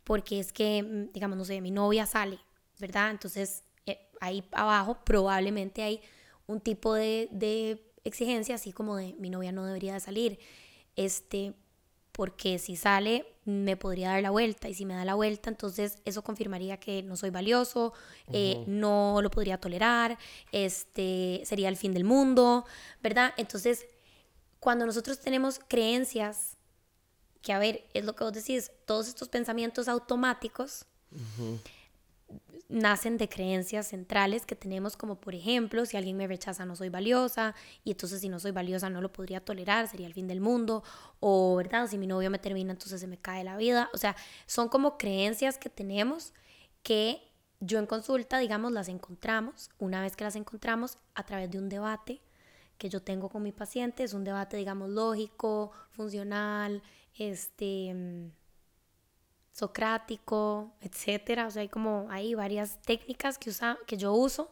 porque 0.05 0.39
es 0.41 0.53
que, 0.53 0.83
mm, 0.83 1.13
digamos, 1.13 1.37
no 1.37 1.45
sé, 1.45 1.61
mi 1.61 1.71
novia 1.71 2.07
sale, 2.07 2.39
¿verdad? 2.79 3.11
Entonces, 3.11 3.65
eh, 3.87 4.09
ahí 4.21 4.45
abajo 4.53 4.99
probablemente 5.05 5.83
hay 5.83 6.01
un 6.47 6.61
tipo 6.61 6.95
de, 6.95 7.29
de, 7.31 7.83
exigencia, 8.05 8.55
así 8.55 8.73
como 8.73 8.97
de 8.97 9.15
mi 9.19 9.31
novia 9.31 9.51
no 9.51 9.67
debería 9.67 9.95
de 9.95 9.99
salir, 9.99 10.39
este, 10.95 11.55
porque 12.17 12.59
si 12.59 12.77
sale 12.77 13.27
me 13.45 13.77
podría 13.77 14.09
dar 14.09 14.23
la 14.23 14.31
vuelta 14.31 14.71
y 14.71 14.75
si 14.75 14.87
me 14.87 14.95
da 14.95 15.05
la 15.05 15.15
vuelta 15.15 15.51
entonces 15.51 15.99
eso 16.07 16.25
confirmaría 16.25 16.79
que 16.79 17.03
no 17.03 17.15
soy 17.15 17.29
valioso, 17.29 17.93
eh, 18.33 18.65
no 18.67 19.21
lo 19.23 19.31
podría 19.31 19.59
tolerar, 19.59 20.19
este, 20.51 21.43
sería 21.45 21.69
el 21.69 21.77
fin 21.77 21.93
del 21.93 22.05
mundo, 22.05 22.65
¿verdad? 23.03 23.35
Entonces, 23.37 23.87
cuando 24.61 24.87
nosotros 24.87 25.21
tenemos 25.21 25.61
creencias 25.69 26.57
que 27.43 27.53
a 27.53 27.59
ver, 27.59 27.85
es 27.93 28.05
lo 28.05 28.17
que 28.17 28.25
vos 28.25 28.33
decís, 28.33 28.73
todos 28.87 29.09
estos 29.09 29.29
pensamientos 29.29 29.87
automáticos 29.87 30.87
nacen 32.69 33.17
de 33.17 33.29
creencias 33.29 33.89
centrales 33.89 34.45
que 34.45 34.57
tenemos 34.57 34.97
como 34.97 35.21
por 35.21 35.35
ejemplo, 35.35 35.87
si 35.87 35.97
alguien 35.97 36.17
me 36.17 36.27
rechaza 36.27 36.65
no 36.65 36.75
soy 36.75 36.89
valiosa 36.89 37.55
y 37.85 37.93
entonces 37.93 38.21
si 38.21 38.29
no 38.29 38.41
soy 38.41 38.51
valiosa 38.51 38.91
no 38.91 39.01
lo 39.01 39.13
podría 39.13 39.41
tolerar, 39.41 39.89
sería 39.89 40.07
el 40.07 40.15
fin 40.15 40.27
del 40.27 40.41
mundo, 40.41 40.83
o 41.21 41.57
verdad, 41.57 41.87
si 41.89 41.99
mi 41.99 42.07
novio 42.07 42.31
me 42.31 42.39
termina 42.39 42.73
entonces 42.73 43.01
se 43.01 43.07
me 43.07 43.19
cae 43.19 43.45
la 43.45 43.57
vida, 43.57 43.89
o 43.95 43.99
sea, 43.99 44.17
son 44.47 44.69
como 44.69 44.99
creencias 44.99 45.59
que 45.59 45.71
tenemos 45.71 46.33
que 46.83 47.21
yo 47.61 47.79
en 47.79 47.87
consulta, 47.87 48.39
digamos, 48.39 48.73
las 48.73 48.89
encontramos, 48.89 49.71
una 49.79 50.03
vez 50.03 50.17
que 50.17 50.25
las 50.25 50.37
encontramos 50.37 50.99
a 51.15 51.25
través 51.25 51.51
de 51.51 51.59
un 51.59 51.69
debate 51.69 52.21
que 52.79 52.89
yo 52.89 53.01
tengo 53.03 53.29
con 53.29 53.43
mi 53.43 53.53
paciente, 53.53 54.05
es 54.05 54.13
un 54.13 54.25
debate, 54.25 54.57
digamos, 54.57 54.91
lógico, 54.91 55.73
funcional, 55.91 56.83
este, 57.15 57.95
mm, 57.95 58.31
socrático, 59.57 60.71
etcétera. 60.83 61.47
O 61.47 61.51
sea, 61.51 61.63
hay 61.63 61.69
como, 61.69 62.07
hay 62.11 62.35
varias 62.35 62.79
técnicas 62.83 63.39
que, 63.39 63.49
usa, 63.49 63.79
que 63.87 63.97
yo 63.97 64.13
uso. 64.13 64.51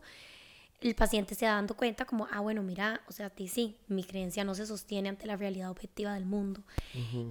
El 0.81 0.95
paciente 0.95 1.35
se 1.35 1.45
va 1.45 1.53
dando 1.53 1.77
cuenta 1.77 2.07
como, 2.07 2.27
ah, 2.31 2.41
bueno, 2.41 2.63
mira, 2.63 3.03
o 3.07 3.13
sea, 3.13 3.27
a 3.27 3.31
ti 3.31 3.49
sí, 3.49 3.77
mi 3.87 4.03
creencia 4.03 4.45
no 4.45 4.55
se 4.55 4.67
sostiene 4.67 5.11
ante 5.11 5.27
la 5.27 5.37
realidad 5.37 5.71
objetiva 5.71 6.15
del 6.15 6.25
mundo. 6.25 6.63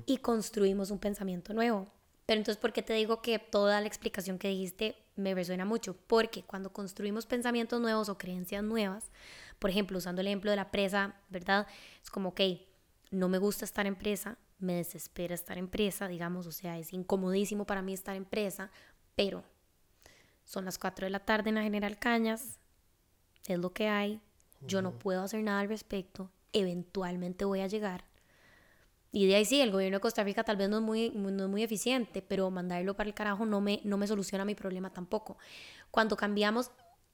Y 0.06 0.18
construimos 0.18 0.92
un 0.92 1.00
pensamiento 1.00 1.54
nuevo. 1.54 1.88
Pero 2.28 2.40
entonces, 2.40 2.62
¿por 2.62 2.74
qué 2.74 2.84
te 2.84 2.94
digo 2.94 3.22
que 3.22 3.40
toda 3.40 3.82
la 3.82 3.88
explicación 3.88 4.38
que 4.38 4.50
dijiste 4.50 4.96
me 5.16 5.34
resuena 5.34 5.66
mucho? 5.66 5.96
Porque 6.08 6.44
cuando 6.44 6.72
construimos 6.72 7.26
pensamientos 7.26 7.82
nuevos 7.82 8.08
o 8.08 8.18
creencias 8.18 8.64
nuevas, 8.64 9.12
por 9.60 9.72
ejemplo, 9.72 9.98
usando 9.98 10.22
el 10.22 10.28
ejemplo 10.28 10.52
de 10.52 10.58
la 10.58 10.72
presa, 10.72 11.16
¿verdad? 11.30 11.68
Es 12.04 12.10
como, 12.10 12.30
ok, 12.30 12.42
no 13.12 13.30
me 13.30 13.40
gusta 13.40 13.66
estar 13.66 13.86
en 13.88 13.96
presa, 13.96 14.38
me 14.64 14.76
desespera 14.76 15.36
estar 15.36 15.58
en 15.58 15.68
presa, 15.68 16.08
digamos, 16.08 16.48
o 16.48 16.52
sea, 16.52 16.78
es 16.78 16.94
incomodísimo 16.94 17.66
para 17.66 17.82
mí 17.82 17.94
estar 17.94 18.16
en 18.16 18.26
presa, 18.26 18.72
pero 19.16 19.44
son 20.46 20.66
las 20.66 20.78
4 20.78 21.06
de 21.06 21.10
la 21.10 21.20
tarde 21.20 21.50
en 21.50 21.56
la 21.56 21.64
General 21.64 21.98
Cañas, 22.00 22.60
es 23.48 23.60
lo 23.60 23.74
que 23.74 23.88
hay, 23.88 24.22
yo 24.66 24.82
no 24.82 24.98
puedo 24.98 25.22
hacer 25.22 25.44
nada 25.44 25.60
al 25.60 25.70
respecto, 25.70 26.32
eventualmente 26.54 27.46
voy 27.46 27.62
a 27.62 27.68
llegar. 27.68 28.06
Y 29.12 29.28
de 29.28 29.36
ahí 29.36 29.46
sí, 29.46 29.62
el 29.62 29.72
gobierno 29.72 29.98
de 29.98 30.02
Costa 30.02 30.24
Rica 30.24 30.44
tal 30.44 30.58
vez 30.58 30.70
no 30.70 30.78
es 30.78 30.82
muy, 30.82 31.12
no 31.12 31.44
es 31.44 31.50
muy 31.50 31.62
eficiente, 31.62 32.24
pero 32.24 32.50
mandarlo 32.50 32.96
para 32.96 33.08
el 33.08 33.14
carajo 33.14 33.46
no 33.46 33.62
me, 33.62 33.80
no 33.84 33.98
me 33.98 34.08
soluciona 34.08 34.44
mi 34.44 34.56
problema 34.56 34.92
tampoco. 34.92 35.38
Cuando 35.92 36.18
cambiamos, 36.18 36.72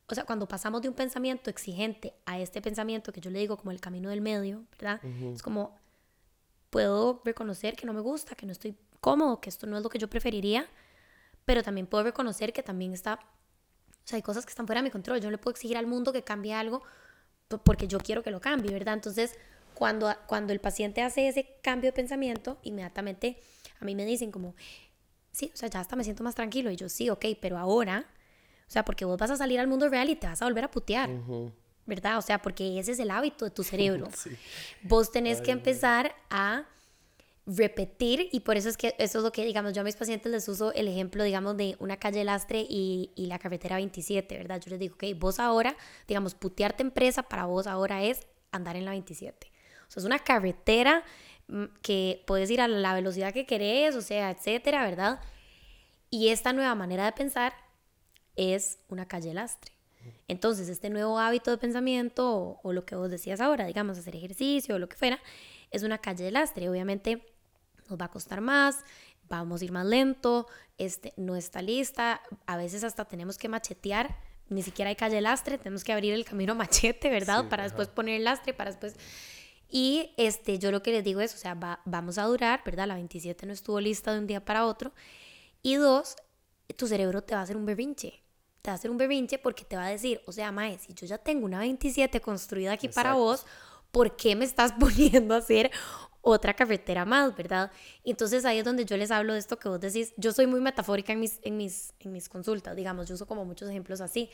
o 0.08 0.16
sea, 0.16 0.24
cuando 0.24 0.48
pasamos 0.48 0.82
de 0.82 0.88
un 0.88 0.96
pensamiento 0.96 1.50
exigente 1.50 2.14
a 2.26 2.40
este 2.40 2.62
pensamiento 2.62 3.12
que 3.12 3.20
yo 3.20 3.30
le 3.30 3.40
digo 3.40 3.58
como 3.58 3.72
el 3.72 3.82
camino 3.82 4.10
del 4.10 4.22
medio, 4.22 4.64
¿verdad? 4.72 5.04
Es 5.04 5.42
como, 5.42 5.76
puedo 6.70 7.22
reconocer 7.26 7.76
que 7.76 7.86
no 7.86 7.94
me 7.94 8.02
gusta, 8.02 8.36
que 8.36 8.46
no 8.46 8.52
estoy 8.52 8.76
cómodo, 9.00 9.42
que 9.42 9.50
esto 9.50 9.68
no 9.68 9.78
es 9.78 9.84
lo 9.84 9.90
que 9.90 10.00
yo 10.00 10.10
preferiría, 10.10 10.68
pero 11.46 11.64
también 11.64 11.88
puedo 11.88 12.04
reconocer 12.04 12.54
que 12.54 12.64
también 12.64 12.94
está, 12.94 13.16
o 13.16 14.08
sea, 14.08 14.18
hay 14.18 14.22
cosas 14.22 14.46
que 14.46 14.50
están 14.50 14.68
fuera 14.68 14.82
de 14.82 14.84
mi 14.84 14.92
control. 14.92 15.20
Yo 15.20 15.26
no 15.26 15.32
le 15.32 15.38
puedo 15.38 15.52
exigir 15.52 15.78
al 15.78 15.88
mundo 15.88 16.14
que 16.14 16.24
cambie 16.24 16.54
algo 16.54 16.82
porque 17.64 17.88
yo 17.88 17.98
quiero 18.00 18.22
que 18.22 18.32
lo 18.32 18.40
cambie, 18.40 18.72
¿verdad? 18.72 18.94
Entonces, 18.94 19.36
cuando, 19.74 20.14
cuando 20.28 20.54
el 20.54 20.60
paciente 20.60 21.02
hace 21.02 21.28
ese 21.28 21.58
cambio 21.64 21.90
de 21.90 21.94
pensamiento, 21.94 22.60
inmediatamente 22.64 23.42
a 23.80 23.86
mí 23.86 23.96
me 23.96 24.06
dicen 24.06 24.32
como, 24.32 24.56
sí, 25.32 25.52
o 25.54 25.58
sea, 25.58 25.70
ya 25.70 25.80
hasta 25.80 25.96
me 25.96 26.04
siento 26.04 26.24
más 26.24 26.36
tranquilo. 26.36 26.70
Y 26.70 26.76
yo, 26.76 26.90
sí, 26.90 27.10
ok, 27.10 27.26
pero 27.42 27.58
ahora, 27.58 28.06
o 28.68 28.72
sea, 28.72 28.86
porque 28.86 29.06
vos 29.06 29.18
vas 29.18 29.32
a 29.32 29.38
salir 29.38 29.60
al 29.60 29.68
mundo 29.68 29.90
real 29.90 30.10
y 30.10 30.16
te 30.16 30.28
vas 30.28 30.42
a 30.42 30.46
volver 30.46 30.66
a 30.66 30.72
putear. 30.72 31.10
¿Verdad? 31.90 32.18
O 32.18 32.22
sea, 32.22 32.42
porque 32.42 32.80
ese 32.80 32.94
es 32.94 33.00
el 33.00 33.12
hábito 33.12 33.44
de 33.44 33.52
tu 33.52 33.64
cerebro. 33.64 34.08
Vos 34.84 35.12
tenés 35.12 35.42
que 35.42 35.52
empezar 35.52 36.16
a 36.30 36.66
repetir 37.46 38.30
y 38.32 38.42
por 38.42 38.58
eso 38.58 38.70
es 38.70 38.78
que 38.78 38.96
eso 39.00 39.18
es 39.18 39.24
lo 39.24 39.32
que, 39.32 39.44
digamos, 39.44 39.74
yo 39.74 39.82
a 39.82 39.84
mis 39.84 39.96
pacientes 39.96 40.32
les 40.32 40.48
uso 40.48 40.72
el 40.74 40.88
ejemplo, 40.88 41.24
digamos, 41.24 41.58
de 41.58 41.76
una 41.80 41.98
calle 41.98 42.24
lastre 42.24 42.66
y, 42.70 43.12
y 43.16 43.26
la 43.26 43.40
carretera 43.40 43.78
27, 43.78 44.38
¿verdad? 44.38 44.62
Yo 44.62 44.70
les 44.70 44.80
digo, 44.80 44.96
ok, 44.96 45.04
vos 45.18 45.40
ahora, 45.40 45.76
digamos, 46.08 46.36
putearte 46.36 46.84
empresa 46.84 47.24
para 47.24 47.46
vos 47.46 47.66
ahora 47.68 48.04
es 48.04 48.28
andar 48.52 48.76
en 48.76 48.86
la 48.86 48.92
27. 48.92 49.52
O 49.88 49.92
sea, 49.92 50.02
es 50.02 50.06
una 50.06 50.20
carretera 50.20 51.04
mm, 51.48 51.66
que 51.82 52.24
puedes 52.28 52.50
ir 52.52 52.62
a 52.62 52.68
la 52.68 52.94
velocidad 52.94 53.34
que 53.34 53.46
querés, 53.46 53.96
o 53.96 54.02
sea, 54.02 54.30
etcétera, 54.30 54.84
¿verdad? 54.84 55.20
Y 56.12 56.30
esta 56.30 56.54
nueva 56.54 56.76
manera 56.76 57.06
de 57.06 57.12
pensar 57.14 57.54
es 58.36 58.80
una 58.88 59.08
calle 59.08 59.34
lastre. 59.34 59.79
Entonces, 60.30 60.70
este 60.70 60.92
nuevo 60.92 61.18
hábito 61.18 61.50
de 61.50 61.58
pensamiento 61.58 62.60
o, 62.62 62.72
lo 62.72 62.86
que 62.86 62.96
vos 62.96 63.10
decías 63.10 63.42
ahora, 63.42 63.66
digamos, 63.66 63.98
hacer 63.98 64.16
ejercicio 64.16 64.76
o 64.76 64.80
lo 64.80 64.88
que 64.88 64.96
fuera, 64.96 65.20
es 65.72 65.82
una 65.82 65.98
calle 65.98 66.24
de 66.24 66.30
lastre. 66.30 66.70
Obviamente 66.70 67.26
nos 67.90 68.00
va 68.00 68.06
a 68.06 68.12
costar 68.12 68.40
más, 68.40 68.78
vamos 69.28 69.62
a 69.62 69.66
ir 69.66 69.72
más 69.72 69.88
lento, 69.88 70.46
este, 70.78 71.14
no 71.18 71.36
está 71.36 71.64
lista, 71.64 72.22
a 72.46 72.58
veces 72.58 72.84
hasta 72.84 73.06
tenemos 73.06 73.40
que 73.40 73.50
machetear, 73.50 74.16
ni 74.50 74.62
siquiera 74.62 74.90
hay 74.90 74.96
calle 74.96 75.16
de 75.16 75.22
lastre, 75.22 75.58
tenemos 75.58 75.84
que 75.84 75.94
abrir 75.94 76.14
el 76.14 76.26
camino 76.26 76.54
machete, 76.54 77.10
¿verdad? 77.10 77.50
para 77.50 77.64
después 77.64 77.88
poner 77.88 78.16
el 78.16 78.24
lastre, 78.24 78.54
para 78.54 78.70
después... 78.70 78.96
Y 79.68 80.14
este, 80.18 80.60
yo 80.60 80.72
lo 80.72 80.84
que 80.84 80.92
les 80.92 81.04
digo 81.04 81.22
es, 81.22 81.34
o 81.34 81.38
sea, 81.38 81.56
vamos 81.86 82.20
a 82.20 82.26
durar, 82.26 82.62
¿verdad? 82.64 82.88
La 82.88 82.96
27 82.96 83.48
no 83.48 83.54
estuvo 83.54 83.80
lista 83.80 84.14
de 84.14 84.20
un 84.20 84.26
día 84.26 84.44
para 84.44 84.66
otro. 84.66 84.94
Y 85.62 85.76
dos, 85.76 86.16
tu 86.76 86.88
cerebro 86.88 87.22
te 87.22 87.36
va 87.36 87.42
a 87.42 87.44
hacer 87.44 87.56
un 87.56 87.68
berrinche 87.68 88.24
te 88.62 88.70
va 88.70 88.74
a 88.74 88.76
hacer 88.76 88.92
un 88.92 88.98
berrinche 88.98 89.38
porque 89.38 89.64
te 89.64 89.76
va 89.76 89.86
a 89.86 89.90
decir, 89.90 90.22
o 90.26 90.32
sea, 90.32 90.52
Mae, 90.52 90.78
si 90.80 90.94
yo 90.94 91.06
ya 91.06 91.18
tengo 91.18 91.46
una 91.46 91.60
27 91.60 92.22
construida 92.22 92.74
aquí 92.74 92.88
para 92.90 93.14
vos, 93.14 93.46
¿por 93.92 94.16
qué 94.16 94.36
me 94.36 94.46
estás 94.46 94.72
poniendo 94.80 95.34
a 95.34 95.38
hacer 95.38 95.72
otra 96.22 96.54
carretera 96.54 97.06
más, 97.06 97.36
¿verdad? 97.36 97.72
Entonces 98.04 98.46
ahí 98.46 98.60
es 98.60 98.66
donde 98.66 98.86
yo 98.86 98.98
les 98.98 99.12
hablo 99.12 99.34
de 99.34 99.40
esto 99.40 99.58
que 99.58 99.70
vos 99.70 99.80
decís, 99.80 100.14
yo 100.18 100.32
soy 100.32 100.48
muy 100.48 100.60
metafórica 100.60 101.14
en 101.14 101.20
mis, 101.22 101.40
en 101.44 101.58
mis, 101.58 101.94
en 102.00 102.12
mis 102.12 102.28
consultas, 102.28 102.76
digamos, 102.76 103.08
yo 103.08 103.16
uso 103.16 103.26
como 103.26 103.46
muchos 103.46 103.70
ejemplos 103.70 104.02
así. 104.02 104.30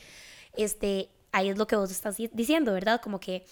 Este, 0.54 1.10
ahí 1.32 1.48
es 1.48 1.58
lo 1.58 1.66
que 1.66 1.76
vos 1.76 1.90
estás 1.90 2.16
diciendo, 2.32 2.72
¿verdad? 2.72 3.00
Como 3.00 3.20
que 3.20 3.44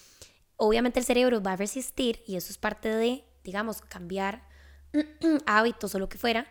obviamente 0.56 0.98
el 0.98 1.06
cerebro 1.06 1.42
va 1.42 1.52
a 1.52 1.56
resistir 1.56 2.22
y 2.26 2.36
eso 2.36 2.50
es 2.50 2.58
parte 2.58 2.88
de, 2.88 3.24
digamos, 3.44 3.80
cambiar 3.82 4.42
hábitos 5.46 5.94
o 5.94 5.98
lo 5.98 6.08
que 6.08 6.18
fuera, 6.18 6.46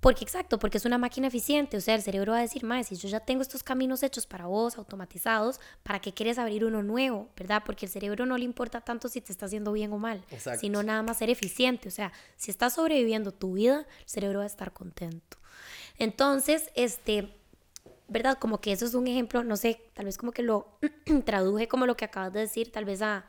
porque 0.00 0.24
exacto, 0.24 0.58
porque 0.58 0.78
es 0.78 0.86
una 0.86 0.96
máquina 0.96 1.28
eficiente, 1.28 1.76
o 1.76 1.80
sea, 1.80 1.94
el 1.94 2.02
cerebro 2.02 2.32
va 2.32 2.38
a 2.38 2.42
decir, 2.42 2.64
más 2.64 2.86
si 2.86 2.96
yo 2.96 3.08
ya 3.08 3.20
tengo 3.20 3.42
estos 3.42 3.62
caminos 3.62 4.02
hechos 4.02 4.26
para 4.26 4.46
vos, 4.46 4.78
automatizados, 4.78 5.60
¿para 5.82 6.00
qué 6.00 6.12
quieres 6.12 6.38
abrir 6.38 6.64
uno 6.64 6.82
nuevo? 6.82 7.28
¿Verdad? 7.36 7.62
Porque 7.64 7.84
el 7.84 7.92
cerebro 7.92 8.24
no 8.24 8.38
le 8.38 8.44
importa 8.44 8.80
tanto 8.80 9.08
si 9.08 9.20
te 9.20 9.30
está 9.30 9.46
haciendo 9.46 9.72
bien 9.72 9.92
o 9.92 9.98
mal, 9.98 10.24
sino 10.58 10.82
nada 10.82 11.02
más 11.02 11.18
ser 11.18 11.28
eficiente, 11.28 11.88
o 11.88 11.90
sea, 11.90 12.12
si 12.36 12.50
estás 12.50 12.74
sobreviviendo 12.74 13.30
tu 13.30 13.54
vida, 13.54 13.86
el 14.00 14.08
cerebro 14.08 14.38
va 14.38 14.44
a 14.44 14.48
estar 14.48 14.72
contento. 14.72 15.36
Entonces, 15.98 16.70
este, 16.74 17.34
¿verdad? 18.08 18.38
Como 18.38 18.60
que 18.60 18.72
eso 18.72 18.86
es 18.86 18.94
un 18.94 19.06
ejemplo, 19.06 19.44
no 19.44 19.56
sé, 19.56 19.82
tal 19.92 20.06
vez 20.06 20.16
como 20.16 20.32
que 20.32 20.42
lo 20.42 20.78
traduje 21.26 21.68
como 21.68 21.84
lo 21.84 21.96
que 21.96 22.06
acabas 22.06 22.32
de 22.32 22.40
decir, 22.40 22.72
tal 22.72 22.86
vez 22.86 23.02
a 23.02 23.26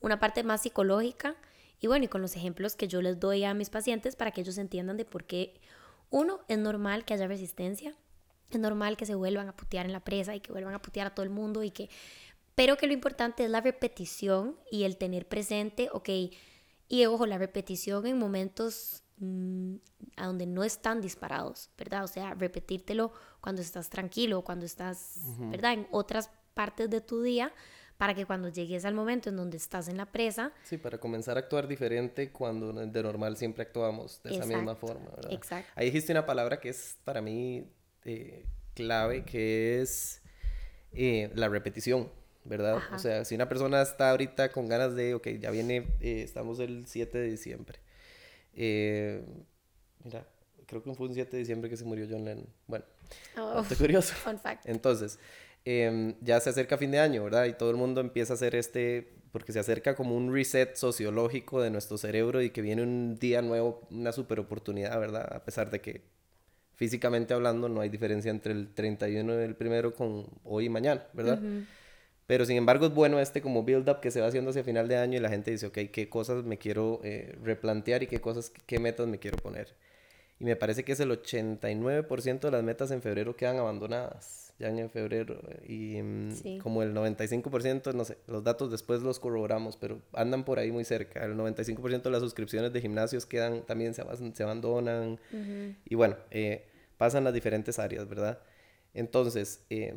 una 0.00 0.18
parte 0.18 0.42
más 0.42 0.62
psicológica, 0.62 1.36
y 1.80 1.86
bueno, 1.86 2.06
y 2.06 2.08
con 2.08 2.22
los 2.22 2.34
ejemplos 2.34 2.74
que 2.74 2.88
yo 2.88 3.00
les 3.02 3.20
doy 3.20 3.44
a 3.44 3.54
mis 3.54 3.70
pacientes 3.70 4.16
para 4.16 4.32
que 4.32 4.40
ellos 4.40 4.58
entiendan 4.58 4.96
de 4.96 5.04
por 5.04 5.24
qué 5.24 5.60
uno, 6.10 6.40
es 6.48 6.58
normal 6.58 7.04
que 7.04 7.14
haya 7.14 7.26
resistencia, 7.26 7.94
es 8.50 8.58
normal 8.58 8.96
que 8.96 9.06
se 9.06 9.14
vuelvan 9.14 9.48
a 9.48 9.56
putear 9.56 9.86
en 9.86 9.92
la 9.92 10.00
presa 10.00 10.34
y 10.34 10.40
que 10.40 10.52
vuelvan 10.52 10.74
a 10.74 10.82
putear 10.82 11.06
a 11.08 11.14
todo 11.14 11.24
el 11.24 11.30
mundo 11.30 11.62
y 11.62 11.70
que... 11.70 11.90
Pero 12.54 12.76
que 12.76 12.88
lo 12.88 12.92
importante 12.92 13.44
es 13.44 13.50
la 13.50 13.60
repetición 13.60 14.56
y 14.70 14.82
el 14.82 14.96
tener 14.96 15.28
presente, 15.28 15.90
ok, 15.92 16.08
y 16.88 17.04
ojo, 17.06 17.26
la 17.26 17.38
repetición 17.38 18.06
en 18.06 18.18
momentos 18.18 19.04
mm, 19.18 19.74
a 20.16 20.26
donde 20.26 20.46
no 20.46 20.64
están 20.64 21.00
disparados, 21.00 21.70
¿verdad? 21.78 22.02
O 22.02 22.08
sea, 22.08 22.34
repetírtelo 22.34 23.12
cuando 23.40 23.62
estás 23.62 23.90
tranquilo, 23.90 24.42
cuando 24.42 24.64
estás, 24.64 25.20
¿verdad? 25.38 25.74
En 25.74 25.86
otras 25.92 26.30
partes 26.54 26.90
de 26.90 27.00
tu 27.00 27.22
día, 27.22 27.52
para 27.98 28.14
que 28.14 28.24
cuando 28.24 28.48
llegues 28.48 28.84
al 28.84 28.94
momento 28.94 29.28
en 29.28 29.36
donde 29.36 29.56
estás 29.56 29.88
en 29.88 29.96
la 29.96 30.06
presa... 30.06 30.52
Sí, 30.62 30.78
para 30.78 30.98
comenzar 30.98 31.36
a 31.36 31.40
actuar 31.40 31.66
diferente 31.66 32.30
cuando 32.30 32.72
de 32.72 33.02
normal 33.02 33.36
siempre 33.36 33.62
actuamos 33.62 34.22
de 34.22 34.36
esa 34.36 34.46
misma 34.46 34.76
forma, 34.76 35.10
¿verdad? 35.16 35.32
Exacto. 35.32 35.70
Ahí 35.74 35.86
dijiste 35.86 36.12
una 36.12 36.24
palabra 36.24 36.60
que 36.60 36.68
es 36.68 36.96
para 37.04 37.20
mí 37.20 37.66
eh, 38.04 38.46
clave, 38.74 39.24
que 39.24 39.80
es 39.82 40.22
eh, 40.92 41.32
la 41.34 41.48
repetición, 41.48 42.08
¿verdad? 42.44 42.80
O 42.94 43.00
sea, 43.00 43.24
si 43.24 43.34
una 43.34 43.48
persona 43.48 43.82
está 43.82 44.10
ahorita 44.10 44.52
con 44.52 44.68
ganas 44.68 44.94
de, 44.94 45.14
ok, 45.14 45.26
ya 45.40 45.50
viene, 45.50 45.88
eh, 46.00 46.22
estamos 46.22 46.60
el 46.60 46.86
7 46.86 47.18
de 47.18 47.28
diciembre. 47.28 47.80
mira, 50.04 50.24
creo 50.66 50.84
que 50.84 50.94
fue 50.94 51.08
un 51.08 51.14
7 51.14 51.32
de 51.32 51.38
diciembre 51.38 51.68
que 51.68 51.76
se 51.76 51.84
murió 51.84 52.06
John 52.08 52.24
Lennon. 52.24 52.46
Bueno, 52.68 52.84
oh, 53.36 53.64
curioso. 53.76 54.14
Fun 54.14 54.38
fact. 54.38 54.68
Entonces, 54.68 55.18
Em, 55.70 56.14
ya 56.22 56.40
se 56.40 56.48
acerca 56.48 56.78
fin 56.78 56.90
de 56.90 56.98
año, 56.98 57.22
¿verdad? 57.22 57.44
Y 57.44 57.52
todo 57.52 57.68
el 57.70 57.76
mundo 57.76 58.00
empieza 58.00 58.32
a 58.32 58.36
hacer 58.36 58.54
este, 58.54 59.06
porque 59.32 59.52
se 59.52 59.58
acerca 59.58 59.94
como 59.94 60.16
un 60.16 60.32
reset 60.32 60.74
sociológico 60.76 61.60
de 61.60 61.68
nuestro 61.68 61.98
cerebro 61.98 62.40
y 62.40 62.48
que 62.48 62.62
viene 62.62 62.82
un 62.82 63.18
día 63.18 63.42
nuevo, 63.42 63.86
una 63.90 64.12
super 64.12 64.40
oportunidad, 64.40 64.98
¿verdad? 64.98 65.30
A 65.30 65.44
pesar 65.44 65.70
de 65.70 65.82
que 65.82 66.00
físicamente 66.74 67.34
hablando 67.34 67.68
no 67.68 67.82
hay 67.82 67.90
diferencia 67.90 68.30
entre 68.30 68.54
el 68.54 68.72
31 68.72 69.34
del 69.34 69.56
primero 69.56 69.94
con 69.94 70.24
hoy 70.42 70.64
y 70.64 70.68
mañana, 70.70 71.04
¿verdad? 71.12 71.38
Pero 72.26 72.46
sin 72.46 72.56
embargo 72.56 72.86
es 72.86 72.94
bueno 72.94 73.20
este 73.20 73.42
como 73.42 73.62
build-up 73.62 74.00
que 74.00 74.10
se 74.10 74.22
va 74.22 74.28
haciendo 74.28 74.52
hacia 74.52 74.64
final 74.64 74.88
de 74.88 74.96
año 74.96 75.18
y 75.18 75.20
la 75.20 75.28
gente 75.28 75.50
dice, 75.50 75.66
ok, 75.66 75.80
¿qué 75.92 76.08
cosas 76.08 76.44
me 76.44 76.56
quiero 76.56 77.00
eh, 77.04 77.36
replantear 77.42 78.02
y 78.02 78.06
qué 78.06 78.22
cosas, 78.22 78.50
qué 78.64 78.78
metas 78.78 79.06
me 79.06 79.18
quiero 79.18 79.36
poner? 79.36 79.74
Y 80.40 80.44
me 80.44 80.56
parece 80.56 80.82
que 80.82 80.92
es 80.92 81.00
el 81.00 81.10
89% 81.10 82.40
de 82.40 82.50
las 82.50 82.62
metas 82.62 82.90
en 82.90 83.02
febrero 83.02 83.36
quedan 83.36 83.58
abandonadas 83.58 84.47
ya 84.58 84.68
en 84.68 84.90
febrero 84.90 85.40
y 85.66 86.02
mm, 86.02 86.58
como 86.62 86.82
el 86.82 86.92
95%, 86.94 87.94
no 87.94 88.04
sé, 88.04 88.18
los 88.26 88.42
datos 88.42 88.70
después 88.70 89.02
los 89.02 89.20
corroboramos, 89.20 89.76
pero 89.76 90.00
andan 90.12 90.44
por 90.44 90.58
ahí 90.58 90.72
muy 90.72 90.84
cerca. 90.84 91.24
El 91.24 91.36
95% 91.36 92.02
de 92.02 92.10
las 92.10 92.20
suscripciones 92.20 92.72
de 92.72 92.80
gimnasios 92.80 93.24
quedan, 93.24 93.62
también 93.62 93.94
se, 93.94 94.02
se 94.34 94.42
abandonan 94.42 95.20
y 95.84 95.94
bueno, 95.94 96.16
eh, 96.30 96.66
pasan 96.96 97.24
las 97.24 97.34
diferentes 97.34 97.78
áreas, 97.78 98.08
¿verdad? 98.08 98.40
Entonces, 98.94 99.64
eh, 99.70 99.94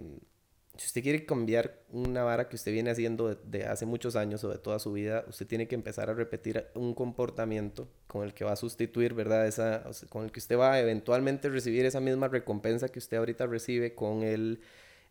si 0.77 0.85
usted 0.85 1.03
quiere 1.03 1.25
cambiar 1.25 1.81
una 1.89 2.23
vara 2.23 2.47
que 2.47 2.55
usted 2.55 2.71
viene 2.71 2.91
haciendo 2.91 3.35
de, 3.35 3.65
hace 3.65 3.85
muchos 3.85 4.15
años 4.15 4.43
o 4.43 4.49
de 4.49 4.57
toda 4.57 4.79
su 4.79 4.93
vida, 4.93 5.25
usted 5.27 5.45
tiene 5.45 5.67
que 5.67 5.75
empezar 5.75 6.09
a 6.09 6.13
repetir 6.13 6.65
un 6.75 6.93
comportamiento 6.93 7.89
con 8.07 8.23
el 8.23 8.33
que 8.33 8.45
va 8.45 8.53
a 8.53 8.55
sustituir, 8.55 9.13
¿verdad? 9.13 9.47
Esa, 9.47 9.83
con 10.09 10.23
el 10.23 10.31
que 10.31 10.39
usted 10.39 10.57
va 10.57 10.73
a 10.73 10.79
eventualmente 10.79 11.49
recibir 11.49 11.85
esa 11.85 11.99
misma 11.99 12.29
recompensa 12.29 12.87
que 12.87 12.99
usted 12.99 13.17
ahorita 13.17 13.47
recibe 13.47 13.95
con 13.95 14.23
el, 14.23 14.61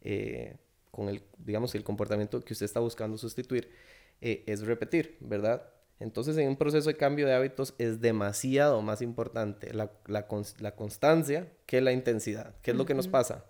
eh, 0.03 0.57
con 0.91 1.09
el 1.09 1.23
digamos, 1.39 1.75
el 1.75 1.85
comportamiento 1.85 2.41
que 2.41 2.55
usted 2.55 2.65
está 2.65 2.81
buscando 2.81 3.19
sustituir, 3.19 3.71
eh, 4.23 4.45
es 4.47 4.63
repetir, 4.63 5.19
¿verdad? 5.21 5.63
Entonces, 5.99 6.39
en 6.39 6.49
un 6.49 6.57
proceso 6.57 6.89
de 6.89 6.97
cambio 6.97 7.27
de 7.27 7.35
hábitos 7.35 7.75
es 7.77 8.01
demasiado 8.01 8.81
más 8.81 9.03
importante 9.03 9.75
la, 9.75 9.91
la, 10.07 10.27
la 10.59 10.75
constancia 10.75 11.53
que 11.67 11.83
la 11.83 11.93
intensidad. 11.93 12.55
¿Qué 12.63 12.71
es 12.71 12.77
lo 12.79 12.87
que 12.87 12.95
nos 12.95 13.07
pasa? 13.07 13.45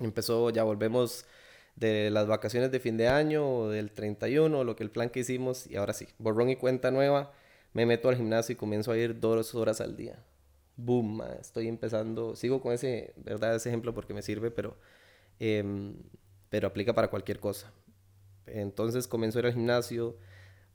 Empezó, 0.00 0.50
ya 0.50 0.64
volvemos 0.64 1.24
de 1.76 2.10
las 2.10 2.26
vacaciones 2.26 2.70
de 2.70 2.80
fin 2.80 2.96
de 2.96 3.08
año 3.08 3.48
o 3.48 3.68
del 3.68 3.92
31, 3.92 4.64
lo 4.64 4.76
que 4.76 4.82
el 4.84 4.90
plan 4.90 5.10
que 5.10 5.20
hicimos, 5.20 5.66
y 5.66 5.76
ahora 5.76 5.92
sí, 5.92 6.08
borrón 6.18 6.50
y 6.50 6.56
cuenta 6.56 6.90
nueva, 6.90 7.32
me 7.72 7.86
meto 7.86 8.08
al 8.08 8.16
gimnasio 8.16 8.52
y 8.52 8.56
comienzo 8.56 8.92
a 8.92 8.98
ir 8.98 9.20
dos 9.20 9.54
horas 9.54 9.80
al 9.80 9.96
día. 9.96 10.22
Boom, 10.76 11.22
estoy 11.40 11.68
empezando, 11.68 12.36
sigo 12.36 12.60
con 12.60 12.72
ese, 12.72 13.12
¿verdad? 13.16 13.54
Ese 13.56 13.68
ejemplo 13.68 13.94
porque 13.94 14.14
me 14.14 14.22
sirve, 14.22 14.50
pero, 14.50 14.76
em, 15.38 15.96
pero 16.50 16.68
aplica 16.68 16.94
para 16.94 17.08
cualquier 17.08 17.40
cosa. 17.40 17.72
Entonces 18.46 19.06
comienzo 19.08 19.38
a 19.38 19.40
ir 19.40 19.46
al 19.46 19.52
gimnasio, 19.54 20.16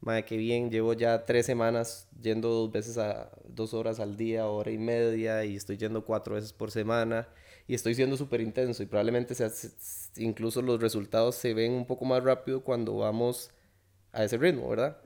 madre, 0.02 0.26
qué 0.26 0.38
bien, 0.38 0.70
llevo 0.72 0.94
ya 0.94 1.26
tres 1.26 1.46
semanas 1.46 2.08
yendo 2.22 2.50
dos 2.50 2.72
veces 2.72 2.98
a 2.98 3.32
dos 3.46 3.74
horas 3.74 4.00
al 4.00 4.18
día, 4.18 4.48
hora 4.48 4.72
y 4.72 4.78
media, 4.78 5.44
y 5.46 5.56
estoy 5.56 5.78
yendo 5.78 6.06
cuatro 6.06 6.36
veces 6.36 6.54
por 6.54 6.72
semana 6.72 7.28
y 7.68 7.76
estoy 7.76 7.96
siendo 7.96 8.18
súper 8.18 8.42
intenso 8.42 8.84
y 8.84 8.86
probablemente 8.86 9.36
sea, 9.36 9.50
incluso 10.18 10.62
los 10.62 10.82
resultados 10.82 11.36
se 11.36 11.54
ven 11.54 11.72
un 11.72 11.86
poco 11.86 12.06
más 12.06 12.24
rápido 12.24 12.62
cuando 12.62 12.98
vamos 12.98 13.52
a 14.14 14.24
ese 14.24 14.38
ritmo, 14.38 14.70
¿verdad? 14.70 14.98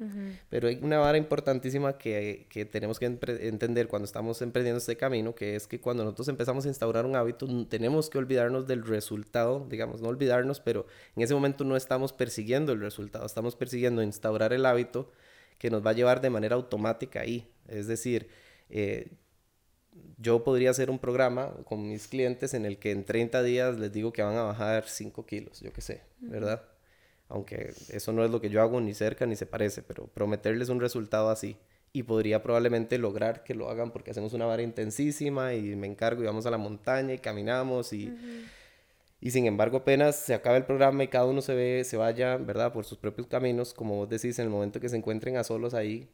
Pero 0.49 0.67
hay 0.67 0.79
una 0.81 0.97
vara 0.97 1.17
importantísima 1.17 1.97
que, 1.97 2.45
que 2.49 2.65
tenemos 2.65 2.99
que 2.99 3.05
entender 3.05 3.87
cuando 3.87 4.05
estamos 4.05 4.41
emprendiendo 4.41 4.79
este 4.79 4.97
camino, 4.97 5.33
que 5.33 5.55
es 5.55 5.65
que 5.65 5.79
cuando 5.79 6.03
nosotros 6.03 6.27
empezamos 6.27 6.65
a 6.65 6.67
instaurar 6.67 7.05
un 7.05 7.15
hábito, 7.15 7.47
tenemos 7.67 8.09
que 8.09 8.17
olvidarnos 8.17 8.67
del 8.67 8.85
resultado, 8.85 9.65
digamos, 9.69 10.01
no 10.01 10.09
olvidarnos, 10.09 10.59
pero 10.59 10.87
en 11.15 11.23
ese 11.23 11.33
momento 11.33 11.63
no 11.63 11.77
estamos 11.77 12.11
persiguiendo 12.11 12.73
el 12.73 12.81
resultado, 12.81 13.25
estamos 13.25 13.55
persiguiendo 13.55 14.03
instaurar 14.03 14.51
el 14.51 14.65
hábito 14.65 15.09
que 15.57 15.69
nos 15.69 15.85
va 15.85 15.91
a 15.91 15.93
llevar 15.93 16.19
de 16.19 16.29
manera 16.29 16.57
automática 16.57 17.21
ahí. 17.21 17.49
Es 17.69 17.87
decir, 17.87 18.27
eh, 18.69 19.07
yo 20.17 20.43
podría 20.43 20.71
hacer 20.71 20.89
un 20.89 20.99
programa 20.99 21.53
con 21.65 21.87
mis 21.87 22.07
clientes 22.07 22.53
en 22.53 22.65
el 22.65 22.77
que 22.77 22.91
en 22.91 23.05
30 23.05 23.43
días 23.43 23.77
les 23.77 23.91
digo 23.91 24.13
que 24.13 24.21
van 24.23 24.35
a 24.35 24.43
bajar 24.43 24.87
5 24.87 25.25
kilos, 25.25 25.61
yo 25.61 25.71
qué 25.73 25.81
sé, 25.81 26.01
¿verdad? 26.19 26.63
Aunque 27.29 27.73
eso 27.89 28.13
no 28.13 28.23
es 28.23 28.31
lo 28.31 28.41
que 28.41 28.49
yo 28.49 28.61
hago 28.61 28.79
ni 28.81 28.93
cerca 28.93 29.25
ni 29.25 29.35
se 29.35 29.45
parece, 29.45 29.83
pero 29.83 30.07
prometerles 30.07 30.69
un 30.69 30.79
resultado 30.79 31.29
así. 31.29 31.57
Y 31.93 32.03
podría 32.03 32.43
probablemente 32.43 32.97
lograr 32.97 33.43
que 33.43 33.55
lo 33.55 33.69
hagan 33.69 33.91
porque 33.91 34.11
hacemos 34.11 34.33
una 34.33 34.45
vara 34.45 34.61
intensísima 34.61 35.53
y 35.53 35.75
me 35.75 35.87
encargo 35.87 36.21
y 36.21 36.25
vamos 36.25 36.45
a 36.45 36.51
la 36.51 36.57
montaña 36.57 37.13
y 37.13 37.19
caminamos 37.19 37.93
y... 37.93 38.13
Y 39.19 39.31
sin 39.31 39.47
embargo, 39.47 39.77
apenas 39.77 40.15
se 40.15 40.35
acaba 40.35 40.57
el 40.57 40.65
programa 40.65 41.03
y 41.03 41.07
cada 41.07 41.25
uno 41.25 41.41
se 41.41 41.55
ve, 41.55 41.83
se 41.83 41.97
vaya, 41.97 42.37
¿verdad? 42.37 42.71
Por 42.71 42.85
sus 42.85 42.99
propios 42.99 43.25
caminos, 43.25 43.73
como 43.73 43.95
vos 43.95 44.07
decís, 44.07 44.37
en 44.37 44.45
el 44.45 44.51
momento 44.51 44.79
que 44.79 44.89
se 44.89 44.95
encuentren 44.95 45.37
a 45.37 45.43
solos 45.43 45.73
ahí, 45.73 46.07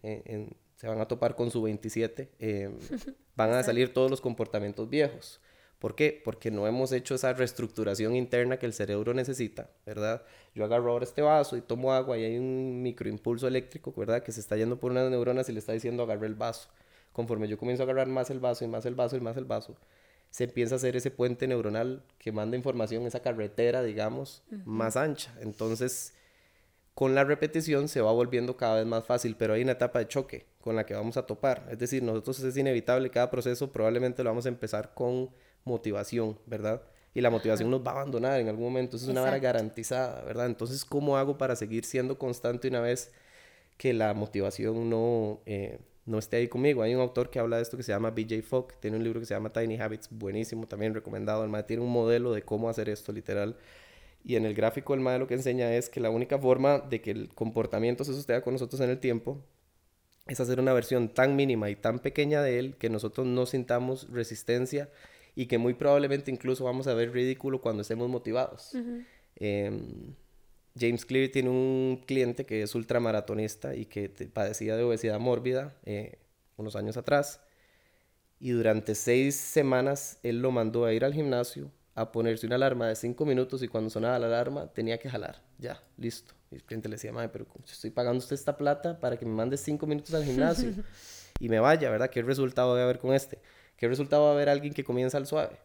se 0.83 0.89
van 0.89 0.99
a 0.99 1.07
topar 1.07 1.37
con 1.37 1.49
su 1.49 1.61
27, 1.61 2.29
eh, 2.39 2.69
van 3.37 3.53
a 3.53 3.63
salir 3.63 3.93
todos 3.93 4.11
los 4.11 4.19
comportamientos 4.19 4.89
viejos. 4.89 5.39
¿Por 5.79 5.95
qué? 5.95 6.21
Porque 6.25 6.51
no 6.51 6.67
hemos 6.67 6.91
hecho 6.91 7.15
esa 7.15 7.31
reestructuración 7.31 8.17
interna 8.17 8.59
que 8.59 8.65
el 8.65 8.73
cerebro 8.73 9.13
necesita, 9.13 9.69
¿verdad? 9.85 10.23
Yo 10.53 10.65
agarro 10.65 10.91
ahora 10.91 11.05
este 11.05 11.21
vaso 11.21 11.55
y 11.55 11.61
tomo 11.61 11.93
agua 11.93 12.17
y 12.17 12.25
hay 12.25 12.37
un 12.37 12.81
microimpulso 12.83 13.47
eléctrico, 13.47 13.93
¿verdad? 13.95 14.23
Que 14.23 14.33
se 14.33 14.41
está 14.41 14.57
yendo 14.57 14.77
por 14.77 14.91
unas 14.91 15.09
neuronas 15.09 15.47
y 15.47 15.53
le 15.53 15.59
está 15.59 15.71
diciendo 15.71 16.03
agarre 16.03 16.27
el 16.27 16.35
vaso. 16.35 16.67
Conforme 17.13 17.47
yo 17.47 17.57
comienzo 17.57 17.83
a 17.83 17.85
agarrar 17.85 18.07
más 18.07 18.29
el 18.29 18.41
vaso 18.41 18.65
y 18.65 18.67
más 18.67 18.85
el 18.85 18.95
vaso 18.95 19.15
y 19.15 19.21
más 19.21 19.37
el 19.37 19.45
vaso, 19.45 19.77
se 20.31 20.43
empieza 20.43 20.75
a 20.75 20.79
hacer 20.79 20.97
ese 20.97 21.11
puente 21.11 21.47
neuronal 21.47 22.03
que 22.17 22.33
manda 22.33 22.57
información, 22.57 23.05
esa 23.05 23.21
carretera, 23.21 23.83
digamos, 23.83 24.43
más 24.65 24.97
ancha. 24.97 25.33
Entonces, 25.39 26.13
con 26.93 27.15
la 27.15 27.23
repetición 27.23 27.87
se 27.87 28.01
va 28.01 28.11
volviendo 28.11 28.55
cada 28.57 28.75
vez 28.75 28.85
más 28.85 29.05
fácil, 29.05 29.35
pero 29.37 29.53
hay 29.53 29.63
una 29.63 29.73
etapa 29.73 29.99
de 29.99 30.07
choque 30.07 30.45
con 30.61 30.75
la 30.75 30.85
que 30.85 30.93
vamos 30.93 31.17
a 31.17 31.25
topar. 31.25 31.67
Es 31.71 31.79
decir, 31.79 32.03
nosotros 32.03 32.39
es 32.41 32.57
inevitable, 32.57 33.09
cada 33.09 33.31
proceso 33.31 33.71
probablemente 33.71 34.23
lo 34.23 34.29
vamos 34.29 34.45
a 34.45 34.49
empezar 34.49 34.93
con 34.93 35.31
motivación, 35.65 36.37
¿verdad? 36.45 36.81
Y 37.13 37.21
la 37.21 37.29
motivación 37.29 37.69
nos 37.69 37.81
va 37.85 37.91
a 37.91 37.95
abandonar 37.95 38.39
en 38.39 38.49
algún 38.49 38.65
momento, 38.65 38.97
eso 38.97 39.05
es 39.05 39.11
una 39.11 39.21
vara 39.21 39.39
garantizada, 39.39 40.23
¿verdad? 40.23 40.47
Entonces, 40.47 40.83
¿cómo 40.85 41.17
hago 41.17 41.37
para 41.37 41.55
seguir 41.55 41.85
siendo 41.85 42.17
constante 42.17 42.67
una 42.67 42.81
vez 42.81 43.11
que 43.77 43.93
la 43.93 44.13
motivación 44.13 44.89
no, 44.89 45.41
eh, 45.45 45.79
no 46.05 46.19
esté 46.19 46.37
ahí 46.37 46.47
conmigo. 46.47 46.81
Hay 46.83 46.93
un 46.95 47.01
autor 47.01 47.29
que 47.29 47.39
habla 47.39 47.57
de 47.57 47.63
esto 47.63 47.77
que 47.77 47.83
se 47.83 47.91
llama 47.91 48.11
BJ 48.11 48.41
Fogg, 48.43 48.73
tiene 48.79 48.97
un 48.97 49.03
libro 49.03 49.19
que 49.19 49.25
se 49.25 49.33
llama 49.33 49.51
Tiny 49.51 49.79
Habits, 49.79 50.09
buenísimo, 50.11 50.67
también 50.67 50.93
recomendado. 50.93 51.47
MAE 51.47 51.63
tiene 51.63 51.83
un 51.83 51.91
modelo 51.91 52.33
de 52.33 52.43
cómo 52.43 52.69
hacer 52.69 52.89
esto 52.89 53.11
literal. 53.11 53.55
Y 54.23 54.35
en 54.37 54.45
el 54.45 54.53
gráfico 54.53 54.93
el 54.93 55.01
MAE 55.01 55.19
lo 55.19 55.27
que 55.27 55.33
enseña 55.33 55.75
es 55.75 55.89
que 55.89 55.99
la 55.99 56.09
única 56.09 56.39
forma 56.39 56.79
de 56.79 57.01
que 57.01 57.11
el 57.11 57.29
comportamiento 57.33 58.03
se 58.05 58.13
sostenga 58.13 58.41
con 58.41 58.53
nosotros 58.53 58.79
en 58.81 58.89
el 58.89 58.99
tiempo 58.99 59.43
es 60.27 60.39
hacer 60.39 60.59
una 60.59 60.71
versión 60.71 61.09
tan 61.09 61.35
mínima 61.35 61.69
y 61.69 61.75
tan 61.75 61.99
pequeña 61.99 62.41
de 62.41 62.59
él 62.59 62.75
que 62.77 62.89
nosotros 62.89 63.27
no 63.27 63.45
sintamos 63.45 64.09
resistencia 64.09 64.89
y 65.35 65.47
que 65.47 65.57
muy 65.57 65.73
probablemente 65.73 66.31
incluso 66.31 66.63
vamos 66.63 66.87
a 66.87 66.93
ver 66.93 67.11
ridículo 67.11 67.59
cuando 67.59 67.81
estemos 67.81 68.07
motivados. 68.07 68.71
Em, 69.35 70.15
James 70.79 71.05
Clear 71.05 71.29
tiene 71.29 71.49
un 71.49 72.03
cliente 72.05 72.45
que 72.45 72.61
es 72.61 72.73
ultramaratonista 72.75 73.75
y 73.75 73.85
que 73.85 74.09
padecía 74.09 74.77
de 74.77 74.83
obesidad 74.83 75.19
mórbida 75.19 75.75
eh, 75.85 76.19
unos 76.55 76.75
años 76.77 76.95
atrás. 76.95 77.41
Y 78.39 78.51
durante 78.51 78.95
seis 78.95 79.35
semanas 79.35 80.19
él 80.23 80.41
lo 80.41 80.51
mandó 80.51 80.85
a 80.85 80.93
ir 80.93 81.03
al 81.03 81.13
gimnasio 81.13 81.71
a 81.95 82.11
ponerse 82.11 82.45
una 82.45 82.55
alarma 82.55 82.87
de 82.87 82.95
cinco 82.95 83.25
minutos 83.25 83.61
y 83.61 83.67
cuando 83.67 83.89
sonaba 83.89 84.17
la 84.19 84.27
alarma 84.27 84.67
tenía 84.67 84.97
que 84.97 85.09
jalar. 85.09 85.41
Ya, 85.59 85.81
listo. 85.97 86.33
Y 86.51 86.55
el 86.55 86.63
cliente 86.63 86.89
le 86.89 86.95
decía, 86.95 87.11
madre, 87.11 87.29
pero 87.29 87.45
estoy 87.65 87.91
pagando 87.91 88.19
usted 88.19 88.35
esta 88.35 88.57
plata 88.57 88.99
para 88.99 89.17
que 89.17 89.25
me 89.25 89.33
mande 89.33 89.57
cinco 89.57 89.85
minutos 89.85 90.13
al 90.13 90.23
gimnasio 90.23 90.73
y 91.39 91.49
me 91.49 91.59
vaya, 91.59 91.89
¿verdad? 91.89 92.09
¿Qué 92.09 92.21
resultado 92.21 92.73
va 92.73 92.79
a 92.79 92.83
haber 92.83 92.99
con 92.99 93.13
este? 93.13 93.39
¿Qué 93.77 93.87
resultado 93.87 94.23
va 94.23 94.29
a 94.29 94.33
haber 94.33 94.49
alguien 94.49 94.73
que 94.73 94.83
comienza 94.83 95.17
al 95.17 95.27
suave? 95.27 95.57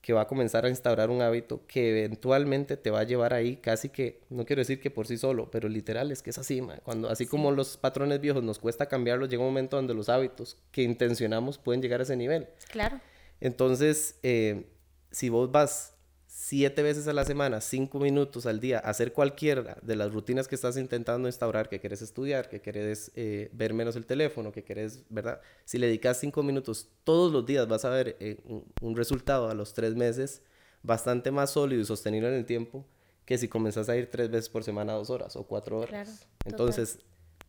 Que 0.00 0.12
va 0.12 0.22
a 0.22 0.26
comenzar 0.26 0.64
a 0.66 0.68
instaurar 0.68 1.08
un 1.08 1.22
hábito 1.22 1.64
que 1.66 2.04
eventualmente 2.04 2.76
te 2.76 2.90
va 2.90 3.00
a 3.00 3.04
llevar 3.04 3.32
ahí 3.32 3.56
casi 3.56 3.88
que, 3.88 4.22
no 4.28 4.44
quiero 4.44 4.60
decir 4.60 4.80
que 4.80 4.90
por 4.90 5.06
sí 5.06 5.16
solo, 5.16 5.50
pero 5.50 5.68
literal 5.68 6.10
es 6.10 6.22
que 6.22 6.30
es 6.30 6.38
así, 6.38 6.60
Cuando, 6.82 7.08
así 7.08 7.26
como 7.26 7.52
los 7.52 7.76
patrones 7.76 8.20
viejos 8.20 8.42
nos 8.42 8.58
cuesta 8.58 8.86
cambiarlos, 8.86 9.28
llega 9.28 9.42
un 9.42 9.48
momento 9.48 9.76
donde 9.76 9.94
los 9.94 10.08
hábitos 10.08 10.58
que 10.72 10.82
intencionamos 10.82 11.58
pueden 11.58 11.80
llegar 11.80 12.00
a 12.00 12.02
ese 12.02 12.16
nivel. 12.16 12.48
Claro. 12.70 13.00
Entonces, 13.40 14.18
eh, 14.22 14.66
si 15.12 15.28
vos 15.28 15.52
vas 15.52 15.92
siete 16.26 16.82
veces 16.82 17.06
a 17.08 17.12
la 17.12 17.24
semana, 17.24 17.60
cinco 17.60 17.98
minutos 17.98 18.46
al 18.46 18.58
día, 18.58 18.78
hacer 18.78 19.12
cualquiera 19.12 19.76
de 19.82 19.96
las 19.96 20.12
rutinas 20.12 20.48
que 20.48 20.54
estás 20.54 20.78
intentando 20.78 21.28
instaurar, 21.28 21.68
que 21.68 21.78
quieres 21.78 22.00
estudiar, 22.00 22.48
que 22.48 22.60
quieres 22.60 23.12
eh, 23.14 23.50
ver 23.52 23.74
menos 23.74 23.96
el 23.96 24.06
teléfono, 24.06 24.50
que 24.50 24.64
quieres, 24.64 25.04
¿verdad? 25.10 25.40
Si 25.66 25.76
le 25.76 25.86
dedicas 25.86 26.18
cinco 26.18 26.42
minutos 26.42 26.88
todos 27.04 27.32
los 27.32 27.44
días, 27.44 27.68
vas 27.68 27.84
a 27.84 27.90
ver 27.90 28.16
eh, 28.18 28.38
un, 28.80 28.96
resultado 28.96 29.50
a 29.50 29.54
los 29.54 29.74
tres 29.74 29.94
meses 29.94 30.42
bastante 30.82 31.30
más 31.30 31.50
sólido 31.50 31.82
y 31.82 31.84
sostenido 31.84 32.28
en 32.28 32.34
el 32.34 32.46
tiempo 32.46 32.86
que 33.26 33.36
si 33.36 33.46
comenzas 33.46 33.88
a 33.88 33.96
ir 33.96 34.10
tres 34.10 34.30
veces 34.30 34.48
por 34.48 34.64
semana, 34.64 34.94
dos 34.94 35.10
horas 35.10 35.36
o 35.36 35.44
cuatro 35.44 35.80
horas. 35.80 36.26
Entonces, 36.44 36.98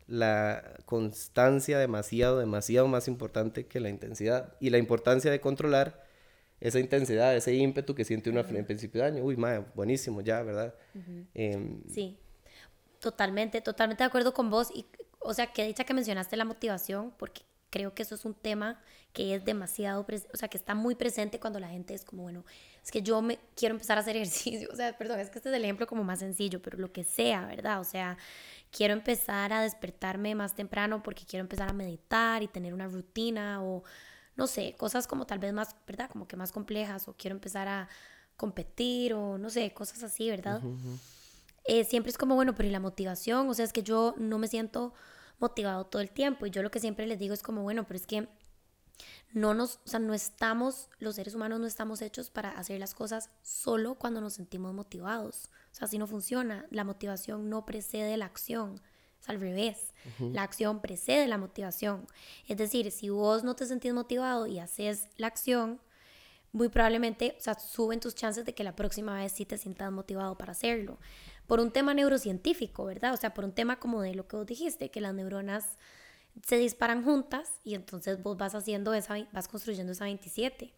la 0.08 0.76
constancia 0.86 1.80
demasiado, 1.80 2.38
demasiado 2.38 2.88
más 2.88 3.08
importante 3.08 3.66
que 3.66 3.80
la 3.80 3.90
intensidad 3.90 4.56
y 4.60 4.70
la 4.70 4.78
importancia 4.78 5.32
de 5.32 5.40
controlar 5.40 6.03
esa 6.64 6.80
intensidad, 6.80 7.36
ese 7.36 7.54
ímpetu 7.54 7.94
que 7.94 8.06
siente 8.06 8.30
uno 8.30 8.40
en 8.40 8.66
principio 8.66 9.02
de 9.02 9.08
año. 9.08 9.24
Uy, 9.24 9.36
madre, 9.36 9.66
buenísimo 9.76 10.22
ya, 10.22 10.42
¿verdad? 10.44 10.74
Em, 11.34 11.84
sí, 11.90 12.18
totalmente, 13.00 13.60
totalmente 13.60 14.02
de 14.02 14.08
acuerdo 14.08 14.34
con 14.34 14.50
vos. 14.50 14.70
Y, 14.74 14.86
o 15.20 15.34
sea, 15.34 15.48
qué 15.48 15.66
dicha 15.66 15.84
que 15.84 15.94
mencionaste 15.94 16.38
la 16.38 16.46
motivación, 16.46 17.12
porque 17.18 17.42
creo 17.70 17.94
que 17.94 18.04
eso 18.04 18.16
es 18.16 18.24
un 18.24 18.34
tema 18.34 18.80
que 19.12 19.36
es 19.36 19.44
demasiado, 19.44 20.06
o 20.32 20.38
sea, 20.38 20.48
que 20.48 20.58
está 20.58 20.74
muy 20.74 20.96
presente 20.96 21.38
cuando 21.38 21.60
la 21.60 21.68
gente 21.68 21.94
es 21.94 22.06
como, 22.06 22.24
bueno, 22.24 22.46
es 22.82 22.92
que 22.92 23.02
yo 23.02 23.22
me 23.22 23.40
quiero 23.58 23.76
empezar 23.76 23.98
a 23.98 24.02
hacer 24.02 24.16
ejercicio, 24.16 24.70
o 24.72 24.76
sea, 24.78 24.98
perdón, 24.98 25.20
es 25.20 25.30
que 25.30 25.40
este 25.40 25.50
es 25.50 25.56
el 25.56 25.64
ejemplo 25.66 25.86
como 25.86 26.06
más 26.06 26.20
sencillo, 26.20 26.62
pero 26.62 26.78
lo 26.78 26.94
que 26.94 27.04
sea, 27.04 27.46
¿verdad? 27.46 27.82
O 27.82 27.84
sea, 27.84 28.18
quiero 28.72 28.94
empezar 28.94 29.52
a 29.52 29.62
despertarme 29.64 30.34
más 30.34 30.56
temprano 30.56 31.04
porque 31.04 31.26
quiero 31.26 31.42
empezar 31.42 31.70
a 31.70 31.74
meditar 31.74 32.42
y 32.42 32.48
tener 32.48 32.74
una 32.74 32.88
rutina 32.88 33.62
o 33.62 33.84
no 34.36 34.48
sé, 34.48 34.76
cosas 34.78 35.08
como 35.08 35.26
tal 35.26 35.40
vez 35.40 35.54
más, 35.54 35.76
¿verdad? 35.88 36.10
Como 36.10 36.28
que 36.28 36.36
más 36.36 36.52
complejas 36.52 37.08
o 37.08 37.14
quiero 37.14 37.36
empezar 37.36 37.68
a 37.68 37.88
competir 38.36 39.14
o 39.14 39.38
no 39.38 39.50
sé, 39.50 39.74
cosas 39.74 40.04
así, 40.04 40.30
¿verdad? 40.30 40.62
Eh, 41.66 41.86
siempre 41.86 42.10
es 42.10 42.18
como, 42.18 42.36
bueno, 42.36 42.56
pero 42.56 42.68
¿y 42.68 42.72
la 42.72 42.80
motivación? 42.80 43.48
O 43.50 43.54
sea, 43.54 43.66
es 43.66 43.74
que 43.74 43.84
yo 43.84 44.16
no 44.18 44.38
me 44.38 44.48
siento 44.48 44.94
motivado 45.40 45.86
todo 45.86 46.02
el 46.02 46.10
tiempo 46.10 46.46
y 46.46 46.52
yo 46.52 46.64
lo 46.64 46.72
que 46.72 46.80
siempre 46.80 47.06
les 47.06 47.20
digo 47.20 47.34
es 47.34 47.44
como, 47.44 47.62
bueno, 47.64 47.86
pero 47.86 47.98
es 47.98 48.08
que 48.08 48.28
no 49.34 49.54
nos, 49.54 49.78
o 49.86 49.88
sea, 49.88 50.00
no 50.00 50.14
estamos, 50.14 50.90
los 51.00 51.16
seres 51.16 51.36
humanos 51.36 51.60
no 51.60 51.66
estamos 51.66 52.02
hechos 52.02 52.30
para 52.30 52.52
hacer 52.52 52.80
las 52.80 52.94
cosas 52.94 53.30
solo 53.42 53.96
cuando 53.96 54.22
nos 54.22 54.34
sentimos 54.34 54.74
motivados. 54.74 55.50
O 55.72 55.76
sea, 55.76 55.86
así 55.86 55.98
no 55.98 56.06
funciona. 56.06 56.66
La 56.70 56.84
motivación 56.84 57.50
no 57.50 57.66
precede 57.66 58.16
la 58.18 58.26
acción 58.26 58.80
al 59.28 59.40
revés. 59.40 59.94
La 60.20 60.44
acción 60.44 60.82
precede 60.82 61.28
la 61.28 61.38
motivación. 61.38 62.08
Es 62.48 62.58
decir, 62.58 62.92
si 62.92 63.10
vos 63.10 63.44
no 63.44 63.56
te 63.56 63.66
sentís 63.66 63.94
motivado 63.94 64.48
y 64.48 64.60
haces 64.60 65.08
la 65.18 65.28
acción, 65.28 65.80
muy 66.52 66.70
probablemente, 66.70 67.36
o 67.38 67.42
sea, 67.42 67.58
suben 67.58 68.00
tus 68.00 68.16
chances 68.16 68.46
de 68.46 68.54
que 68.54 68.64
la 68.64 68.76
próxima 68.76 69.16
vez 69.16 69.32
sí 69.32 69.46
te 69.46 69.58
sientas 69.58 69.92
motivado 69.92 70.38
para 70.38 70.52
hacerlo. 70.52 71.00
Por 71.48 71.60
un 71.60 71.72
tema 71.72 71.94
neurocientífico, 71.94 72.86
¿verdad? 72.86 73.14
O 73.14 73.18
sea, 73.18 73.34
por 73.34 73.44
un 73.44 73.54
tema 73.54 73.80
como 73.80 74.02
de 74.02 74.14
lo 74.14 74.28
que 74.28 74.36
vos 74.36 74.46
dijiste, 74.46 74.92
que 74.92 75.02
las 75.02 75.14
neuronas 75.14 75.78
se 76.46 76.58
disparan 76.58 77.04
juntas 77.04 77.50
y 77.64 77.76
entonces 77.76 78.22
vos 78.22 78.38
vas 78.38 78.56
haciendo 78.56 78.94
esa, 78.94 79.16
vas 79.32 79.48
construyendo 79.48 79.92
esa 79.92 80.06
27. 80.06 80.74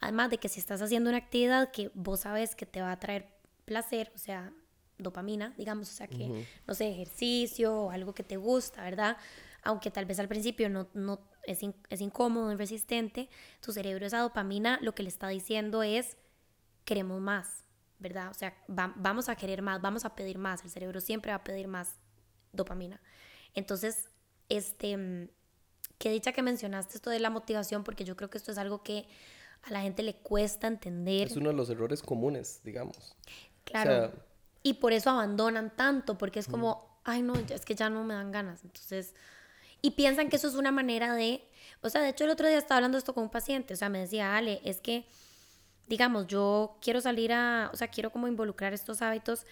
Además 0.00 0.30
de 0.30 0.38
que 0.38 0.48
si 0.48 0.60
estás 0.60 0.82
haciendo 0.82 1.10
una 1.10 1.18
actividad 1.18 1.72
que 1.72 1.90
vos 1.94 2.20
sabes 2.20 2.54
que 2.54 2.66
te 2.66 2.80
va 2.80 2.92
a 2.92 3.00
traer 3.00 3.26
placer, 3.64 4.12
o 4.14 4.18
sea, 4.18 4.52
dopamina, 4.98 5.54
digamos, 5.56 5.88
o 5.90 5.92
sea 5.92 6.06
que, 6.06 6.46
no 6.66 6.74
sé, 6.74 6.90
ejercicio 6.90 7.74
o 7.74 7.90
algo 7.90 8.14
que 8.14 8.22
te 8.22 8.36
gusta, 8.36 8.82
¿verdad? 8.82 9.16
Aunque 9.62 9.90
tal 9.90 10.06
vez 10.06 10.18
al 10.18 10.28
principio 10.28 10.68
no, 10.68 10.88
no 10.94 11.20
es, 11.44 11.60
es 11.88 12.00
incómodo, 12.00 12.50
es 12.52 12.58
resistente, 12.58 13.28
tu 13.60 13.72
cerebro 13.72 14.06
esa 14.06 14.18
dopamina 14.18 14.78
lo 14.82 14.94
que 14.94 15.02
le 15.02 15.08
está 15.08 15.28
diciendo 15.28 15.82
es, 15.82 16.16
queremos 16.84 17.20
más, 17.20 17.64
¿verdad? 17.98 18.30
O 18.30 18.34
sea, 18.34 18.54
vamos 18.66 19.28
a 19.28 19.36
querer 19.36 19.62
más, 19.62 19.80
vamos 19.80 20.04
a 20.04 20.14
pedir 20.14 20.38
más, 20.38 20.64
el 20.64 20.70
cerebro 20.70 21.00
siempre 21.00 21.30
va 21.30 21.36
a 21.36 21.44
pedir 21.44 21.68
más 21.68 21.98
dopamina. 22.52 23.00
Entonces, 23.54 24.08
este, 24.48 25.28
qué 25.98 26.10
dicha 26.10 26.32
que 26.32 26.42
mencionaste 26.42 26.96
esto 26.96 27.10
de 27.10 27.20
la 27.20 27.30
motivación, 27.30 27.84
porque 27.84 28.04
yo 28.04 28.16
creo 28.16 28.30
que 28.30 28.38
esto 28.38 28.52
es 28.52 28.58
algo 28.58 28.82
que 28.82 29.06
a 29.62 29.72
la 29.72 29.80
gente 29.80 30.02
le 30.02 30.14
cuesta 30.14 30.66
entender. 30.66 31.28
Es 31.28 31.36
uno 31.36 31.50
de 31.50 31.56
los 31.56 31.68
errores 31.70 32.02
comunes, 32.02 32.60
digamos. 32.64 33.16
Claro. 33.64 34.12
Y 34.62 34.74
por 34.74 34.92
eso 34.92 35.10
abandonan 35.10 35.74
tanto, 35.74 36.18
porque 36.18 36.40
es 36.40 36.48
como, 36.48 37.00
ay 37.04 37.22
no, 37.22 37.34
es 37.34 37.64
que 37.64 37.74
ya 37.74 37.90
no 37.90 38.04
me 38.04 38.14
dan 38.14 38.30
ganas. 38.30 38.64
Entonces, 38.64 39.14
y 39.80 39.92
piensan 39.92 40.28
que 40.28 40.36
eso 40.36 40.48
es 40.48 40.54
una 40.54 40.72
manera 40.72 41.14
de, 41.14 41.42
o 41.80 41.88
sea, 41.88 42.02
de 42.02 42.10
hecho 42.10 42.24
el 42.24 42.30
otro 42.30 42.48
día 42.48 42.58
estaba 42.58 42.78
hablando 42.78 42.98
esto 42.98 43.14
con 43.14 43.24
un 43.24 43.30
paciente, 43.30 43.74
o 43.74 43.76
sea, 43.76 43.88
me 43.88 44.00
decía, 44.00 44.36
Ale, 44.36 44.60
es 44.64 44.80
que, 44.80 45.06
digamos, 45.86 46.26
yo 46.26 46.78
quiero 46.82 47.00
salir 47.00 47.32
a, 47.32 47.70
o 47.72 47.76
sea, 47.76 47.88
quiero 47.88 48.10
como 48.10 48.28
involucrar 48.28 48.74
estos 48.74 49.00
hábitos. 49.02 49.46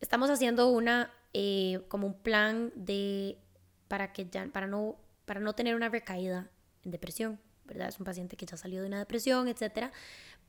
Estamos 0.00 0.30
haciendo 0.30 0.68
una, 0.68 1.12
eh, 1.34 1.84
como 1.88 2.06
un 2.06 2.14
plan 2.14 2.72
de, 2.74 3.38
para 3.88 4.12
que 4.12 4.28
ya, 4.28 4.46
para 4.46 4.66
no, 4.66 4.96
para 5.26 5.40
no 5.40 5.54
tener 5.54 5.76
una 5.76 5.88
recaída 5.88 6.50
en 6.84 6.90
depresión, 6.90 7.38
¿verdad? 7.64 7.88
Es 7.88 7.98
un 7.98 8.04
paciente 8.04 8.36
que 8.36 8.46
ya 8.46 8.56
salió 8.56 8.80
de 8.80 8.88
una 8.88 8.98
depresión, 8.98 9.46
etcétera 9.48 9.92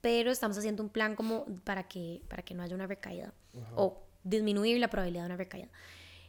pero 0.04 0.32
estamos 0.32 0.58
haciendo 0.58 0.84
un 0.84 0.90
plan 0.90 1.16
como 1.16 1.46
para 1.64 1.88
que, 1.88 2.22
para 2.28 2.44
que 2.44 2.54
no 2.54 2.62
haya 2.62 2.76
una 2.76 2.88
recaída 2.88 3.34
o 3.74 4.04
disminuir 4.26 4.78
la 4.82 4.90
probabilidad 4.90 5.24
de 5.24 5.28
una 5.28 5.38
recaída. 5.38 5.70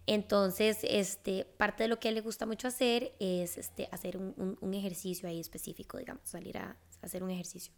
Entonces, 0.07 0.79
este, 0.83 1.45
parte 1.45 1.83
de 1.83 1.89
lo 1.89 1.99
que 1.99 2.07
a 2.07 2.11
él 2.11 2.15
le 2.15 2.21
gusta 2.21 2.47
mucho 2.47 2.69
hacer 2.69 3.17
es 3.19 3.59
este, 3.59 3.89
hacer 3.91 4.17
un, 4.17 4.57
un, 4.61 4.75
ejercicio 4.75 5.29
ahí 5.29 5.41
específico, 5.41 5.99
digamos, 5.99 6.23
salir 6.23 6.57
a, 6.57 6.77
hacer 7.03 7.25
un 7.25 7.31
ejercicio. 7.31 7.73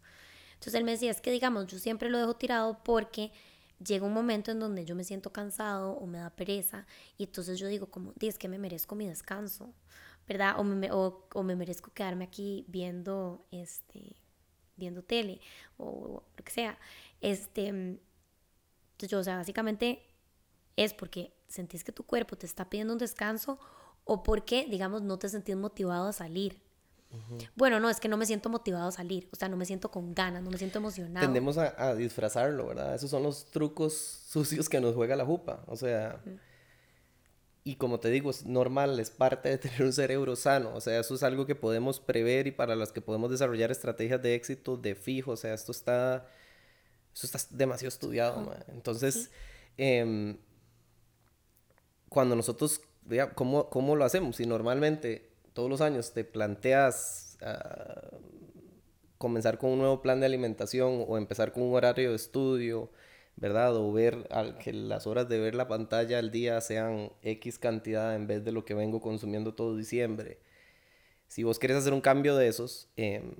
Entonces 0.53 0.75
él 0.75 0.83
me 0.83 0.91
decía, 0.91 1.09
es 1.09 1.19
que 1.19 1.31
digamos, 1.31 1.65
yo 1.65 1.79
siempre 1.79 2.11
lo 2.11 2.19
dejo 2.19 2.35
tirado 2.35 2.83
porque 2.83 3.31
llega 3.83 4.05
un 4.05 4.13
momento 4.13 4.51
en 4.51 4.59
donde 4.59 4.85
yo 4.85 4.93
me 4.93 5.03
siento 5.03 5.33
cansado 5.33 5.93
o 5.93 6.05
me 6.05 6.19
da 6.19 6.29
pereza 6.29 6.85
y 7.17 7.23
entonces 7.23 7.57
yo 7.57 7.65
digo 7.65 7.87
como, 7.87 8.13
es 8.19 8.37
que 8.37 8.47
me 8.47 8.59
merezco 8.59 8.93
mi 8.93 9.07
descanso, 9.07 9.73
¿verdad? 10.27 10.59
O 10.59 10.63
me, 10.63 10.91
o, 10.91 11.27
o 11.33 11.41
me 11.41 11.55
merezco 11.55 11.91
quedarme 11.91 12.25
aquí 12.25 12.65
viendo, 12.67 13.47
este, 13.49 14.15
viendo 14.77 15.03
tele 15.03 15.41
o 15.77 16.23
lo 16.35 16.43
que 16.43 16.51
sea. 16.51 16.77
Este, 17.21 17.67
entonces 17.67 19.09
yo, 19.09 19.19
o 19.19 19.23
sea, 19.23 19.37
básicamente 19.37 20.03
es 20.75 20.93
porque 20.93 21.33
sentís 21.47 21.83
que 21.83 21.91
tu 21.91 22.03
cuerpo 22.03 22.35
te 22.35 22.45
está 22.45 22.69
pidiendo 22.69 22.93
un 22.93 22.99
descanso 22.99 23.59
o 24.05 24.23
porque, 24.23 24.65
digamos, 24.69 25.01
no 25.01 25.19
te 25.19 25.29
sentís 25.29 25.55
motivado 25.55 26.07
a 26.07 26.13
salir. 26.13 26.61
Bueno, 27.55 27.79
no, 27.79 27.89
es 27.89 27.99
que 27.99 28.09
no 28.09 28.17
me 28.17 28.25
siento 28.25 28.49
motivado 28.49 28.89
a 28.89 28.91
salir, 28.91 29.29
o 29.31 29.35
sea, 29.35 29.47
no 29.47 29.55
me 29.55 29.65
siento 29.65 29.89
con 29.89 30.13
ganas, 30.13 30.43
no 30.43 30.51
me 30.51 30.57
siento 30.57 30.79
emocionado. 30.79 31.25
Tendemos 31.25 31.57
a, 31.57 31.95
disfrazarlo, 31.95 32.67
¿verdad? 32.67 32.95
Esos 32.95 33.09
son 33.09 33.23
los 33.23 33.45
trucos 33.45 33.93
sucios 33.93 34.67
que 34.67 34.81
nos 34.81 34.93
juega 34.93 35.15
la 35.15 35.25
jupa, 35.25 35.63
o 35.67 35.75
sea, 35.77 36.21
y 37.67 37.75
como 37.75 37.99
te 37.99 38.09
digo, 38.09 38.29
es 38.29 38.45
normal, 38.45 38.97
es 38.97 39.09
parte 39.09 39.49
de 39.49 39.57
tener 39.57 39.83
un 39.83 39.91
cerebro 39.91 40.37
sano. 40.37 40.73
O 40.73 40.79
sea, 40.79 41.01
eso 41.01 41.15
es 41.15 41.21
algo 41.21 41.45
que 41.45 41.53
podemos 41.53 41.99
prever 41.99 42.47
y 42.47 42.51
para 42.51 42.77
los 42.77 42.93
que 42.93 43.01
podemos 43.01 43.29
desarrollar 43.29 43.71
estrategias 43.71 44.21
de 44.21 44.35
éxito 44.35 44.77
de 44.77 44.95
fijo. 44.95 45.31
O 45.31 45.35
sea, 45.35 45.53
esto 45.53 45.73
está, 45.73 46.25
esto 47.13 47.27
está 47.27 47.39
demasiado 47.57 47.89
estudiado. 47.89 48.55
Entonces, 48.69 49.31
em, 49.75 50.37
cuando 52.07 52.37
nosotros 52.37 52.79
¿cómo, 53.35 53.69
¿cómo, 53.69 53.97
lo 53.97 54.05
hacemos? 54.05 54.37
Si 54.37 54.45
normalmente 54.45 55.29
todos 55.51 55.69
los 55.69 55.81
años 55.81 56.13
te 56.13 56.23
planteas 56.23 57.37
ah, 57.41 58.11
comenzar 59.17 59.57
con 59.57 59.71
un 59.71 59.79
nuevo 59.79 60.01
plan 60.01 60.21
de 60.21 60.25
alimentación 60.25 61.03
o 61.05 61.17
empezar 61.17 61.51
con 61.51 61.63
un 61.63 61.75
horario 61.75 62.11
de 62.11 62.15
estudio, 62.15 62.89
¿verdad? 63.37 63.75
O 63.77 63.91
ver 63.93 64.27
al, 64.31 64.57
que 64.57 64.73
las 64.73 65.07
horas 65.07 65.29
de 65.29 65.39
ver 65.39 65.55
la 65.55 65.67
pantalla 65.67 66.19
al 66.19 66.31
día 66.31 66.59
sean 66.61 67.11
X 67.21 67.59
cantidad 67.59 68.15
en 68.15 68.27
vez 68.27 68.43
de 68.43 68.51
lo 68.51 68.65
que 68.65 68.73
vengo 68.73 68.99
consumiendo 68.99 69.53
todo 69.53 69.77
diciembre. 69.77 70.39
Si 71.27 71.43
vos 71.43 71.59
querés 71.59 71.77
hacer 71.77 71.93
un 71.93 72.01
cambio 72.01 72.35
de 72.35 72.47
esos, 72.47 72.89
em, 72.97 73.35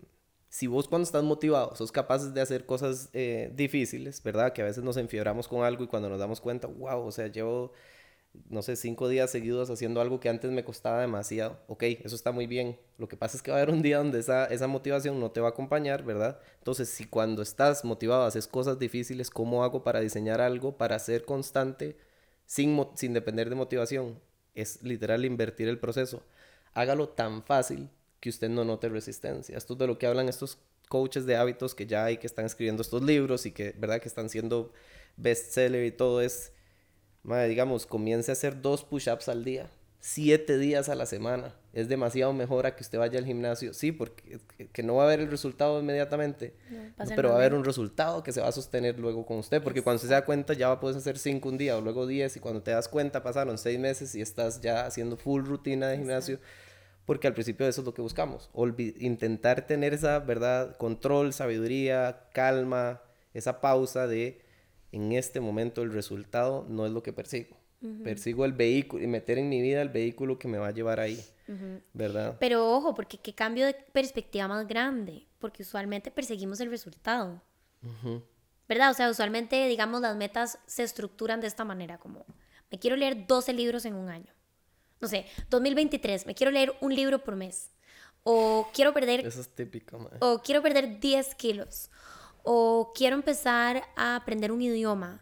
si 0.49 0.67
vos 0.67 0.87
cuando 0.87 1.03
estás 1.03 1.23
motivado 1.23 1.75
sos 1.75 1.91
capaces 1.91 2.33
de 2.33 2.41
hacer 2.41 2.65
cosas 2.65 3.09
eh, 3.13 3.51
difíciles, 3.55 4.21
¿verdad? 4.23 4.53
Que 4.53 4.61
a 4.61 4.65
veces 4.65 4.83
nos 4.83 4.97
enfiebramos 4.97 5.47
con 5.47 5.63
algo 5.63 5.83
y 5.83 5.87
cuando 5.87 6.09
nos 6.09 6.19
damos 6.19 6.41
cuenta, 6.41 6.67
wow, 6.67 7.05
o 7.05 7.11
sea, 7.11 7.27
llevo, 7.27 7.73
no 8.49 8.61
sé, 8.61 8.75
cinco 8.75 9.09
días 9.09 9.31
seguidos 9.31 9.69
haciendo 9.69 10.01
algo 10.01 10.19
que 10.19 10.29
antes 10.29 10.51
me 10.51 10.63
costaba 10.63 11.01
demasiado. 11.01 11.59
Ok, 11.67 11.83
eso 11.83 12.15
está 12.15 12.31
muy 12.31 12.47
bien. 12.47 12.79
Lo 12.97 13.07
que 13.07 13.17
pasa 13.17 13.37
es 13.37 13.43
que 13.43 13.51
va 13.51 13.57
a 13.57 13.61
haber 13.61 13.73
un 13.73 13.81
día 13.81 13.97
donde 13.97 14.19
esa, 14.19 14.45
esa 14.45 14.67
motivación 14.67 15.19
no 15.19 15.31
te 15.31 15.41
va 15.41 15.47
a 15.47 15.51
acompañar, 15.51 16.03
¿verdad? 16.03 16.39
Entonces, 16.59 16.89
si 16.89 17.05
cuando 17.05 17.41
estás 17.41 17.85
motivado 17.85 18.23
haces 18.23 18.47
cosas 18.47 18.79
difíciles, 18.79 19.29
¿cómo 19.29 19.63
hago 19.63 19.83
para 19.83 19.99
diseñar 19.99 20.41
algo, 20.41 20.77
para 20.77 20.99
ser 20.99 21.25
constante 21.25 21.97
sin, 22.45 22.85
sin 22.95 23.13
depender 23.13 23.49
de 23.49 23.55
motivación? 23.55 24.19
Es 24.55 24.81
literal 24.83 25.25
invertir 25.25 25.67
el 25.67 25.79
proceso. 25.79 26.23
Hágalo 26.73 27.09
tan 27.09 27.43
fácil 27.43 27.89
que 28.19 28.29
usted 28.29 28.49
no 28.49 28.65
note 28.65 28.89
resistencia. 28.89 29.57
Esto 29.57 29.73
es 29.73 29.79
de 29.79 29.87
lo 29.87 29.97
que 29.97 30.07
hablan 30.07 30.29
estos 30.29 30.57
coaches 30.89 31.25
de 31.25 31.35
hábitos 31.35 31.75
que 31.75 31.85
ya 31.85 32.05
hay, 32.05 32.17
que 32.17 32.27
están 32.27 32.45
escribiendo 32.45 32.81
estos 32.81 33.03
libros 33.03 33.45
y 33.45 33.51
que, 33.51 33.73
¿verdad? 33.77 34.01
Que 34.01 34.07
están 34.07 34.29
siendo 34.29 34.71
bestseller 35.17 35.85
y 35.85 35.91
todo 35.91 36.21
es, 36.21 36.53
madre, 37.27 37.47
digamos, 37.47 37.85
comience 37.85 38.31
a 38.31 38.33
hacer 38.33 38.61
dos 38.61 38.83
push-ups 38.83 39.29
al 39.29 39.43
día, 39.43 39.67
siete 39.99 40.57
días 40.57 40.89
a 40.89 40.95
la 40.95 41.05
semana. 41.05 41.53
Es 41.73 41.87
demasiado 41.89 42.33
mejor 42.33 42.65
a 42.65 42.75
que 42.75 42.83
usted 42.83 42.97
vaya 42.97 43.19
al 43.19 43.25
gimnasio. 43.25 43.73
Sí, 43.73 43.91
porque 43.91 44.39
que 44.71 44.83
no 44.83 44.95
va 44.95 45.03
a 45.03 45.05
haber 45.05 45.19
el 45.19 45.29
resultado 45.29 45.79
inmediatamente, 45.79 46.53
pero 47.15 47.29
va 47.29 47.35
a 47.35 47.37
haber 47.37 47.53
un 47.53 47.63
resultado 47.63 48.23
que 48.23 48.31
se 48.31 48.41
va 48.41 48.47
a 48.47 48.51
sostener 48.51 48.99
luego 48.99 49.25
con 49.25 49.37
usted, 49.37 49.61
porque 49.61 49.83
cuando 49.83 50.01
se 50.01 50.07
da 50.07 50.25
cuenta 50.25 50.53
ya 50.53 50.79
poder 50.79 50.97
hacer 50.97 51.17
cinco 51.19 51.49
un 51.49 51.57
día 51.57 51.77
o 51.77 51.81
luego 51.81 52.07
diez 52.07 52.35
y 52.37 52.39
cuando 52.39 52.63
te 52.63 52.71
das 52.71 52.87
cuenta 52.87 53.21
pasaron 53.21 53.57
seis 53.57 53.77
meses 53.79 54.15
y 54.15 54.21
estás 54.21 54.61
ya 54.61 54.85
haciendo 54.85 55.17
full 55.17 55.43
rutina 55.45 55.87
de 55.89 55.97
gimnasio 55.97 56.39
porque 57.07 57.25
al 57.25 57.33
principio 57.33 57.65
eso 57.65 57.79
es 57.79 57.85
lo 57.85 57.93
que 57.93 58.01
buscamos, 58.01 58.49
intentar 58.99 59.65
tener 59.65 59.93
esa, 59.93 60.19
¿verdad? 60.19 60.75
Control, 60.75 61.31
sabiduría, 61.31 62.27
calma, 62.33 63.01
esa 63.33 63.61
pausa 63.61 64.07
de, 64.07 64.41
en 64.91 65.11
este 65.13 65.39
momento 65.39 65.81
el 65.81 65.91
resultado 65.91 66.65
no 66.69 66.85
es 66.85 66.91
lo 66.91 67.03
que 67.03 67.13
persigo. 67.13 67.57
Persigo 68.03 68.43
el 68.43 68.53
vehículo 68.53 69.03
y 69.03 69.07
meter 69.07 69.37
en 69.37 69.49
mi 69.49 69.61
vida 69.61 69.83
el 69.83 69.89
vehículo 69.89 70.39
que 70.39 70.47
me 70.47 70.57
va 70.57 70.69
a 70.69 70.71
llevar 70.71 70.99
ahí, 70.99 71.23
¿verdad? 71.93 72.35
Pero 72.39 72.71
ojo, 72.71 72.95
porque 72.95 73.19
qué 73.19 73.35
cambio 73.35 73.67
de 73.67 73.75
perspectiva 73.75 74.47
más 74.47 74.67
grande, 74.67 75.27
porque 75.37 75.61
usualmente 75.61 76.09
perseguimos 76.09 76.59
el 76.59 76.71
resultado, 76.71 77.39
¿verdad? 78.67 78.89
O 78.89 78.93
sea, 78.95 79.11
usualmente, 79.11 79.67
digamos, 79.67 80.01
las 80.01 80.17
metas 80.17 80.57
se 80.65 80.81
estructuran 80.81 81.39
de 81.39 81.47
esta 81.47 81.65
manera, 81.65 81.99
como, 81.99 82.25
me 82.71 82.79
quiero 82.79 82.95
leer 82.95 83.27
12 83.27 83.53
libros 83.53 83.85
en 83.85 83.93
un 83.93 84.09
año 84.09 84.33
no 84.99 85.07
sé, 85.07 85.25
2023, 85.49 86.25
me 86.25 86.35
quiero 86.35 86.51
leer 86.51 86.75
un 86.81 86.93
libro 86.93 87.23
por 87.23 87.35
mes. 87.35 87.71
O 88.23 88.67
quiero 88.73 88.93
perder... 88.93 89.25
Eso 89.25 89.41
es 89.41 89.49
típico, 89.49 90.09
O 90.19 90.41
quiero 90.41 90.61
perder 90.61 90.99
10 90.99 91.35
kilos. 91.35 91.89
O 92.49 92.93
quiero 92.95 93.17
empezar 93.17 93.83
a 93.97 94.15
aprender 94.15 94.53
un 94.53 94.61
idioma. 94.61 95.19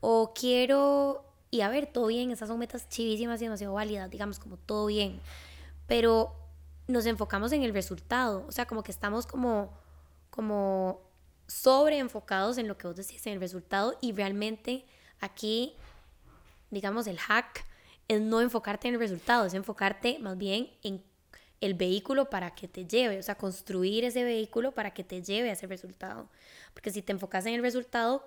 O 0.00 0.34
quiero... 0.34 1.24
Y 1.50 1.62
a 1.62 1.70
ver, 1.70 1.86
todo 1.86 2.08
bien, 2.08 2.30
esas 2.30 2.48
son 2.48 2.58
metas 2.58 2.86
chivísimas 2.90 3.40
y 3.40 3.46
demasiado 3.46 3.72
válidas, 3.72 4.10
digamos, 4.10 4.38
como 4.38 4.58
todo 4.58 4.84
bien. 4.84 5.18
Pero 5.86 6.34
nos 6.86 7.06
enfocamos 7.06 7.52
en 7.52 7.62
el 7.62 7.72
resultado. 7.72 8.44
O 8.46 8.52
sea, 8.52 8.66
como 8.66 8.82
que 8.82 8.92
estamos 8.92 9.26
como, 9.26 9.72
como 10.28 11.00
sobre 11.46 11.96
enfocados 11.96 12.58
en 12.58 12.68
lo 12.68 12.76
que 12.76 12.86
vos 12.88 12.96
decís, 12.96 13.26
en 13.26 13.32
el 13.32 13.40
resultado. 13.40 13.96
Y 14.02 14.12
realmente 14.12 14.84
aquí, 15.20 15.72
digamos, 16.70 17.06
el 17.06 17.18
hack 17.18 17.64
es 18.06 18.20
no 18.20 18.42
enfocarte 18.42 18.88
en 18.88 18.94
el 18.94 19.00
resultado, 19.00 19.46
es 19.46 19.54
enfocarte 19.54 20.18
más 20.18 20.36
bien 20.36 20.68
en 20.82 21.02
el 21.60 21.74
vehículo 21.74 22.30
para 22.30 22.54
que 22.54 22.68
te 22.68 22.86
lleve, 22.86 23.18
o 23.18 23.22
sea, 23.22 23.36
construir 23.36 24.04
ese 24.04 24.24
vehículo 24.24 24.72
para 24.72 24.92
que 24.92 25.04
te 25.04 25.22
lleve 25.22 25.50
a 25.50 25.52
ese 25.52 25.66
resultado. 25.66 26.28
Porque 26.74 26.90
si 26.90 27.02
te 27.02 27.12
enfocas 27.12 27.46
en 27.46 27.54
el 27.54 27.62
resultado, 27.62 28.24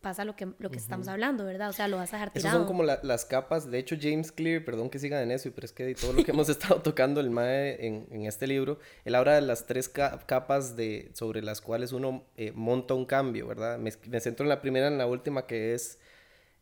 pasa 0.00 0.24
lo 0.24 0.36
que, 0.36 0.48
lo 0.58 0.70
que 0.70 0.76
estamos 0.76 1.08
hablando, 1.08 1.44
¿verdad? 1.44 1.70
O 1.70 1.72
sea, 1.72 1.88
lo 1.88 1.96
vas 1.96 2.12
a 2.12 2.16
dejar 2.16 2.32
tirado. 2.32 2.48
Esas 2.48 2.58
son 2.58 2.66
como 2.66 2.84
las 2.84 3.24
capas, 3.24 3.70
de 3.70 3.78
hecho 3.78 3.96
James 4.00 4.30
Clear, 4.30 4.64
perdón 4.64 4.90
que 4.90 4.98
siga 4.98 5.22
en 5.22 5.30
eso, 5.30 5.50
pero 5.54 5.64
es 5.64 5.72
que 5.72 5.94
todo 5.94 6.12
lo 6.12 6.24
que 6.24 6.30
hemos 6.30 6.48
estado 6.48 6.80
tocando 6.82 7.20
el 7.20 7.30
MAE 7.30 7.86
en, 7.86 8.06
en, 8.10 8.26
este 8.26 8.46
libro, 8.46 8.78
él 9.04 9.14
habla 9.14 9.34
de 9.34 9.40
las 9.40 9.66
tres 9.66 9.88
capas 9.88 10.76
de, 10.76 11.10
sobre 11.14 11.42
las 11.42 11.60
cuales 11.60 11.92
uno 11.92 12.24
eh, 12.36 12.52
monta 12.54 12.94
un 12.94 13.06
cambio, 13.06 13.46
¿verdad? 13.46 13.78
Me, 13.78 13.92
me 14.06 14.20
centro 14.20 14.44
en 14.44 14.50
la 14.50 14.60
primera, 14.60 14.86
en 14.86 14.98
la 14.98 15.06
última, 15.06 15.46
que 15.46 15.74
es 15.74 15.98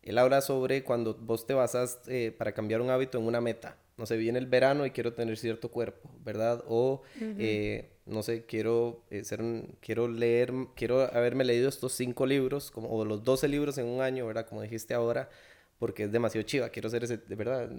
él 0.06 0.18
habla 0.18 0.40
sobre 0.40 0.84
cuando 0.84 1.14
vos 1.14 1.46
te 1.46 1.52
basas 1.52 1.98
eh, 2.06 2.34
para 2.36 2.52
cambiar 2.52 2.80
un 2.80 2.90
hábito 2.90 3.18
en 3.18 3.26
una 3.26 3.40
meta. 3.40 3.76
No 3.96 4.04
sé, 4.04 4.16
viene 4.16 4.38
el 4.38 4.46
verano 4.46 4.84
y 4.84 4.90
quiero 4.90 5.14
tener 5.14 5.38
cierto 5.38 5.70
cuerpo, 5.70 6.10
¿verdad? 6.22 6.62
O, 6.68 7.02
eh, 7.20 7.92
no 8.04 8.22
sé, 8.22 8.44
quiero, 8.44 9.04
eh, 9.10 9.24
ser 9.24 9.40
quiero 9.80 10.06
leer, 10.06 10.52
quiero 10.74 11.02
haberme 11.14 11.44
leído 11.44 11.68
estos 11.68 11.92
cinco 11.92 12.26
libros, 12.26 12.70
como, 12.70 12.90
o 12.90 13.04
los 13.06 13.24
12 13.24 13.48
libros 13.48 13.78
en 13.78 13.86
un 13.86 14.02
año, 14.02 14.26
¿verdad? 14.26 14.46
Como 14.46 14.60
dijiste 14.60 14.92
ahora, 14.92 15.30
porque 15.78 16.04
es 16.04 16.12
demasiado 16.12 16.46
chiva. 16.46 16.68
Quiero 16.68 16.90
ser 16.90 17.04
ese, 17.04 17.16
de 17.16 17.34
verdad, 17.34 17.70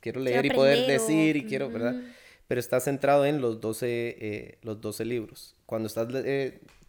quiero 0.00 0.20
leer 0.20 0.44
y 0.44 0.50
poder 0.50 0.86
decir 0.86 1.36
y 1.36 1.44
quiero, 1.44 1.70
¿verdad? 1.70 1.94
Pero 2.46 2.60
está 2.60 2.78
centrado 2.80 3.24
en 3.24 3.40
los 3.40 3.60
12, 3.60 4.58
los 4.62 4.80
12 4.82 5.04
libros. 5.06 5.56
Cuando 5.64 5.86
estás 5.86 6.08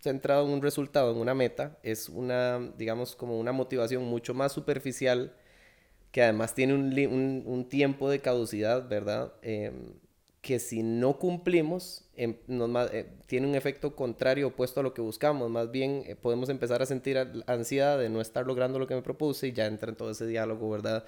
centrado 0.01 0.45
en 0.45 0.53
un 0.53 0.61
resultado, 0.61 1.11
en 1.11 1.17
una 1.17 1.33
meta, 1.33 1.77
es 1.83 2.09
una, 2.09 2.59
digamos, 2.77 3.15
como 3.15 3.39
una 3.39 3.51
motivación 3.53 4.03
mucho 4.03 4.33
más 4.33 4.51
superficial 4.51 5.33
que 6.11 6.23
además 6.23 6.55
tiene 6.55 6.73
un, 6.73 7.43
un, 7.45 7.69
tiempo 7.69 8.09
de 8.09 8.19
caducidad, 8.19 8.87
¿verdad? 8.87 9.33
Em, 9.41 9.93
que 10.41 10.59
si 10.59 10.83
no 10.83 11.19
cumplimos, 11.19 12.05
em, 12.15 12.35
eh, 12.91 13.05
tiene 13.25 13.47
un 13.47 13.55
efecto 13.55 13.95
contrario, 13.95 14.47
opuesto 14.47 14.79
a 14.79 14.83
lo 14.83 14.93
que 14.93 15.01
buscamos. 15.01 15.49
Más 15.49 15.69
bien 15.71 16.03
eh, 16.07 16.15
podemos 16.15 16.49
empezar 16.49 16.81
a 16.81 16.85
sentir 16.85 17.17
ansiedad 17.45 17.99
de 17.99 18.09
no 18.09 18.21
estar 18.21 18.45
logrando 18.47 18.79
lo 18.79 18.87
que 18.87 18.95
me 18.95 19.01
propuse 19.01 19.47
y 19.47 19.53
ya 19.53 19.65
entra 19.65 19.89
en 19.89 19.95
todo 19.95 20.11
ese 20.11 20.25
diálogo, 20.25 20.69
¿verdad? 20.69 21.05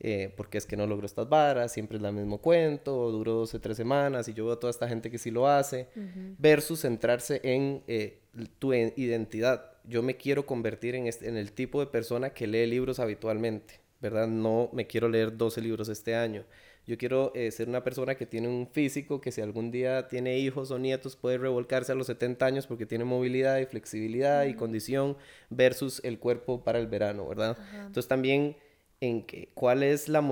Eh, 0.00 0.32
porque 0.36 0.58
es 0.58 0.66
que 0.66 0.76
no 0.76 0.86
logro 0.86 1.06
estas 1.06 1.28
varas, 1.28 1.72
siempre 1.72 1.98
es 1.98 2.04
el 2.04 2.12
mismo 2.12 2.38
cuento, 2.38 3.10
duró 3.10 3.32
12, 3.34 3.58
3 3.58 3.76
semanas 3.76 4.28
y 4.28 4.32
yo 4.32 4.44
veo 4.44 4.54
a 4.54 4.60
toda 4.60 4.70
esta 4.70 4.88
gente 4.88 5.10
que 5.10 5.18
sí 5.18 5.32
lo 5.32 5.48
hace, 5.48 5.88
versus 6.38 6.82
centrarse 6.82 7.40
en 7.42 7.82
tu 8.60 8.72
identidad. 8.72 9.72
Yo 9.82 10.04
me 10.04 10.16
quiero 10.16 10.46
convertir 10.46 10.94
en, 10.94 11.08
este, 11.08 11.28
en 11.28 11.36
el 11.36 11.50
tipo 11.50 11.80
de 11.80 11.86
persona 11.86 12.30
que 12.30 12.46
lee 12.46 12.66
libros 12.66 13.00
habitualmente, 13.00 13.80
¿verdad? 14.00 14.28
No 14.28 14.70
me 14.72 14.86
quiero 14.86 15.08
leer 15.08 15.36
12 15.36 15.60
libros 15.60 15.88
este 15.88 16.14
año. 16.14 16.44
Yo 16.86 16.96
quiero 16.96 17.32
eh, 17.34 17.50
ser 17.50 17.68
una 17.68 17.84
persona 17.84 18.14
que 18.14 18.24
tiene 18.24 18.48
un 18.48 18.66
físico 18.66 19.20
que 19.20 19.30
si 19.30 19.42
algún 19.42 19.70
día 19.70 20.08
tiene 20.08 20.38
hijos 20.38 20.70
o 20.70 20.78
nietos 20.78 21.16
puede 21.16 21.36
revolcarse 21.36 21.92
a 21.92 21.94
los 21.94 22.06
70 22.06 22.46
años 22.46 22.66
porque 22.66 22.86
tiene 22.86 23.04
movilidad 23.04 23.58
y 23.58 23.66
flexibilidad 23.66 24.46
y 24.46 24.54
condición 24.54 25.16
versus 25.50 26.00
el 26.02 26.18
cuerpo 26.18 26.64
para 26.64 26.78
el 26.78 26.86
verano, 26.86 27.28
¿verdad? 27.28 27.58
Entonces 27.74 28.08
también 28.08 28.56
en 29.00 29.22
que, 29.26 29.50
cuál 29.52 29.82
es 29.82 30.08
la 30.08 30.22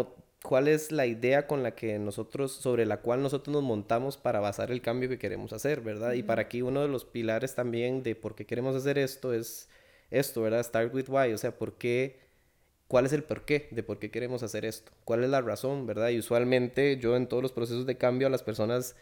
cuál 0.42 0.68
es 0.68 0.92
la 0.92 1.06
idea 1.06 1.46
con 1.46 1.62
la 1.62 1.74
que 1.74 1.98
nosotros, 1.98 2.52
sobre 2.52 2.86
la 2.86 3.00
cual 3.00 3.20
nosotros 3.20 3.52
nos 3.52 3.64
montamos 3.64 4.16
para 4.16 4.40
basar 4.40 4.70
el 4.70 4.80
cambio 4.80 5.08
que 5.08 5.18
queremos 5.18 5.52
hacer, 5.52 5.80
¿verdad? 5.80 6.12
Y 6.12 6.22
para 6.22 6.42
aquí 6.42 6.62
uno 6.62 6.82
de 6.82 6.88
los 6.88 7.04
pilares 7.04 7.54
también 7.54 8.02
de 8.02 8.14
por 8.14 8.34
qué 8.34 8.46
queremos 8.46 8.76
hacer 8.76 8.96
esto 8.96 9.34
es 9.34 9.68
esto, 10.10 10.42
¿verdad? 10.42 10.62
Start 10.62 10.94
with 10.94 11.08
why, 11.08 11.32
o 11.32 11.38
sea, 11.38 11.58
¿por 11.58 11.74
qué? 11.74 12.25
¿Cuál 12.88 13.06
es 13.06 13.12
el 13.12 13.24
por 13.24 13.44
qué 13.44 13.68
de 13.72 13.82
por 13.82 13.98
qué 13.98 14.10
queremos 14.10 14.42
hacer 14.42 14.64
esto? 14.64 14.92
¿Cuál 15.04 15.24
es 15.24 15.30
la 15.30 15.40
razón, 15.40 15.86
verdad? 15.86 16.10
Y 16.10 16.18
usualmente 16.18 16.98
yo 16.98 17.16
en 17.16 17.26
todos 17.26 17.42
los 17.42 17.52
procesos 17.52 17.86
de 17.86 17.96
cambio 17.96 18.28
a 18.28 18.30
las 18.30 18.42
personas 18.42 18.94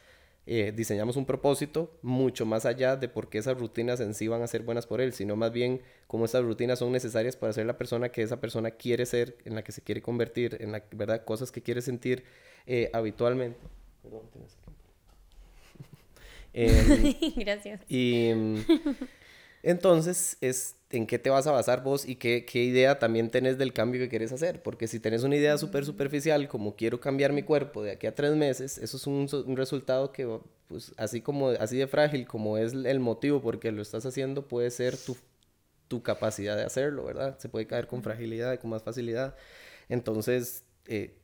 eh, 0.46 0.72
diseñamos 0.76 1.16
un 1.16 1.24
propósito 1.24 1.90
mucho 2.02 2.44
más 2.44 2.66
allá 2.66 2.96
de 2.96 3.08
por 3.08 3.30
qué 3.30 3.38
esas 3.38 3.58
rutinas 3.58 4.00
en 4.00 4.12
sí 4.12 4.28
van 4.28 4.42
a 4.42 4.46
ser 4.46 4.62
buenas 4.62 4.86
por 4.86 5.00
él, 5.00 5.14
sino 5.14 5.36
más 5.36 5.52
bien 5.52 5.80
cómo 6.06 6.26
esas 6.26 6.44
rutinas 6.44 6.78
son 6.78 6.92
necesarias 6.92 7.34
para 7.34 7.54
ser 7.54 7.64
la 7.64 7.78
persona 7.78 8.10
que 8.10 8.20
esa 8.20 8.40
persona 8.40 8.70
quiere 8.70 9.06
ser, 9.06 9.38
en 9.46 9.54
la 9.54 9.64
que 9.64 9.72
se 9.72 9.80
quiere 9.80 10.02
convertir, 10.02 10.58
en 10.60 10.72
la 10.72 10.84
verdad 10.92 11.24
cosas 11.24 11.50
que 11.50 11.62
quiere 11.62 11.80
sentir 11.80 12.24
eh, 12.66 12.90
habitualmente. 12.92 13.58
Em, 16.56 17.14
Gracias. 17.34 17.80
Y 17.88 18.30
entonces 19.64 20.36
es 20.40 20.76
en 20.94 21.06
qué 21.06 21.18
te 21.18 21.30
vas 21.30 21.46
a 21.46 21.52
basar 21.52 21.82
vos 21.82 22.06
y 22.08 22.16
qué, 22.16 22.44
qué 22.44 22.62
idea 22.62 22.98
también 22.98 23.30
tenés 23.30 23.58
del 23.58 23.72
cambio 23.72 24.00
que 24.00 24.08
quieres 24.08 24.32
hacer. 24.32 24.62
Porque 24.62 24.86
si 24.88 25.00
tenés 25.00 25.22
una 25.22 25.36
idea 25.36 25.58
súper 25.58 25.84
superficial, 25.84 26.48
como 26.48 26.76
quiero 26.76 27.00
cambiar 27.00 27.32
mi 27.32 27.42
cuerpo 27.42 27.82
de 27.82 27.92
aquí 27.92 28.06
a 28.06 28.14
tres 28.14 28.34
meses, 28.34 28.78
eso 28.78 28.96
es 28.96 29.06
un, 29.06 29.28
un, 29.46 29.56
resultado 29.56 30.12
que, 30.12 30.40
pues, 30.68 30.92
así, 30.96 31.20
como, 31.20 31.48
así 31.50 31.76
de 31.76 31.86
frágil 31.86 32.26
como 32.26 32.58
es 32.58 32.72
el 32.72 33.00
motivo 33.00 33.40
por 33.42 33.60
que 33.60 33.72
lo 33.72 33.82
estás 33.82 34.06
haciendo, 34.06 34.48
puede 34.48 34.70
ser 34.70 34.96
tu, 34.96 35.16
tu 35.88 36.02
capacidad 36.02 36.56
de 36.56 36.64
hacerlo, 36.64 37.04
¿verdad? 37.04 37.38
Se 37.38 37.48
puede 37.48 37.66
caer 37.66 37.86
con 37.86 38.02
fragilidad 38.02 38.52
y 38.52 38.58
con 38.58 38.70
más 38.70 38.82
facilidad. 38.82 39.34
Entonces, 39.88 40.64
eh, 40.86 41.14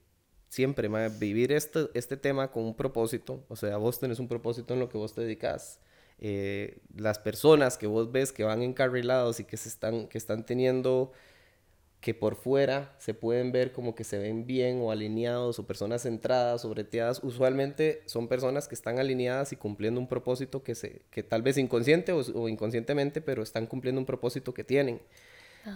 siempre, 0.48 0.88
vivir 1.18 1.52
este, 1.52 1.88
este 1.94 2.16
tema 2.16 2.50
con 2.50 2.64
un 2.64 2.74
propósito, 2.74 3.44
o 3.48 3.56
sea, 3.56 3.76
vos 3.78 3.98
tenés 3.98 4.18
un 4.18 4.28
propósito 4.28 4.74
en 4.74 4.80
lo 4.80 4.88
que 4.88 4.98
vos 4.98 5.14
te 5.14 5.22
dedicas. 5.22 5.80
Eh, 6.22 6.78
las 6.94 7.18
personas 7.18 7.78
que 7.78 7.86
vos 7.86 8.12
ves 8.12 8.30
que 8.30 8.44
van 8.44 8.62
encarrilados 8.62 9.40
y 9.40 9.44
que, 9.44 9.56
se 9.56 9.70
están, 9.70 10.06
que 10.06 10.18
están 10.18 10.44
teniendo 10.44 11.12
que 12.00 12.14
por 12.14 12.34
fuera 12.34 12.94
se 12.98 13.12
pueden 13.12 13.52
ver 13.52 13.72
como 13.72 13.94
que 13.94 14.04
se 14.04 14.18
ven 14.18 14.46
bien 14.46 14.80
o 14.80 14.90
alineados 14.90 15.58
o 15.58 15.66
personas 15.66 16.02
centradas 16.02 16.64
o 16.64 16.70
breteadas, 16.70 17.22
usualmente 17.22 18.02
son 18.06 18.26
personas 18.26 18.68
que 18.68 18.74
están 18.74 18.98
alineadas 18.98 19.52
y 19.52 19.56
cumpliendo 19.56 20.00
un 20.00 20.08
propósito 20.08 20.62
que, 20.62 20.74
se, 20.74 21.02
que 21.10 21.22
tal 21.22 21.42
vez 21.42 21.58
inconsciente 21.58 22.12
o, 22.12 22.48
inconscientemente, 22.48 23.20
pero 23.20 23.42
están 23.42 23.66
cumpliendo 23.66 24.00
un 24.00 24.06
propósito 24.06 24.54
que 24.54 24.64
tienen. 24.64 25.00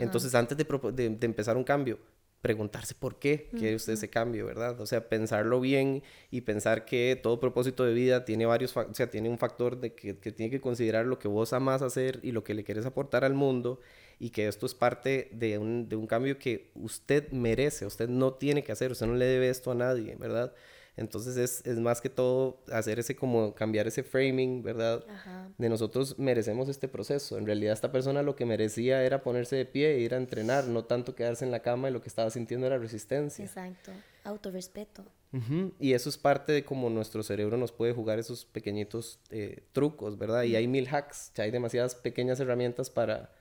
Entonces, 0.00 0.34
antes 0.34 0.56
de, 0.56 0.64
de, 0.64 1.26
empezar 1.26 1.58
un 1.58 1.64
cambio, 1.64 1.98
preguntarse 2.44 2.94
por 2.94 3.18
qué 3.18 3.48
quiere 3.56 3.74
usted 3.74 3.94
ese 3.94 4.10
cambio, 4.10 4.44
¿verdad? 4.44 4.78
O 4.78 4.84
sea, 4.84 5.08
pensarlo 5.08 5.60
bien 5.60 6.02
y 6.30 6.42
pensar 6.42 6.84
que 6.84 7.18
todo 7.22 7.40
propósito 7.40 7.86
de 7.86 7.94
vida 7.94 8.26
tiene 8.26 8.44
varios, 8.44 8.76
o 8.76 8.92
sea, 8.92 9.08
tiene 9.08 9.30
un 9.30 9.38
factor 9.38 9.80
de 9.80 9.94
que, 9.94 10.18
que 10.18 10.30
tiene 10.30 10.50
que 10.50 10.60
considerar 10.60 11.06
lo 11.06 11.18
que 11.18 11.26
vos 11.26 11.54
amas 11.54 11.80
hacer 11.80 12.20
y 12.22 12.32
lo 12.32 12.44
que 12.44 12.52
le 12.52 12.62
quieres 12.62 12.84
aportar 12.84 13.24
al 13.24 13.32
mundo 13.32 13.80
y 14.18 14.28
que 14.28 14.46
esto 14.46 14.66
es 14.66 14.74
parte 14.74 15.30
de 15.32 15.56
un, 15.56 15.88
de 15.88 15.96
un 15.96 16.06
cambio 16.06 16.38
que 16.38 16.70
usted 16.74 17.30
merece, 17.32 17.86
usted 17.86 18.10
no 18.10 18.34
tiene 18.34 18.62
que 18.62 18.72
hacer, 18.72 18.92
usted 18.92 19.06
no 19.06 19.14
le 19.14 19.24
debe 19.24 19.48
esto 19.48 19.70
a 19.70 19.74
nadie, 19.74 20.14
¿verdad? 20.16 20.52
Entonces 20.96 21.36
es, 21.36 21.66
es, 21.66 21.78
más 21.78 22.00
que 22.00 22.08
todo 22.08 22.62
hacer 22.70 22.98
ese 23.00 23.16
como 23.16 23.54
cambiar 23.54 23.86
ese 23.88 24.02
framing, 24.02 24.62
¿verdad? 24.62 25.04
De 25.58 25.68
nosotros 25.68 26.18
merecemos 26.18 26.68
este 26.68 26.86
proceso. 26.86 27.36
En 27.36 27.46
realidad 27.46 27.72
esta 27.72 27.90
persona 27.90 28.22
lo 28.22 28.36
que 28.36 28.46
merecía 28.46 29.02
era 29.04 29.22
ponerse 29.22 29.56
de 29.56 29.66
pie 29.66 29.96
e 29.96 30.00
ir 30.00 30.14
a 30.14 30.18
entrenar, 30.18 30.66
no 30.68 30.84
tanto 30.84 31.14
quedarse 31.14 31.44
en 31.44 31.50
la 31.50 31.60
cama 31.60 31.90
y 31.90 31.92
lo 31.92 32.00
que 32.00 32.08
estaba 32.08 32.30
sintiendo 32.30 32.66
era 32.66 32.78
resistencia. 32.78 33.44
Exacto, 33.44 33.92
autorrespeto. 34.22 35.04
Y 35.80 35.94
eso 35.94 36.08
es 36.08 36.16
parte 36.16 36.52
de 36.52 36.64
cómo 36.64 36.90
nuestro 36.90 37.24
cerebro 37.24 37.56
nos 37.56 37.72
puede 37.72 37.92
jugar 37.92 38.20
esos 38.20 38.44
pequeñitos 38.44 39.18
eh, 39.30 39.64
trucos, 39.72 40.16
¿verdad? 40.16 40.44
Y 40.44 40.54
hay 40.54 40.68
mil 40.68 40.86
hacks, 40.86 41.32
ya 41.34 41.42
hay 41.42 41.50
demasiadas 41.50 41.96
pequeñas 41.96 42.38
herramientas 42.38 42.88
para 42.88 43.32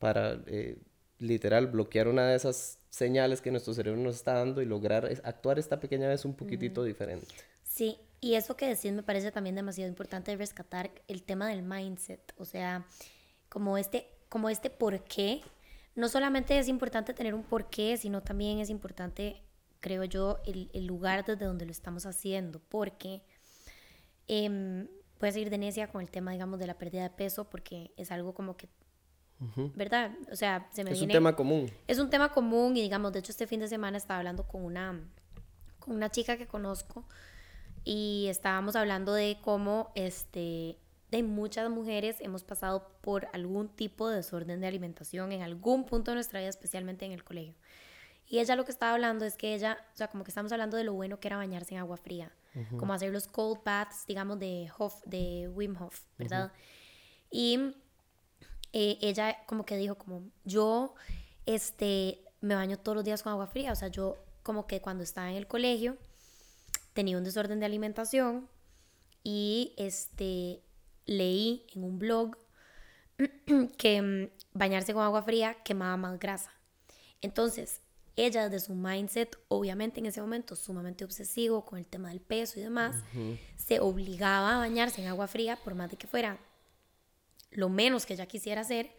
para 0.00 0.42
eh, 0.46 0.78
literal 1.18 1.68
bloquear 1.68 2.08
una 2.08 2.26
de 2.26 2.34
esas 2.34 2.79
señales 2.90 3.40
que 3.40 3.50
nuestro 3.50 3.72
cerebro 3.72 4.00
nos 4.00 4.16
está 4.16 4.34
dando 4.34 4.60
y 4.60 4.66
lograr 4.66 5.08
actuar 5.24 5.58
esta 5.58 5.80
pequeña 5.80 6.08
vez 6.08 6.24
un 6.24 6.34
poquitito 6.34 6.84
diferente. 6.84 7.26
Sí, 7.62 7.96
y 8.20 8.34
eso 8.34 8.56
que 8.56 8.66
decís 8.66 8.92
me 8.92 9.02
parece 9.02 9.30
también 9.30 9.54
demasiado 9.54 9.88
importante 9.88 10.36
rescatar 10.36 10.90
el 11.08 11.22
tema 11.22 11.48
del 11.48 11.62
mindset, 11.62 12.34
o 12.36 12.44
sea, 12.44 12.84
como 13.48 13.78
este, 13.78 14.08
como 14.28 14.50
este 14.50 14.68
por 14.68 15.02
qué. 15.04 15.40
No 15.94 16.08
solamente 16.08 16.58
es 16.58 16.68
importante 16.68 17.14
tener 17.14 17.34
un 17.34 17.42
por 17.42 17.70
qué, 17.70 17.96
sino 17.96 18.22
también 18.22 18.58
es 18.58 18.70
importante, 18.70 19.42
creo 19.80 20.04
yo, 20.04 20.38
el, 20.44 20.70
el 20.72 20.86
lugar 20.86 21.24
desde 21.24 21.44
donde 21.44 21.66
lo 21.66 21.72
estamos 21.72 22.06
haciendo, 22.06 22.60
porque 22.68 23.22
eh, 24.28 24.88
puedes 25.18 25.36
ir 25.36 25.50
de 25.50 25.58
necia 25.58 25.88
con 25.88 26.00
el 26.00 26.10
tema, 26.10 26.32
digamos, 26.32 26.58
de 26.58 26.66
la 26.66 26.78
pérdida 26.78 27.02
de 27.02 27.10
peso, 27.10 27.50
porque 27.50 27.92
es 27.96 28.10
algo 28.10 28.34
como 28.34 28.56
que 28.56 28.68
¿verdad? 29.74 30.12
O 30.30 30.36
sea, 30.36 30.68
se 30.70 30.84
me 30.84 30.90
es 30.90 30.98
viene... 30.98 31.12
un 31.12 31.16
tema 31.16 31.36
común. 31.36 31.70
Es 31.86 31.98
un 31.98 32.10
tema 32.10 32.30
común 32.32 32.76
y 32.76 32.82
digamos, 32.82 33.12
de 33.12 33.20
hecho 33.20 33.32
este 33.32 33.46
fin 33.46 33.60
de 33.60 33.68
semana 33.68 33.96
estaba 33.96 34.18
hablando 34.18 34.46
con 34.46 34.64
una, 34.64 35.00
con 35.78 35.94
una 35.94 36.10
chica 36.10 36.36
que 36.36 36.46
conozco 36.46 37.06
y 37.84 38.26
estábamos 38.28 38.76
hablando 38.76 39.14
de 39.14 39.38
cómo 39.42 39.92
este, 39.94 40.76
de 41.10 41.22
muchas 41.22 41.70
mujeres 41.70 42.16
hemos 42.20 42.44
pasado 42.44 42.92
por 43.00 43.28
algún 43.32 43.68
tipo 43.68 44.08
de 44.08 44.16
desorden 44.16 44.60
de 44.60 44.66
alimentación 44.66 45.32
en 45.32 45.42
algún 45.42 45.86
punto 45.86 46.10
de 46.10 46.16
nuestra 46.16 46.40
vida, 46.40 46.50
especialmente 46.50 47.04
en 47.06 47.12
el 47.12 47.24
colegio. 47.24 47.54
Y 48.26 48.38
ella 48.38 48.54
lo 48.54 48.64
que 48.64 48.70
estaba 48.70 48.92
hablando 48.92 49.24
es 49.24 49.36
que 49.36 49.54
ella, 49.54 49.78
o 49.92 49.96
sea, 49.96 50.06
como 50.08 50.22
que 50.22 50.30
estamos 50.30 50.52
hablando 50.52 50.76
de 50.76 50.84
lo 50.84 50.92
bueno 50.92 51.18
que 51.18 51.26
era 51.26 51.36
bañarse 51.36 51.74
en 51.74 51.80
agua 51.80 51.96
fría, 51.96 52.32
como 52.78 52.92
hacer 52.92 53.12
los 53.12 53.26
cold 53.26 53.60
baths, 53.64 54.06
digamos, 54.06 54.38
de, 54.38 54.70
Hof, 54.78 55.02
de 55.04 55.48
Wim 55.48 55.76
Hof, 55.80 56.02
¿verdad? 56.16 56.52
Y 57.30 57.74
eh, 58.72 58.98
ella 59.00 59.44
como 59.46 59.64
que 59.64 59.76
dijo 59.76 59.96
como 59.96 60.22
yo 60.44 60.94
este 61.46 62.24
me 62.40 62.54
baño 62.54 62.78
todos 62.78 62.96
los 62.96 63.04
días 63.04 63.22
con 63.22 63.32
agua 63.32 63.46
fría, 63.46 63.72
o 63.72 63.76
sea, 63.76 63.88
yo 63.88 64.16
como 64.42 64.66
que 64.66 64.80
cuando 64.80 65.04
estaba 65.04 65.30
en 65.30 65.36
el 65.36 65.46
colegio 65.46 65.96
tenía 66.92 67.18
un 67.18 67.24
desorden 67.24 67.60
de 67.60 67.66
alimentación 67.66 68.48
y 69.22 69.74
este 69.76 70.62
leí 71.06 71.66
en 71.74 71.84
un 71.84 71.98
blog 71.98 72.36
que 73.78 74.02
mm, 74.02 74.30
bañarse 74.54 74.94
con 74.94 75.02
agua 75.02 75.22
fría 75.22 75.56
quemaba 75.64 75.96
más 75.96 76.18
grasa. 76.18 76.52
Entonces, 77.20 77.82
ella 78.16 78.48
desde 78.48 78.66
su 78.66 78.74
mindset, 78.74 79.38
obviamente 79.48 80.00
en 80.00 80.06
ese 80.06 80.20
momento 80.20 80.56
sumamente 80.56 81.04
obsesivo 81.04 81.64
con 81.64 81.78
el 81.78 81.86
tema 81.86 82.08
del 82.08 82.20
peso 82.20 82.58
y 82.58 82.62
demás, 82.62 82.96
se 83.56 83.80
obligaba 83.80 84.56
a 84.56 84.58
bañarse 84.58 85.02
en 85.02 85.08
agua 85.08 85.26
fría 85.26 85.56
por 85.56 85.74
más 85.74 85.90
de 85.90 85.96
que 85.96 86.06
fuera 86.06 86.38
lo 87.50 87.68
menos 87.68 88.06
que 88.06 88.14
ella 88.14 88.26
quisiera 88.26 88.62
hacer, 88.62 88.94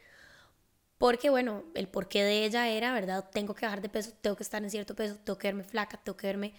porque 0.97 1.29
bueno, 1.29 1.63
el 1.73 1.87
porqué 1.87 2.23
de 2.23 2.45
ella 2.45 2.69
era, 2.69 2.93
¿verdad? 2.93 3.29
Tengo 3.31 3.55
que 3.55 3.65
bajar 3.65 3.81
de 3.81 3.89
peso, 3.89 4.13
tengo 4.21 4.35
que 4.35 4.43
estar 4.43 4.63
en 4.63 4.69
cierto 4.69 4.95
peso, 4.95 5.15
tengo 5.23 5.37
que 5.37 5.47
verme 5.47 5.63
flaca, 5.63 5.97
tengo 6.03 6.17
que 6.17 6.27
verme... 6.27 6.53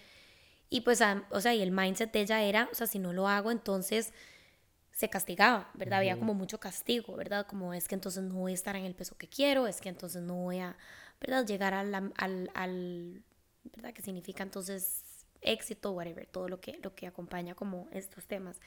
Y 0.69 0.81
pues, 0.81 1.01
o 1.29 1.39
sea, 1.39 1.53
y 1.53 1.61
el 1.61 1.71
mindset 1.71 2.11
de 2.11 2.21
ella 2.21 2.41
era, 2.41 2.67
o 2.71 2.75
sea, 2.75 2.87
si 2.87 2.97
no 2.97 3.13
lo 3.13 3.27
hago, 3.27 3.51
entonces 3.51 4.11
se 4.91 5.09
castigaba, 5.09 5.69
¿verdad? 5.75 5.99
Había 5.99 6.17
como 6.17 6.33
mucho 6.33 6.59
castigo, 6.59 7.15
¿verdad? 7.15 7.45
Como 7.47 7.73
es 7.73 7.87
que 7.87 7.95
entonces 7.95 8.23
no 8.23 8.35
voy 8.35 8.51
a 8.53 8.55
estar 8.55 8.75
en 8.75 8.85
el 8.85 8.95
peso 8.95 9.15
que 9.17 9.27
quiero, 9.27 9.67
es 9.67 9.81
que 9.81 9.89
entonces 9.89 10.21
no 10.23 10.35
voy 10.35 10.59
a, 10.59 10.75
¿verdad? 11.21 11.45
Llegar 11.45 11.73
al, 11.73 11.93
al, 11.93 12.51
al 12.53 13.23
¿verdad? 13.63 13.93
Que 13.93 14.01
significa 14.01 14.43
entonces 14.43 15.03
éxito, 15.41 15.91
whatever, 15.91 16.25
todo 16.25 16.47
lo 16.47 16.59
que, 16.59 16.79
lo 16.81 16.95
que 16.95 17.07
acompaña 17.07 17.55
como 17.55 17.87
estos 17.91 18.25
temas. 18.25 18.59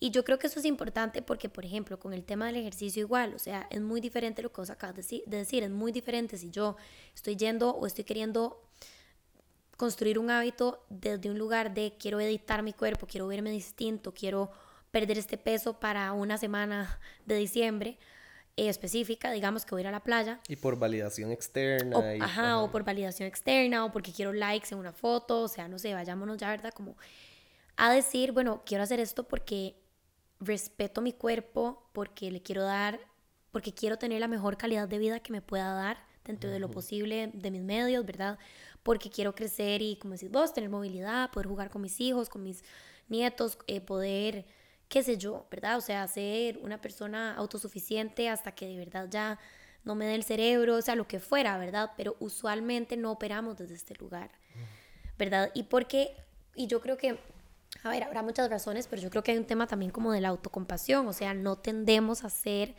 Y 0.00 0.10
yo 0.10 0.24
creo 0.24 0.38
que 0.38 0.46
eso 0.46 0.60
es 0.60 0.64
importante 0.64 1.22
porque, 1.22 1.48
por 1.48 1.64
ejemplo, 1.64 1.98
con 1.98 2.12
el 2.12 2.24
tema 2.24 2.46
del 2.46 2.56
ejercicio 2.56 3.00
igual, 3.00 3.34
o 3.34 3.38
sea, 3.38 3.66
es 3.70 3.80
muy 3.80 4.00
diferente 4.00 4.42
lo 4.42 4.52
que 4.52 4.60
vos 4.60 4.70
acabas 4.70 4.94
de 4.96 5.22
decir, 5.26 5.64
es 5.64 5.70
muy 5.70 5.90
diferente 5.90 6.38
si 6.38 6.50
yo 6.50 6.76
estoy 7.14 7.36
yendo 7.36 7.70
o 7.70 7.86
estoy 7.86 8.04
queriendo 8.04 8.62
construir 9.76 10.18
un 10.18 10.30
hábito 10.30 10.84
desde 10.88 11.30
un 11.30 11.38
lugar 11.38 11.74
de 11.74 11.94
quiero 11.98 12.20
editar 12.20 12.62
mi 12.62 12.72
cuerpo, 12.72 13.06
quiero 13.06 13.26
verme 13.26 13.50
distinto, 13.50 14.12
quiero 14.12 14.50
perder 14.90 15.18
este 15.18 15.36
peso 15.36 15.80
para 15.80 16.12
una 16.12 16.38
semana 16.38 17.00
de 17.26 17.36
diciembre 17.36 17.98
eh, 18.56 18.68
específica, 18.68 19.30
digamos 19.30 19.64
que 19.64 19.72
voy 19.72 19.80
a 19.80 19.82
ir 19.82 19.86
a 19.88 19.92
la 19.92 20.02
playa. 20.02 20.40
Y 20.48 20.56
por 20.56 20.78
validación 20.78 21.30
externa. 21.30 21.96
O, 21.96 22.04
ajá, 22.22 22.60
o 22.60 22.70
por 22.70 22.84
validación 22.84 23.28
externa, 23.28 23.84
o 23.84 23.92
porque 23.92 24.12
quiero 24.12 24.32
likes 24.32 24.68
en 24.72 24.78
una 24.78 24.92
foto, 24.92 25.42
o 25.42 25.48
sea, 25.48 25.68
no 25.68 25.78
sé, 25.78 25.94
vayámonos 25.94 26.38
ya, 26.38 26.50
¿verdad? 26.50 26.72
Como 26.72 26.96
a 27.76 27.92
decir, 27.92 28.32
bueno, 28.32 28.62
quiero 28.66 28.82
hacer 28.82 28.98
esto 28.98 29.28
porque 29.28 29.76
respeto 30.40 31.00
mi 31.00 31.12
cuerpo 31.12 31.88
porque 31.92 32.30
le 32.30 32.42
quiero 32.42 32.62
dar, 32.62 33.00
porque 33.50 33.72
quiero 33.72 33.98
tener 33.98 34.20
la 34.20 34.28
mejor 34.28 34.56
calidad 34.56 34.88
de 34.88 34.98
vida 34.98 35.20
que 35.20 35.32
me 35.32 35.42
pueda 35.42 35.72
dar 35.72 36.06
dentro 36.24 36.50
de 36.50 36.58
lo 36.58 36.70
posible 36.70 37.30
de 37.32 37.50
mis 37.50 37.62
medios, 37.62 38.04
¿verdad? 38.04 38.38
Porque 38.82 39.10
quiero 39.10 39.34
crecer 39.34 39.82
y, 39.82 39.96
como 39.96 40.14
decís 40.14 40.30
vos, 40.30 40.52
tener 40.52 40.70
movilidad, 40.70 41.30
poder 41.30 41.48
jugar 41.48 41.70
con 41.70 41.82
mis 41.82 42.00
hijos, 42.00 42.28
con 42.28 42.42
mis 42.42 42.62
nietos, 43.08 43.58
eh, 43.66 43.80
poder, 43.80 44.44
qué 44.88 45.02
sé 45.02 45.16
yo, 45.16 45.46
¿verdad? 45.50 45.78
O 45.78 45.80
sea, 45.80 46.06
ser 46.06 46.58
una 46.58 46.80
persona 46.80 47.34
autosuficiente 47.34 48.28
hasta 48.28 48.52
que 48.52 48.66
de 48.66 48.76
verdad 48.76 49.08
ya 49.10 49.38
no 49.84 49.94
me 49.94 50.06
dé 50.06 50.14
el 50.14 50.22
cerebro, 50.22 50.76
o 50.76 50.82
sea, 50.82 50.94
lo 50.94 51.08
que 51.08 51.18
fuera, 51.18 51.56
¿verdad? 51.58 51.92
Pero 51.96 52.16
usualmente 52.20 52.96
no 52.96 53.10
operamos 53.10 53.56
desde 53.56 53.74
este 53.74 53.94
lugar, 53.94 54.30
¿verdad? 55.18 55.50
Y 55.54 55.64
porque, 55.64 56.14
y 56.54 56.66
yo 56.66 56.80
creo 56.80 56.98
que 56.98 57.18
a 57.82 57.90
ver, 57.90 58.02
habrá 58.02 58.22
muchas 58.22 58.50
razones, 58.50 58.88
pero 58.88 59.00
yo 59.00 59.10
creo 59.10 59.22
que 59.22 59.32
hay 59.32 59.38
un 59.38 59.46
tema 59.46 59.66
también 59.66 59.90
como 59.90 60.12
de 60.12 60.20
la 60.20 60.28
autocompasión, 60.28 61.06
o 61.06 61.12
sea, 61.12 61.34
no 61.34 61.56
tendemos 61.56 62.24
a 62.24 62.30
ser, 62.30 62.74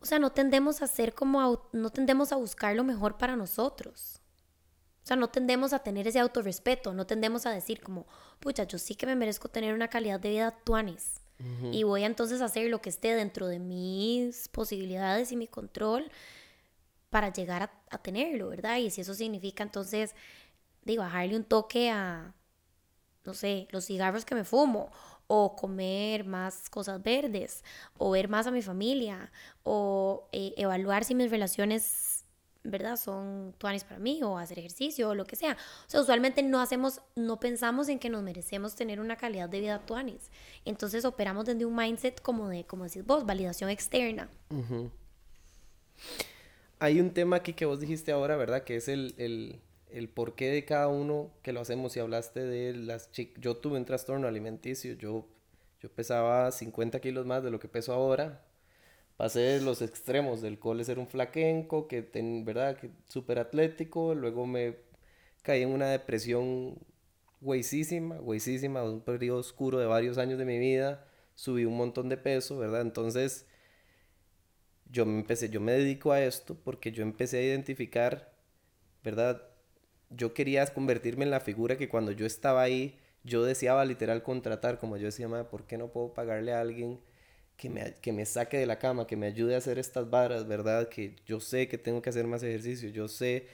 o 0.00 0.04
sea, 0.04 0.18
no 0.18 0.30
tendemos 0.30 0.82
a 0.82 0.86
ser 0.86 1.14
como, 1.14 1.68
no 1.72 1.90
tendemos 1.90 2.32
a 2.32 2.36
buscar 2.36 2.76
lo 2.76 2.84
mejor 2.84 3.18
para 3.18 3.36
nosotros. 3.36 4.20
O 5.02 5.06
sea, 5.06 5.16
no 5.16 5.30
tendemos 5.30 5.72
a 5.72 5.80
tener 5.80 6.06
ese 6.06 6.20
autorrespeto, 6.20 6.94
no 6.94 7.06
tendemos 7.06 7.44
a 7.46 7.50
decir 7.50 7.80
como, 7.80 8.06
pucha, 8.38 8.64
yo 8.64 8.78
sí 8.78 8.94
que 8.94 9.06
me 9.06 9.16
merezco 9.16 9.48
tener 9.48 9.74
una 9.74 9.88
calidad 9.88 10.20
de 10.20 10.30
vida 10.30 10.56
tuanis. 10.64 11.18
Y 11.72 11.82
voy 11.82 12.04
a 12.04 12.06
entonces 12.06 12.40
a 12.40 12.44
hacer 12.44 12.70
lo 12.70 12.80
que 12.80 12.88
esté 12.88 13.16
dentro 13.16 13.48
de 13.48 13.58
mis 13.58 14.46
posibilidades 14.46 15.32
y 15.32 15.36
mi 15.36 15.48
control 15.48 16.08
para 17.10 17.32
llegar 17.32 17.62
a, 17.64 17.72
a 17.90 17.98
tenerlo, 17.98 18.50
¿verdad? 18.50 18.76
Y 18.76 18.90
si 18.90 19.00
eso 19.00 19.12
significa 19.12 19.64
entonces, 19.64 20.14
digo, 20.84 21.02
bajarle 21.02 21.34
un 21.34 21.42
toque 21.42 21.90
a, 21.90 22.32
no 23.24 23.34
sé, 23.34 23.68
los 23.70 23.86
cigarros 23.86 24.24
que 24.24 24.34
me 24.34 24.44
fumo, 24.44 24.90
o 25.26 25.56
comer 25.56 26.24
más 26.24 26.68
cosas 26.68 27.02
verdes, 27.02 27.64
o 27.96 28.10
ver 28.10 28.28
más 28.28 28.46
a 28.46 28.50
mi 28.50 28.62
familia, 28.62 29.32
o 29.62 30.28
eh, 30.32 30.52
evaluar 30.56 31.04
si 31.04 31.14
mis 31.14 31.30
relaciones, 31.30 32.24
¿verdad? 32.64 32.96
Son 32.96 33.54
tuanes 33.58 33.84
para 33.84 33.98
mí, 33.98 34.22
o 34.22 34.36
hacer 34.38 34.58
ejercicio, 34.58 35.10
o 35.10 35.14
lo 35.14 35.24
que 35.24 35.36
sea. 35.36 35.56
O 35.86 35.90
sea, 35.90 36.00
usualmente 36.00 36.42
no 36.42 36.60
hacemos, 36.60 37.00
no 37.14 37.40
pensamos 37.40 37.88
en 37.88 37.98
que 37.98 38.10
nos 38.10 38.22
merecemos 38.22 38.74
tener 38.74 39.00
una 39.00 39.16
calidad 39.16 39.48
de 39.48 39.60
vida 39.60 39.78
tuanes. 39.86 40.30
Entonces 40.64 41.04
operamos 41.04 41.46
desde 41.46 41.64
un 41.64 41.74
mindset 41.74 42.20
como 42.20 42.48
de, 42.48 42.64
como 42.64 42.84
decís 42.84 43.06
vos, 43.06 43.24
validación 43.24 43.70
externa. 43.70 44.28
Hay 46.78 47.00
un 47.00 47.10
tema 47.10 47.36
aquí 47.36 47.52
que 47.52 47.64
vos 47.64 47.80
dijiste 47.80 48.12
ahora, 48.12 48.36
¿verdad? 48.36 48.64
Que 48.64 48.76
es 48.76 48.88
el 48.88 49.14
el 49.16 49.60
porqué 50.08 50.48
de 50.50 50.64
cada 50.64 50.88
uno 50.88 51.30
que 51.42 51.52
lo 51.52 51.60
hacemos. 51.60 51.92
Si 51.92 52.00
hablaste 52.00 52.40
de 52.40 52.74
las 52.74 53.10
chicas, 53.12 53.40
yo 53.40 53.56
tuve 53.56 53.78
un 53.78 53.84
trastorno 53.84 54.28
alimenticio, 54.28 54.94
yo, 54.94 55.26
yo 55.80 55.90
pesaba 55.90 56.50
50 56.50 57.00
kilos 57.00 57.26
más 57.26 57.42
de 57.42 57.50
lo 57.50 57.60
que 57.60 57.68
peso 57.68 57.92
ahora. 57.92 58.44
Pasé 59.16 59.60
los 59.60 59.82
extremos 59.82 60.40
del 60.42 60.58
cole 60.58 60.84
ser 60.84 60.98
un 60.98 61.06
flaquenco, 61.08 61.86
que 61.88 62.02
ten, 62.02 62.44
verdad, 62.44 62.76
que 62.76 62.90
súper 63.08 63.38
atlético, 63.38 64.14
luego 64.14 64.46
me 64.46 64.76
caí 65.42 65.62
en 65.62 65.70
una 65.70 65.88
depresión 65.90 66.78
güeyísima, 67.40 68.18
güeyísima, 68.18 68.82
un 68.84 69.00
periodo 69.02 69.38
oscuro 69.40 69.78
de 69.78 69.86
varios 69.86 70.18
años 70.18 70.38
de 70.38 70.44
mi 70.44 70.58
vida, 70.58 71.06
subí 71.34 71.64
un 71.64 71.76
montón 71.76 72.08
de 72.08 72.16
peso, 72.16 72.58
¿verdad? 72.58 72.82
Entonces, 72.82 73.46
yo 74.90 75.06
me 75.06 75.18
empecé, 75.20 75.48
yo 75.50 75.60
me 75.60 75.72
dedico 75.72 76.12
a 76.12 76.22
esto 76.22 76.54
porque 76.54 76.92
yo 76.92 77.02
empecé 77.02 77.38
a 77.38 77.42
identificar, 77.42 78.32
¿verdad? 79.02 79.42
Yo 80.16 80.34
quería 80.34 80.66
convertirme 80.66 81.24
en 81.24 81.30
la 81.30 81.40
figura 81.40 81.76
que 81.76 81.88
cuando 81.88 82.12
yo 82.12 82.26
estaba 82.26 82.62
ahí, 82.62 82.98
yo 83.24 83.44
deseaba 83.44 83.84
literal 83.84 84.22
contratar, 84.22 84.78
como 84.78 84.96
yo 84.96 85.06
decía, 85.06 85.28
¿por 85.50 85.66
qué 85.66 85.78
no 85.78 85.88
puedo 85.88 86.12
pagarle 86.14 86.52
a 86.52 86.60
alguien 86.60 87.00
que 87.56 87.70
me, 87.70 87.94
que 88.02 88.12
me 88.12 88.26
saque 88.26 88.58
de 88.58 88.66
la 88.66 88.78
cama, 88.78 89.06
que 89.06 89.16
me 89.16 89.26
ayude 89.26 89.54
a 89.54 89.58
hacer 89.58 89.78
estas 89.78 90.10
varas, 90.10 90.48
¿verdad? 90.48 90.88
Que 90.88 91.16
yo 91.26 91.40
sé 91.40 91.68
que 91.68 91.78
tengo 91.78 92.02
que 92.02 92.10
hacer 92.10 92.26
más 92.26 92.42
ejercicio, 92.42 92.88
yo 92.90 93.08
sé 93.08 93.46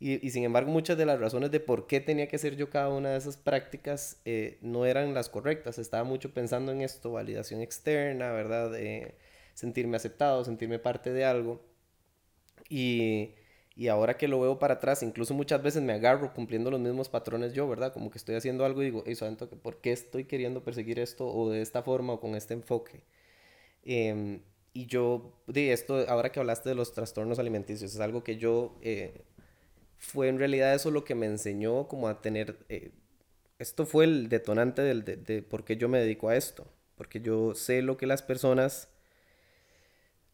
y, 0.00 0.30
sin 0.30 0.44
embargo, 0.44 0.70
muchas 0.70 0.98
de 0.98 1.06
las 1.06 1.18
razones 1.20 1.50
de 1.50 1.60
por 1.60 1.86
qué 1.86 2.00
tenía 2.00 2.28
que 2.28 2.36
hacer 2.36 2.56
yo 2.56 2.68
cada 2.68 2.90
una 2.90 3.10
de 3.10 3.16
esas 3.18 3.36
prácticas 3.36 4.20
eh, 4.24 4.58
no 4.60 4.86
eran 4.86 5.14
las 5.14 5.28
correctas. 5.30 5.78
Estaba 5.78 6.04
mucho 6.04 6.34
pensando 6.34 6.72
en 6.72 6.82
esto, 6.82 7.12
validación 7.12 7.62
externa, 7.62 8.30
¿verdad? 8.32 8.72
sentirme 9.54 9.96
aceptado, 9.96 10.44
sentirme 10.44 10.78
parte 10.78 11.12
de 11.12 11.24
algo. 11.24 11.64
Y, 12.68 13.34
y 13.76 13.88
ahora 13.88 14.16
que 14.16 14.28
lo 14.28 14.40
veo 14.40 14.58
para 14.58 14.74
atrás, 14.74 15.02
incluso 15.02 15.34
muchas 15.34 15.62
veces 15.62 15.82
me 15.82 15.92
agarro 15.92 16.32
cumpliendo 16.32 16.70
los 16.70 16.80
mismos 16.80 17.08
patrones 17.08 17.54
yo, 17.54 17.68
¿verdad? 17.68 17.92
Como 17.92 18.10
que 18.10 18.18
estoy 18.18 18.36
haciendo 18.36 18.64
algo 18.64 18.82
y 18.82 18.86
digo, 18.86 19.02
eso 19.06 19.28
¿por 19.62 19.80
qué 19.80 19.92
estoy 19.92 20.24
queriendo 20.24 20.62
perseguir 20.62 21.00
esto 21.00 21.26
o 21.26 21.50
de 21.50 21.60
esta 21.60 21.82
forma 21.82 22.12
o 22.12 22.20
con 22.20 22.36
este 22.36 22.54
enfoque? 22.54 23.02
Em, 23.84 24.42
y 24.72 24.86
yo, 24.86 25.32
de 25.46 25.72
esto, 25.72 26.04
ahora 26.08 26.30
que 26.32 26.40
hablaste 26.40 26.68
de 26.68 26.74
los 26.76 26.92
trastornos 26.92 27.38
alimenticios, 27.38 27.94
es 27.94 28.00
algo 28.00 28.24
que 28.24 28.36
yo 28.36 28.78
eh, 28.82 29.24
fue 29.98 30.28
en 30.28 30.38
realidad 30.38 30.74
eso 30.74 30.90
lo 30.90 31.04
que 31.04 31.14
me 31.16 31.26
enseñó 31.26 31.88
como 31.88 32.08
a 32.08 32.20
tener, 32.22 32.58
eh, 32.68 32.92
esto 33.58 33.86
fue 33.86 34.04
el 34.04 34.28
detonante 34.28 34.82
del, 34.82 35.04
de, 35.04 35.16
de, 35.16 35.42
por 35.42 35.64
qué 35.64 35.76
yo 35.76 35.88
me 35.88 35.98
dedico 36.00 36.28
a 36.28 36.36
esto, 36.36 36.66
porque 36.96 37.20
yo 37.20 37.54
sé 37.54 37.82
lo 37.82 37.96
que 37.96 38.06
las 38.06 38.22
personas 38.22 38.88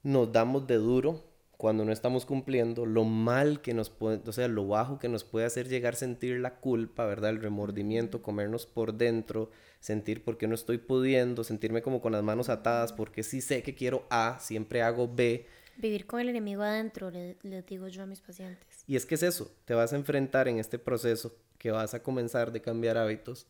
nos 0.03 0.33
damos 0.33 0.67
de 0.67 0.77
duro 0.77 1.30
cuando 1.61 1.85
no 1.85 1.93
estamos 1.93 2.25
cumpliendo, 2.25 2.87
lo 2.87 3.05
mal 3.05 3.61
que 3.61 3.75
nos 3.75 3.91
puede, 3.91 4.23
o 4.27 4.33
sea, 4.33 4.49
lo 4.49 4.67
bajo 4.67 4.99
que 4.99 5.11
nos 5.11 5.25
puede 5.25 5.45
hacer 5.45 5.69
llegar 5.69 5.93
a 5.93 5.99
sentir 5.99 6.41
la 6.41 6.55
culpa, 6.57 7.05
¿verdad? 7.05 7.29
El 7.29 7.43
remordimiento, 7.43 8.23
comernos 8.23 8.65
por 8.65 8.95
dentro, 8.95 9.51
sentir 9.79 10.25
por 10.25 10.39
qué 10.39 10.49
no 10.49 10.55
estoy 10.55 10.79
pudiendo, 10.79 11.45
sentirme 11.45 11.83
como 11.83 12.01
con 12.01 12.13
las 12.13 12.23
manos 12.23 12.49
atadas, 12.49 12.95
porque 12.95 13.23
sí 13.23 13.43
sé 13.43 13.63
que 13.63 13.75
quiero 13.75 14.07
A, 14.09 14.39
siempre 14.41 14.81
hago 14.81 15.07
B, 15.07 15.47
Vivir 15.77 16.07
con 16.07 16.21
el 16.21 16.31
enemigo 16.31 16.63
adentro, 16.63 17.11
le, 17.11 17.37
digo 17.67 17.89
yo 17.89 18.03
a 18.03 18.07
mis 18.07 18.21
pacientes. 18.21 18.85
Y 18.87 18.97
es 18.97 19.05
que 19.05 19.17
es 19.17 19.23
eso, 19.23 19.55
te 19.67 19.75
vas 19.75 19.93
a 19.93 19.97
enfrentar 19.97 20.49
en 20.49 20.59
este 20.59 20.79
proceso 20.79 21.37
que 21.59 21.71
vas 21.71 21.93
a 21.93 22.03
comenzar 22.03 22.53
de 22.53 22.63
cambiar 22.63 22.97
hábitos 22.97 23.47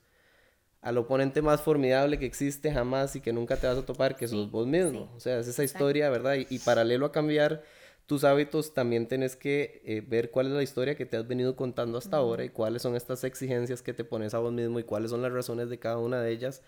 al 0.81 0.99
oponente 0.99 1.43
más 1.43 1.61
formidable 1.61 2.19
que 2.19 2.27
existe 2.27 2.73
jamás 2.73 3.15
y 3.15 3.21
que 3.21 3.33
nunca 3.33 3.57
te 3.57 3.67
vas 3.67 3.79
a 3.79 3.85
topar, 3.85 4.17
que 4.17 4.27
sos 4.27 4.51
vos 4.51 4.67
mismo. 4.67 5.13
O 5.15 5.21
sea, 5.21 5.39
es 5.39 5.47
esa 5.47 5.63
historia, 5.63 6.09
¿verdad? 6.11 6.37
Y, 6.49 6.59
paralelo 6.61 7.07
a 7.07 7.13
cambiar 7.13 7.63
tus 8.11 8.25
hábitos, 8.25 8.75
también 8.75 9.07
tienes 9.07 9.37
que 9.37 9.83
eh, 9.85 10.03
ver 10.05 10.33
cuál 10.33 10.49
es 10.49 10.53
la 10.53 10.65
historia 10.65 10.97
que 10.97 11.07
te 11.07 11.17
has 11.17 11.29
venido 11.29 11.55
contando 11.55 11.97
hasta 11.97 12.17
ahora 12.17 12.43
y 12.43 12.49
cuáles 12.49 12.83
son 12.83 12.97
estas 12.97 13.23
exigencias 13.23 13.83
que 13.83 13.95
te 13.95 14.03
pones 14.03 14.35
a 14.35 14.41
vos 14.41 14.53
mismo 14.53 14.81
y 14.81 14.83
cuáles 14.83 15.13
son 15.13 15.23
las 15.23 15.31
razones 15.31 15.71
de 15.71 15.79
cada 15.79 15.97
una 15.99 16.21
de 16.21 16.33
ellas 16.33 16.61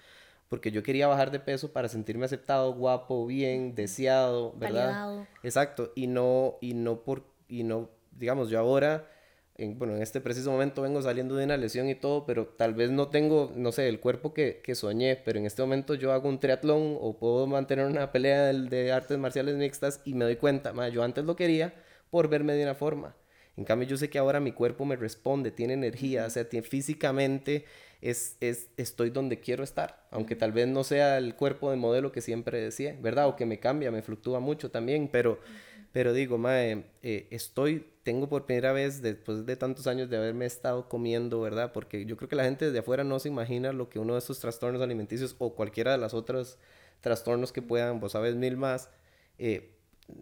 porque 0.48 0.70
yo 0.70 0.84
quería 0.84 1.08
bajar 1.08 1.32
de 1.32 1.40
peso 1.40 1.72
para 1.72 1.88
sentirme 1.88 2.26
aceptado, 2.26 2.72
guapo, 2.74 3.26
bien, 3.26 3.74
deseado, 3.74 4.54
¿verdad? 4.56 5.26
Exacto, 5.42 5.90
y 5.96 6.06
no, 6.06 6.58
y 6.60 6.74
no 6.74 7.00
por, 7.00 7.24
y 7.48 7.64
no, 7.64 7.90
digamos, 8.12 8.48
yo 8.48 8.60
ahora, 8.60 9.10
en, 9.64 9.78
bueno, 9.78 9.96
en 9.96 10.02
este 10.02 10.20
preciso 10.20 10.50
momento 10.50 10.82
vengo 10.82 11.00
saliendo 11.02 11.36
de 11.36 11.44
una 11.44 11.56
lesión 11.56 11.88
y 11.88 11.94
todo, 11.94 12.26
pero 12.26 12.46
tal 12.46 12.74
vez 12.74 12.90
no 12.90 13.08
tengo, 13.08 13.52
no 13.56 13.72
sé, 13.72 13.88
el 13.88 14.00
cuerpo 14.00 14.34
que, 14.34 14.60
que 14.62 14.74
soñé, 14.74 15.16
pero 15.16 15.38
en 15.38 15.46
este 15.46 15.62
momento 15.62 15.94
yo 15.94 16.12
hago 16.12 16.28
un 16.28 16.40
triatlón 16.40 16.96
o 17.00 17.18
puedo 17.18 17.46
mantener 17.46 17.86
una 17.86 18.12
pelea 18.12 18.46
de, 18.46 18.68
de 18.68 18.92
artes 18.92 19.18
marciales 19.18 19.56
mixtas 19.56 20.00
y 20.04 20.14
me 20.14 20.24
doy 20.24 20.36
cuenta, 20.36 20.72
ma, 20.72 20.88
yo 20.88 21.02
antes 21.02 21.24
lo 21.24 21.36
quería 21.36 21.74
por 22.10 22.28
verme 22.28 22.54
de 22.54 22.64
una 22.64 22.74
forma. 22.74 23.16
En 23.56 23.64
cambio, 23.64 23.86
yo 23.86 23.96
sé 23.96 24.08
que 24.08 24.18
ahora 24.18 24.40
mi 24.40 24.52
cuerpo 24.52 24.84
me 24.84 24.96
responde, 24.96 25.50
tiene 25.50 25.74
energía, 25.74 26.24
o 26.26 26.30
sea, 26.30 26.48
tiene, 26.48 26.66
físicamente 26.66 27.66
es, 28.00 28.36
es, 28.40 28.68
estoy 28.76 29.10
donde 29.10 29.40
quiero 29.40 29.62
estar, 29.62 30.06
aunque 30.10 30.36
tal 30.36 30.52
vez 30.52 30.66
no 30.68 30.84
sea 30.84 31.18
el 31.18 31.34
cuerpo 31.36 31.70
de 31.70 31.76
modelo 31.76 32.12
que 32.12 32.20
siempre 32.20 32.60
decía, 32.60 32.96
¿verdad? 33.00 33.28
O 33.28 33.36
que 33.36 33.46
me 33.46 33.60
cambia, 33.60 33.90
me 33.90 34.02
fluctúa 34.02 34.40
mucho 34.40 34.70
también, 34.70 35.08
pero, 35.08 35.38
pero 35.92 36.12
digo, 36.12 36.38
mae, 36.38 36.84
eh, 37.02 37.26
estoy, 37.30 37.86
tengo 38.02 38.28
por 38.28 38.46
primera 38.46 38.72
vez, 38.72 39.02
después 39.02 39.44
de 39.44 39.56
tantos 39.56 39.86
años 39.86 40.08
de 40.08 40.16
haberme 40.16 40.46
estado 40.46 40.88
comiendo, 40.88 41.40
¿verdad? 41.40 41.72
Porque 41.72 42.06
yo 42.06 42.16
creo 42.16 42.28
que 42.28 42.36
la 42.36 42.44
gente 42.44 42.66
desde 42.66 42.78
afuera 42.78 43.04
no 43.04 43.18
se 43.18 43.28
imagina 43.28 43.72
lo 43.72 43.88
que 43.88 43.98
uno 43.98 44.14
de 44.14 44.18
estos 44.18 44.40
trastornos 44.40 44.80
alimenticios 44.80 45.36
o 45.38 45.54
cualquiera 45.54 45.92
de 45.92 45.98
los 45.98 46.14
otros 46.14 46.58
trastornos 47.00 47.52
que 47.52 47.60
puedan, 47.60 48.00
vos 48.00 48.12
sabes 48.12 48.34
mil 48.36 48.56
más, 48.56 48.88
eh, 49.38 49.72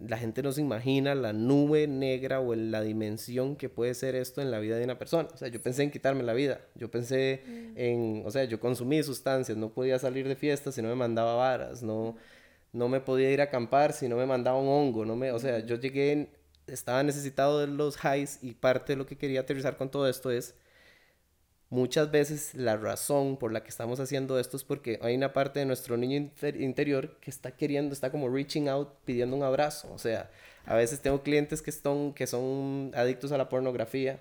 la 0.07 0.19
gente 0.19 0.43
no 0.43 0.53
se 0.53 0.61
imagina 0.61 1.15
la 1.15 1.33
nube 1.33 1.87
negra 1.87 2.41
o 2.41 2.55
la 2.55 2.83
dimensión 2.83 3.57
que 3.57 3.69
puede 3.69 3.95
ser 3.95 4.15
esto 4.15 4.41
en 4.41 4.51
la 4.51 4.59
vida 4.59 4.77
de 4.77 4.85
una 4.85 4.99
persona. 4.99 5.29
O 5.33 5.37
sea, 5.37 5.49
yo 5.49 5.61
pensé 5.61 5.83
en 5.83 5.91
quitarme 5.91 6.23
la 6.23 6.33
vida. 6.33 6.61
Yo 6.75 6.91
pensé 6.91 7.43
mm. 7.47 7.73
en, 7.77 8.23
o 8.25 8.31
sea, 8.31 8.45
yo 8.45 8.61
consumí 8.61 9.03
sustancias, 9.03 9.57
no 9.57 9.71
podía 9.71 9.99
salir 9.99 10.29
de 10.29 10.37
fiesta 10.37 10.73
si 10.73 10.83
no 10.83 10.89
me 10.89 10.95
mandaba 10.95 11.35
varas, 11.35 11.83
no, 11.83 12.17
no 12.73 12.89
me 12.89 13.01
podía 13.01 13.31
ir 13.31 13.41
a 13.41 13.45
acampar 13.45 13.93
si 13.93 14.09
no 14.09 14.17
me 14.17 14.27
mandaba 14.27 14.59
un 14.59 14.69
hongo, 14.69 15.05
no 15.05 15.17
me, 15.17 15.33
o 15.33 15.39
sea, 15.39 15.61
yo 15.61 15.77
llegué, 15.77 16.31
estaba 16.67 17.03
necesitado 17.03 17.61
de 17.61 17.67
los 17.67 17.97
highs 18.05 18.39
y 18.43 18.55
parte 18.55 18.93
de 18.95 18.97
lo 18.97 19.07
que 19.07 19.17
quería 19.19 19.41
aterrizar 19.41 19.77
con 19.77 19.91
todo 19.91 20.09
esto 20.09 20.31
es 20.31 20.55
muchas 21.71 22.11
veces 22.11 22.55
la 22.55 22.77
razón 22.77 23.37
por 23.39 23.53
la 23.53 23.63
que 23.63 23.71
estamos 23.71 24.01
haciendo 24.01 24.39
esto 24.39 24.57
es 24.57 24.65
porque 24.65 24.99
hay 25.03 25.15
una 25.15 25.33
parte 25.33 25.61
de 25.61 25.67
nuestro 25.67 25.97
niño 25.97 26.31
interior 26.59 27.19
que 27.21 27.31
está 27.31 27.53
queriendo, 27.53 27.95
está 27.95 28.11
como 28.11 28.29
reaching 28.29 28.69
out, 28.69 28.91
pidiendo 29.05 29.37
un 29.37 29.43
abrazo. 29.45 29.93
O 29.93 29.99
sea, 29.99 30.31
a 30.67 30.75
veces 30.75 31.01
tengo 31.01 31.23
clientes 31.23 31.63
que, 31.63 31.71
están, 31.71 32.13
que 32.13 32.27
son 32.27 32.93
adictos 32.95 33.33
a 33.33 33.39
la 33.39 33.49
pornografía 33.49 34.21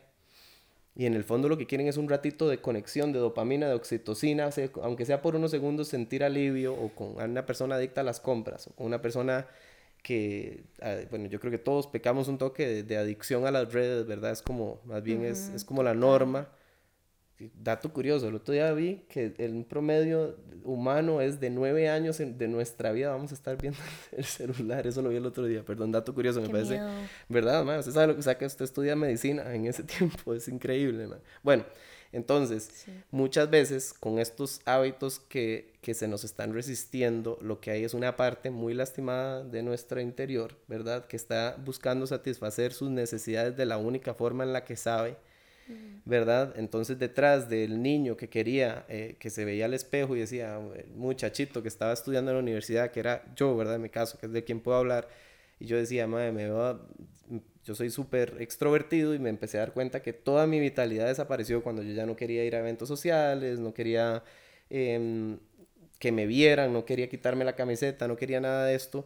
y 0.99 1.05
en 1.05 1.13
el 1.13 1.23
fondo 1.23 1.47
lo 1.47 1.57
que 1.57 1.65
quieren 1.65 1.87
es 1.87 1.95
un 1.95 2.09
ratito 2.09 2.49
de 2.49 2.57
conexión, 2.57 3.13
de 3.13 3.19
dopamina, 3.19 3.69
de 3.69 3.73
oxitocina, 3.73 4.49
aunque 4.81 5.05
sea 5.05 5.21
por 5.21 5.33
unos 5.33 5.49
segundos 5.49 5.87
sentir 5.87 6.25
alivio 6.25 6.73
o 6.73 6.89
con 6.89 7.15
una 7.15 7.45
persona 7.45 7.75
adicta 7.75 8.01
a 8.01 8.03
las 8.03 8.19
compras 8.19 8.67
o 8.67 8.71
con 8.71 8.85
una 8.87 9.01
persona 9.01 9.47
que, 10.03 10.65
ah, 10.81 10.97
bueno, 11.09 11.27
yo 11.27 11.39
creo 11.39 11.51
que 11.51 11.57
todos 11.57 11.87
pecamos 11.87 12.27
un 12.27 12.37
toque 12.37 12.83
de, 12.83 12.97
adicción 12.97 13.47
a 13.47 13.51
las 13.51 13.71
redes, 13.71 14.07
¿verdad? 14.07 14.31
Es 14.31 14.41
como, 14.41 14.81
más 14.83 15.01
bien 15.01 15.23
es, 15.23 15.47
es 15.55 15.63
como 15.63 15.83
la 15.83 15.93
norma 15.93 16.49
dato 17.61 17.91
curioso, 17.91 18.27
el 18.27 18.35
otro 18.35 18.53
día 18.53 18.71
vi 18.73 19.03
que 19.09 19.33
el 19.37 19.65
promedio 19.65 20.35
humano 20.63 21.21
es 21.21 21.39
de 21.39 21.49
nueve 21.49 21.89
años 21.89 22.17
de 22.17 22.47
nuestra 22.47 22.91
vida 22.91 23.09
vamos 23.09 23.31
a 23.31 23.35
estar 23.35 23.57
viendo 23.57 23.79
el 24.11 24.25
celular, 24.25 24.85
eso 24.85 25.01
lo 25.01 25.09
vi 25.09 25.17
el 25.17 25.25
otro 25.25 25.45
día, 25.45 25.63
perdón, 25.63 25.91
dato 25.91 26.13
curioso, 26.13 26.41
me 26.41 26.49
parece, 26.49 26.79
¿verdad? 27.27 27.79
Usted 27.79 27.91
sabe 27.91 28.07
lo 28.07 28.15
que 28.15 28.23
saca, 28.23 28.45
usted 28.45 28.65
estudia 28.65 28.95
medicina 28.95 29.53
en 29.53 29.65
ese 29.65 29.83
tiempo, 29.97 30.33
es 30.33 30.47
increíble, 30.47 31.07
Bueno, 31.43 31.65
entonces, 32.11 32.85
muchas 33.11 33.49
veces 33.51 33.93
con 33.93 34.17
estos 34.17 34.61
hábitos 34.65 35.19
que, 35.19 35.73
que 35.81 35.93
se 35.93 36.07
nos 36.07 36.23
están 36.23 36.53
resistiendo, 36.53 37.37
lo 37.41 37.59
que 37.59 37.69
hay 37.69 37.83
es 37.83 37.93
una 37.93 38.15
parte 38.15 38.49
muy 38.49 38.73
lastimada 38.73 39.43
de 39.43 39.61
nuestro 39.61 40.01
interior, 40.01 40.55
¿verdad? 40.67 41.05
Que 41.05 41.15
está 41.15 41.55
buscando 41.63 42.07
satisfacer 42.07 42.73
sus 42.73 42.89
necesidades 42.89 43.55
de 43.55 43.65
la 43.67 43.77
única 43.77 44.15
forma 44.15 44.43
en 44.43 44.53
la 44.53 44.65
que 44.65 44.75
sabe, 44.75 45.17
¿verdad? 46.05 46.53
Entonces 46.57 46.97
detrás 46.99 47.49
del 47.49 47.81
niño 47.81 48.17
que 48.17 48.29
quería, 48.29 48.85
eh, 48.89 49.15
que 49.19 49.29
se 49.29 49.45
veía 49.45 49.65
al 49.65 49.73
espejo 49.73 50.15
y 50.15 50.19
decía, 50.19 50.59
el 50.75 50.91
muchachito 50.95 51.61
que 51.61 51.67
estaba 51.67 51.93
estudiando 51.93 52.31
en 52.31 52.37
la 52.37 52.43
universidad, 52.43 52.91
que 52.91 52.99
era 52.99 53.23
yo, 53.35 53.55
¿verdad? 53.55 53.75
En 53.75 53.81
mi 53.83 53.89
caso, 53.89 54.17
que 54.17 54.25
es 54.25 54.31
de 54.31 54.43
quien 54.43 54.59
puedo 54.61 54.77
hablar, 54.77 55.07
y 55.59 55.65
yo 55.65 55.77
decía, 55.77 56.07
madre, 56.07 56.31
me 56.31 56.49
va... 56.49 56.81
yo 57.63 57.75
soy 57.75 57.89
súper 57.89 58.37
extrovertido 58.39 59.13
y 59.13 59.19
me 59.19 59.29
empecé 59.29 59.57
a 59.57 59.61
dar 59.61 59.73
cuenta 59.73 60.01
que 60.01 60.13
toda 60.13 60.47
mi 60.47 60.59
vitalidad 60.59 61.07
desapareció 61.07 61.61
cuando 61.63 61.83
yo 61.83 61.93
ya 61.93 62.05
no 62.05 62.15
quería 62.15 62.45
ir 62.45 62.55
a 62.55 62.59
eventos 62.59 62.87
sociales, 62.87 63.59
no 63.59 63.73
quería 63.73 64.23
em, 64.69 65.39
que 65.99 66.11
me 66.11 66.25
vieran, 66.25 66.73
no 66.73 66.85
quería 66.85 67.09
quitarme 67.09 67.45
la 67.45 67.55
camiseta, 67.55 68.07
no 68.07 68.15
quería 68.17 68.39
nada 68.41 68.65
de 68.65 68.75
esto. 68.75 69.05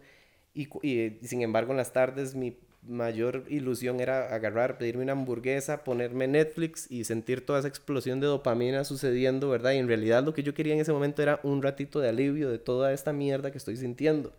Y, 0.54 0.70
y, 0.88 1.20
sin 1.24 1.42
embargo 1.42 1.72
en 1.72 1.78
las 1.78 1.94
tardes 1.94 2.36
mi 2.36 2.58
mayor 2.88 3.46
ilusión 3.48 4.00
era 4.00 4.34
agarrar, 4.34 4.78
pedirme 4.78 5.04
una 5.04 5.14
hamburguesa, 5.14 5.84
ponerme 5.84 6.28
Netflix 6.28 6.90
y 6.92 7.04
sentir 7.06 7.46
toda 7.46 7.60
esa 7.60 7.68
explosión 7.68 8.20
de 8.20 8.28
dopamina 8.28 8.84
sucediendo, 8.84 9.50
¿verdad? 9.50 9.72
Y 9.72 9.78
en 9.78 9.88
realidad 9.88 10.24
lo 10.24 10.34
que 10.34 10.44
yo 10.44 10.54
quería 10.54 10.74
en 10.74 10.82
ese 10.82 10.92
momento 10.92 11.22
era 11.22 11.40
un 11.44 11.62
ratito 11.62 12.00
de 12.00 12.10
alivio 12.10 12.50
de 12.50 12.60
toda 12.60 12.94
esta 12.94 13.14
mierda 13.14 13.52
que 13.52 13.58
estoy 13.58 13.78
sintiendo. 13.78 14.34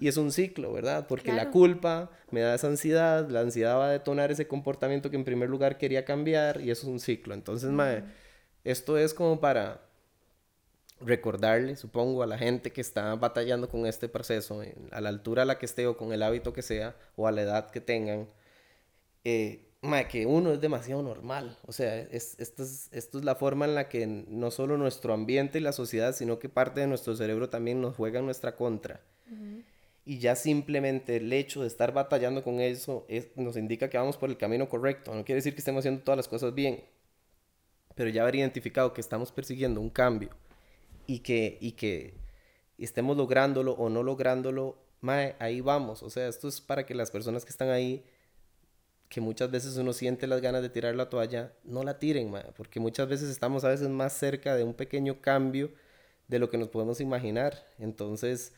Y 0.00 0.08
es 0.08 0.16
un 0.16 0.32
ciclo, 0.32 0.72
¿verdad? 0.72 1.06
Porque 1.06 1.32
la 1.32 1.50
culpa 1.50 2.10
me 2.30 2.40
da 2.40 2.54
esa 2.54 2.68
ansiedad, 2.68 3.28
la 3.28 3.40
ansiedad 3.40 3.76
va 3.76 3.88
a 3.88 3.92
detonar 3.92 4.30
ese 4.30 4.46
comportamiento 4.46 5.10
que 5.10 5.16
en 5.16 5.24
primer 5.24 5.50
lugar 5.50 5.76
quería 5.78 6.04
cambiar 6.04 6.60
y 6.60 6.70
eso 6.70 6.86
es 6.86 6.88
un 6.88 7.00
ciclo. 7.00 7.34
Entonces, 7.34 7.70
mae, 7.70 8.04
esto 8.64 8.96
es 8.96 9.12
como 9.12 9.40
para 9.40 9.82
recordarle, 11.04 11.76
supongo, 11.76 12.22
a 12.22 12.26
la 12.26 12.38
gente 12.38 12.72
que 12.72 12.80
está 12.80 13.14
batallando 13.14 13.68
con 13.68 13.86
este 13.86 14.08
proceso, 14.08 14.62
a 14.90 15.00
la 15.00 15.08
altura 15.08 15.42
a 15.42 15.44
la 15.44 15.58
que 15.58 15.66
esté 15.66 15.86
o 15.86 15.96
con 15.96 16.12
el 16.12 16.22
hábito 16.22 16.52
que 16.52 16.62
sea, 16.62 16.96
o 17.16 17.26
a 17.26 17.32
la 17.32 17.42
edad 17.42 17.70
que 17.70 17.80
tengan, 17.80 18.28
eh, 19.24 19.68
que 20.08 20.26
uno 20.26 20.52
es 20.52 20.60
demasiado 20.60 21.02
normal. 21.02 21.58
O 21.66 21.72
sea, 21.72 21.98
es, 21.98 22.38
esto, 22.38 22.62
es, 22.62 22.88
esto 22.92 23.18
es 23.18 23.24
la 23.24 23.34
forma 23.34 23.64
en 23.64 23.74
la 23.74 23.88
que 23.88 24.06
no 24.06 24.50
solo 24.50 24.76
nuestro 24.76 25.12
ambiente 25.12 25.58
y 25.58 25.62
la 25.62 25.72
sociedad, 25.72 26.14
sino 26.14 26.38
que 26.38 26.48
parte 26.48 26.80
de 26.80 26.86
nuestro 26.86 27.16
cerebro 27.16 27.48
también 27.48 27.80
nos 27.80 27.96
juega 27.96 28.20
en 28.20 28.26
nuestra 28.26 28.56
contra. 28.56 29.00
Y 30.04 30.18
ya 30.18 30.34
simplemente 30.34 31.16
el 31.16 31.32
hecho 31.32 31.62
de 31.62 31.68
estar 31.68 31.92
batallando 31.92 32.42
con 32.42 32.60
eso 32.60 33.06
nos 33.36 33.56
indica 33.56 33.88
que 33.88 33.98
vamos 33.98 34.16
por 34.16 34.28
el 34.28 34.36
camino 34.36 34.68
correcto. 34.68 35.14
No 35.14 35.24
quiere 35.24 35.36
decir 35.36 35.54
que 35.54 35.60
estemos 35.60 35.80
haciendo 35.80 36.02
todas 36.02 36.16
las 36.16 36.28
cosas 36.28 36.54
bien, 36.54 36.84
pero 37.94 38.10
ya 38.10 38.22
haber 38.22 38.36
identificado 38.36 38.92
que 38.92 39.00
estamos 39.00 39.30
persiguiendo 39.32 39.80
un 39.80 39.90
cambio 39.90 40.30
y 41.06 41.20
que, 41.20 41.58
y 41.60 41.72
que 41.72 42.14
estemos 42.78 43.16
lográndolo 43.16 43.72
o 43.72 43.88
no 43.88 44.02
lográndolo, 44.02 44.78
mae, 45.00 45.36
ahí 45.38 45.60
vamos. 45.60 46.02
O 46.02 46.10
sea, 46.10 46.28
esto 46.28 46.48
es 46.48 46.60
para 46.60 46.86
que 46.86 46.94
las 46.94 47.10
personas 47.10 47.44
que 47.44 47.50
están 47.50 47.70
ahí, 47.70 48.04
que 49.08 49.20
muchas 49.20 49.50
veces 49.50 49.76
uno 49.76 49.92
siente 49.92 50.26
las 50.26 50.40
ganas 50.40 50.62
de 50.62 50.70
tirar 50.70 50.94
la 50.94 51.10
toalla, 51.10 51.52
no 51.64 51.82
la 51.82 51.98
tiren, 51.98 52.30
mae, 52.30 52.52
porque 52.56 52.80
muchas 52.80 53.08
veces 53.08 53.30
estamos 53.30 53.64
a 53.64 53.68
veces 53.68 53.88
más 53.88 54.12
cerca 54.14 54.56
de 54.56 54.64
un 54.64 54.74
pequeño 54.74 55.20
cambio 55.20 55.70
de 56.28 56.38
lo 56.38 56.50
que 56.50 56.58
nos 56.58 56.68
podemos 56.68 57.00
imaginar. 57.00 57.66
Entonces, 57.78 58.54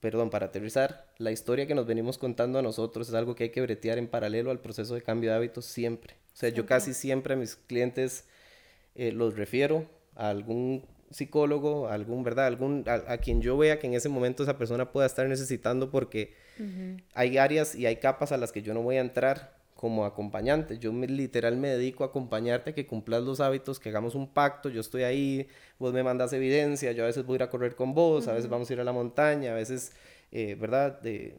perdón, 0.00 0.30
para 0.30 0.46
aterrizar, 0.46 1.12
la 1.18 1.30
historia 1.32 1.66
que 1.66 1.74
nos 1.74 1.86
venimos 1.86 2.18
contando 2.18 2.58
a 2.58 2.62
nosotros 2.62 3.08
es 3.08 3.14
algo 3.14 3.34
que 3.34 3.44
hay 3.44 3.50
que 3.50 3.62
bretear 3.62 3.98
en 3.98 4.08
paralelo 4.08 4.50
al 4.50 4.60
proceso 4.60 4.94
de 4.94 5.02
cambio 5.02 5.30
de 5.30 5.36
hábitos 5.36 5.64
siempre. 5.64 6.16
O 6.32 6.36
sea, 6.36 6.50
yo 6.50 6.66
casi 6.66 6.94
siempre 6.94 7.34
a 7.34 7.36
mis 7.36 7.56
clientes 7.56 8.24
eh, 8.94 9.12
los 9.12 9.36
refiero 9.36 9.86
a 10.14 10.28
algún 10.30 10.84
psicólogo, 11.10 11.88
algún, 11.88 12.22
¿verdad? 12.22 12.46
Algún, 12.46 12.84
a, 12.86 13.18
quien 13.18 13.40
yo 13.40 13.56
vea 13.56 13.78
que 13.78 13.86
en 13.86 13.94
ese 13.94 14.08
momento 14.08 14.42
esa 14.42 14.58
persona 14.58 14.92
pueda 14.92 15.06
estar 15.06 15.26
necesitando 15.28 15.90
porque 15.90 16.34
hay 17.14 17.38
áreas 17.38 17.74
y 17.74 17.86
hay 17.86 17.96
capas 17.96 18.32
a 18.32 18.36
las 18.36 18.50
que 18.50 18.62
yo 18.62 18.74
no 18.74 18.82
voy 18.82 18.96
a 18.96 19.00
entrar 19.00 19.56
como 19.74 20.04
acompañante. 20.04 20.78
Yo 20.78 20.92
me, 20.92 21.06
literal 21.06 21.56
me 21.56 21.68
dedico 21.68 22.02
a 22.02 22.08
acompañarte 22.08 22.70
a 22.70 22.74
que 22.74 22.84
cumplas 22.84 23.22
los 23.22 23.38
hábitos, 23.38 23.78
que 23.78 23.90
hagamos 23.90 24.16
un 24.16 24.26
pacto, 24.26 24.68
yo 24.68 24.80
estoy 24.80 25.04
ahí, 25.04 25.46
vos 25.78 25.92
me 25.92 26.02
mandas 26.02 26.32
evidencia, 26.32 26.90
yo 26.90 27.04
a 27.04 27.06
veces 27.06 27.24
voy 27.24 27.34
a 27.34 27.36
ir 27.36 27.42
a 27.44 27.50
correr 27.50 27.76
con 27.76 27.94
vos, 27.94 28.26
a 28.26 28.32
veces 28.32 28.50
vamos 28.50 28.68
a 28.68 28.72
ir 28.72 28.80
a 28.80 28.84
la 28.84 28.92
montaña, 28.92 29.52
a 29.52 29.54
veces, 29.54 29.92
eh, 30.32 30.56
¿verdad? 30.58 31.00
De, 31.00 31.38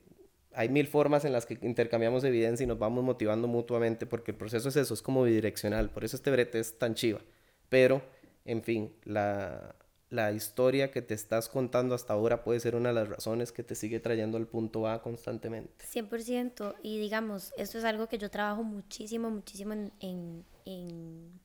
hay 0.54 0.70
mil 0.70 0.88
formas 0.88 1.26
en 1.26 1.34
las 1.34 1.46
que 1.46 1.58
intercambiamos 1.62 2.24
evidencia 2.24 2.64
y 2.64 2.68
nos 2.68 2.80
vamos 2.80 3.04
motivando 3.04 3.50
mutuamente 3.50 4.06
porque 4.06 4.32
el 4.32 4.38
proceso 4.38 4.70
es 4.70 4.78
eso, 4.78 4.94
es 4.94 5.02
como 5.02 5.24
bidireccional, 5.24 5.90
por 5.90 6.06
eso 6.06 6.16
este 6.16 6.32
brete 6.32 6.60
es 6.60 6.78
tan 6.78 6.96
chiva. 6.96 7.20
Pero 7.68 8.02
en 8.46 8.64
fin, 8.64 8.94
la, 9.04 9.76
historia 10.34 10.92
que 10.92 11.02
te 11.02 11.14
estás 11.14 11.50
contando 11.50 11.94
hasta 11.94 12.14
ahora 12.14 12.44
puede 12.44 12.60
ser 12.60 12.76
una 12.76 12.90
de 12.90 12.96
las 12.96 13.10
razones 13.10 13.52
que 13.52 13.64
te 13.64 13.76
sigue 13.76 14.00
trayendo 14.00 14.38
al 14.38 14.48
punto 14.48 14.88
A 14.88 15.02
constantemente. 15.02 15.86
100%. 15.86 16.76
Y 16.82 17.00
digamos, 17.00 17.54
esto 17.58 17.78
es 17.78 17.84
algo 17.84 18.08
que 18.08 18.18
yo 18.18 18.30
trabajo 18.30 18.64
muchísimo, 18.64 19.30
muchísimo 19.30 19.74
en, 19.74 20.46
en, 20.66 21.40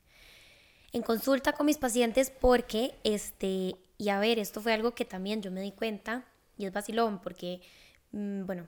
consulta 1.05 1.53
con 1.53 1.67
mis 1.67 1.79
pacientes 1.79 2.31
porque, 2.31 2.95
este, 3.05 3.77
y 3.99 4.09
a 4.09 4.19
ver, 4.19 4.39
esto 4.39 4.61
fue 4.61 4.73
algo 4.73 4.95
que 4.95 5.05
también 5.05 5.43
yo 5.43 5.51
me 5.51 5.61
di 5.61 5.73
cuenta, 5.73 6.25
y 6.57 6.67
es 6.67 6.73
vacilón, 6.73 7.21
porque, 7.21 7.61
mm, 8.13 8.47
bueno, 8.47 8.67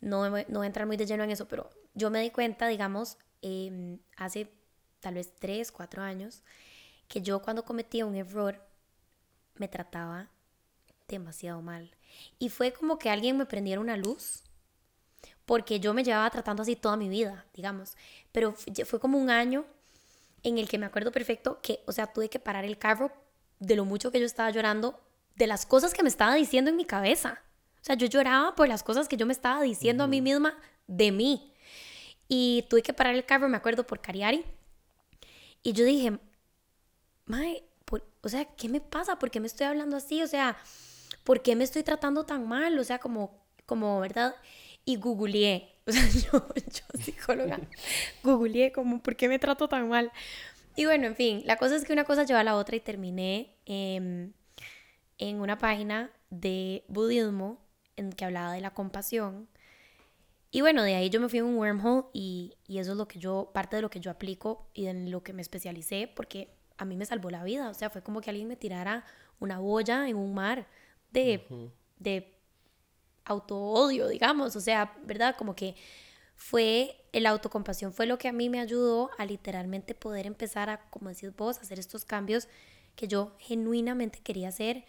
no, 0.00 0.28
no 0.28 0.30
voy 0.30 0.64
a 0.64 0.66
entrar 0.66 0.86
muy 0.86 0.96
de 0.96 1.06
lleno 1.06 1.22
en 1.22 1.30
eso, 1.30 1.46
pero 1.46 1.70
yo 1.94 2.10
me 2.10 2.20
di 2.20 2.30
cuenta, 2.30 2.68
digamos, 2.68 3.18
em, 3.42 3.98
hace 4.16 4.48
tal 5.00 5.14
vez 5.14 5.32
tres, 5.38 5.72
cuatro 5.72 6.02
años, 6.02 6.42
que 7.08 7.22
yo 7.22 7.40
cuando 7.42 7.64
cometía 7.64 8.06
un 8.06 8.16
error 8.16 8.60
me 9.56 9.68
trataba 9.68 10.30
demasiado 11.08 11.62
mal. 11.62 11.90
Y 12.38 12.48
fue 12.48 12.72
como 12.72 12.98
que 12.98 13.10
alguien 13.10 13.36
me 13.36 13.46
prendiera 13.46 13.80
una 13.80 13.96
luz, 13.96 14.42
porque 15.44 15.80
yo 15.80 15.94
me 15.94 16.04
llevaba 16.04 16.28
tratando 16.30 16.62
así 16.62 16.76
toda 16.76 16.96
mi 16.96 17.08
vida, 17.08 17.46
digamos. 17.54 17.96
Pero 18.32 18.54
fue 18.54 19.00
como 19.00 19.18
un 19.18 19.30
año 19.30 19.64
en 20.42 20.58
el 20.58 20.68
que 20.68 20.78
me 20.78 20.86
acuerdo 20.86 21.12
perfecto 21.12 21.60
que, 21.62 21.80
o 21.86 21.92
sea, 21.92 22.12
tuve 22.12 22.28
que 22.28 22.38
parar 22.38 22.64
el 22.64 22.78
carro 22.78 23.12
de 23.58 23.76
lo 23.76 23.84
mucho 23.84 24.10
que 24.10 24.20
yo 24.20 24.26
estaba 24.26 24.50
llorando, 24.50 25.00
de 25.34 25.46
las 25.46 25.66
cosas 25.66 25.94
que 25.94 26.02
me 26.02 26.08
estaba 26.08 26.34
diciendo 26.34 26.70
en 26.70 26.76
mi 26.76 26.84
cabeza. 26.84 27.42
O 27.80 27.84
sea, 27.86 27.94
yo 27.94 28.06
lloraba 28.06 28.54
por 28.54 28.68
las 28.68 28.82
cosas 28.82 29.06
que 29.08 29.16
yo 29.16 29.26
me 29.26 29.32
estaba 29.32 29.62
diciendo 29.62 30.04
a 30.04 30.06
mí 30.06 30.20
misma 30.20 30.58
de 30.86 31.12
mí. 31.12 31.52
Y 32.28 32.66
tuve 32.68 32.82
que 32.82 32.92
parar 32.92 33.14
el 33.14 33.24
carro, 33.24 33.48
me 33.48 33.56
acuerdo, 33.56 33.86
por 33.86 34.00
Cariari. 34.00 34.44
Y 35.62 35.72
yo 35.72 35.84
dije, 35.84 36.18
mae, 37.26 37.64
o 38.22 38.28
sea, 38.28 38.44
¿qué 38.44 38.68
me 38.68 38.80
pasa? 38.80 39.18
¿Por 39.18 39.30
qué 39.30 39.40
me 39.40 39.46
estoy 39.46 39.66
hablando 39.66 39.96
así? 39.96 40.22
O 40.22 40.26
sea, 40.26 40.56
¿por 41.24 41.42
qué 41.42 41.54
me 41.54 41.64
estoy 41.64 41.82
tratando 41.82 42.24
tan 42.24 42.48
mal? 42.48 42.78
O 42.78 42.84
sea, 42.84 42.98
como, 42.98 43.38
como, 43.66 44.00
¿verdad? 44.00 44.34
Y 44.84 44.96
googleé, 44.96 45.68
o 45.86 45.92
sea, 45.92 46.08
yo, 46.08 46.46
yo 46.54 47.00
psicóloga, 47.00 47.60
googleé 48.24 48.72
como, 48.72 49.02
¿por 49.02 49.16
qué 49.16 49.28
me 49.28 49.38
trato 49.38 49.68
tan 49.68 49.88
mal? 49.88 50.10
Y 50.74 50.84
bueno, 50.84 51.06
en 51.06 51.16
fin, 51.16 51.42
la 51.44 51.56
cosa 51.56 51.76
es 51.76 51.84
que 51.84 51.92
una 51.92 52.04
cosa 52.04 52.24
lleva 52.24 52.40
a 52.40 52.44
la 52.44 52.56
otra 52.56 52.76
y 52.76 52.80
terminé 52.80 53.54
en 53.64 54.34
una 55.18 55.56
página 55.58 56.10
de 56.30 56.84
budismo 56.88 57.58
en 57.96 58.12
que 58.12 58.24
hablaba 58.24 58.52
de 58.52 58.60
la 58.60 58.74
compasión. 58.74 59.48
Y 60.50 60.60
bueno, 60.60 60.82
de 60.82 60.94
ahí 60.94 61.10
yo 61.10 61.20
me 61.20 61.28
fui 61.28 61.38
a 61.38 61.44
un 61.44 61.56
wormhole 61.56 62.06
y, 62.12 62.56
y 62.66 62.78
eso 62.78 62.92
es 62.92 62.98
lo 62.98 63.08
que 63.08 63.18
yo, 63.18 63.50
parte 63.54 63.76
de 63.76 63.82
lo 63.82 63.90
que 63.90 64.00
yo 64.00 64.10
aplico 64.10 64.68
y 64.74 64.86
en 64.86 65.10
lo 65.10 65.22
que 65.22 65.32
me 65.32 65.42
especialicé, 65.42 66.10
porque 66.14 66.55
a 66.78 66.84
mí 66.84 66.96
me 66.96 67.06
salvó 67.06 67.30
la 67.30 67.44
vida. 67.44 67.68
O 67.68 67.74
sea, 67.74 67.90
fue 67.90 68.02
como 68.02 68.20
que 68.20 68.30
alguien 68.30 68.48
me 68.48 68.56
tirara 68.56 69.04
una 69.40 69.58
boya 69.58 70.08
en 70.08 70.16
un 70.16 70.34
mar 70.34 70.66
de, 71.10 71.70
de 71.98 72.38
auto-odio, 73.24 74.08
digamos. 74.08 74.56
O 74.56 74.60
sea, 74.60 74.94
¿verdad? 75.04 75.36
Como 75.36 75.54
que 75.54 75.74
fue, 76.34 76.96
el 77.12 77.26
autocompasión 77.26 77.92
fue 77.92 78.06
lo 78.06 78.18
que 78.18 78.28
a 78.28 78.32
mí 78.32 78.48
me 78.48 78.60
ayudó 78.60 79.10
a 79.18 79.24
literalmente 79.24 79.94
poder 79.94 80.26
empezar 80.26 80.70
a, 80.70 80.88
como 80.90 81.08
decís 81.08 81.34
vos, 81.34 81.58
hacer 81.58 81.78
estos 81.78 82.04
cambios 82.04 82.48
que 82.94 83.08
yo 83.08 83.34
genuinamente 83.38 84.20
quería 84.20 84.48
hacer. 84.48 84.84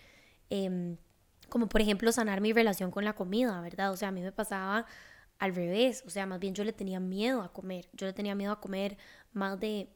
Em, 0.50 0.98
como 1.50 1.68
por 1.70 1.82
ejemplo 1.82 2.12
sanar 2.12 2.42
mi 2.42 2.54
relación 2.54 2.92
con 2.92 3.06
la 3.06 3.14
comida, 3.14 3.60
¿verdad? 3.62 3.92
O 3.92 3.98
sea, 3.98 4.10
a 4.10 4.12
mí 4.12 4.22
me 4.22 4.32
pasaba 4.32 4.86
al 5.40 5.56
revés, 5.56 6.04
o 6.06 6.10
sea, 6.10 6.26
más 6.26 6.40
bien 6.40 6.54
yo 6.56 6.64
le 6.64 6.74
tenía 6.74 7.00
miedo 7.00 7.42
a 7.42 7.54
comer, 7.54 7.90
yo 7.94 8.08
le 8.08 8.14
tenía 8.14 8.36
miedo 8.36 8.52
a 8.52 8.60
comer 8.60 8.98
más 9.34 9.60
de 9.60 9.90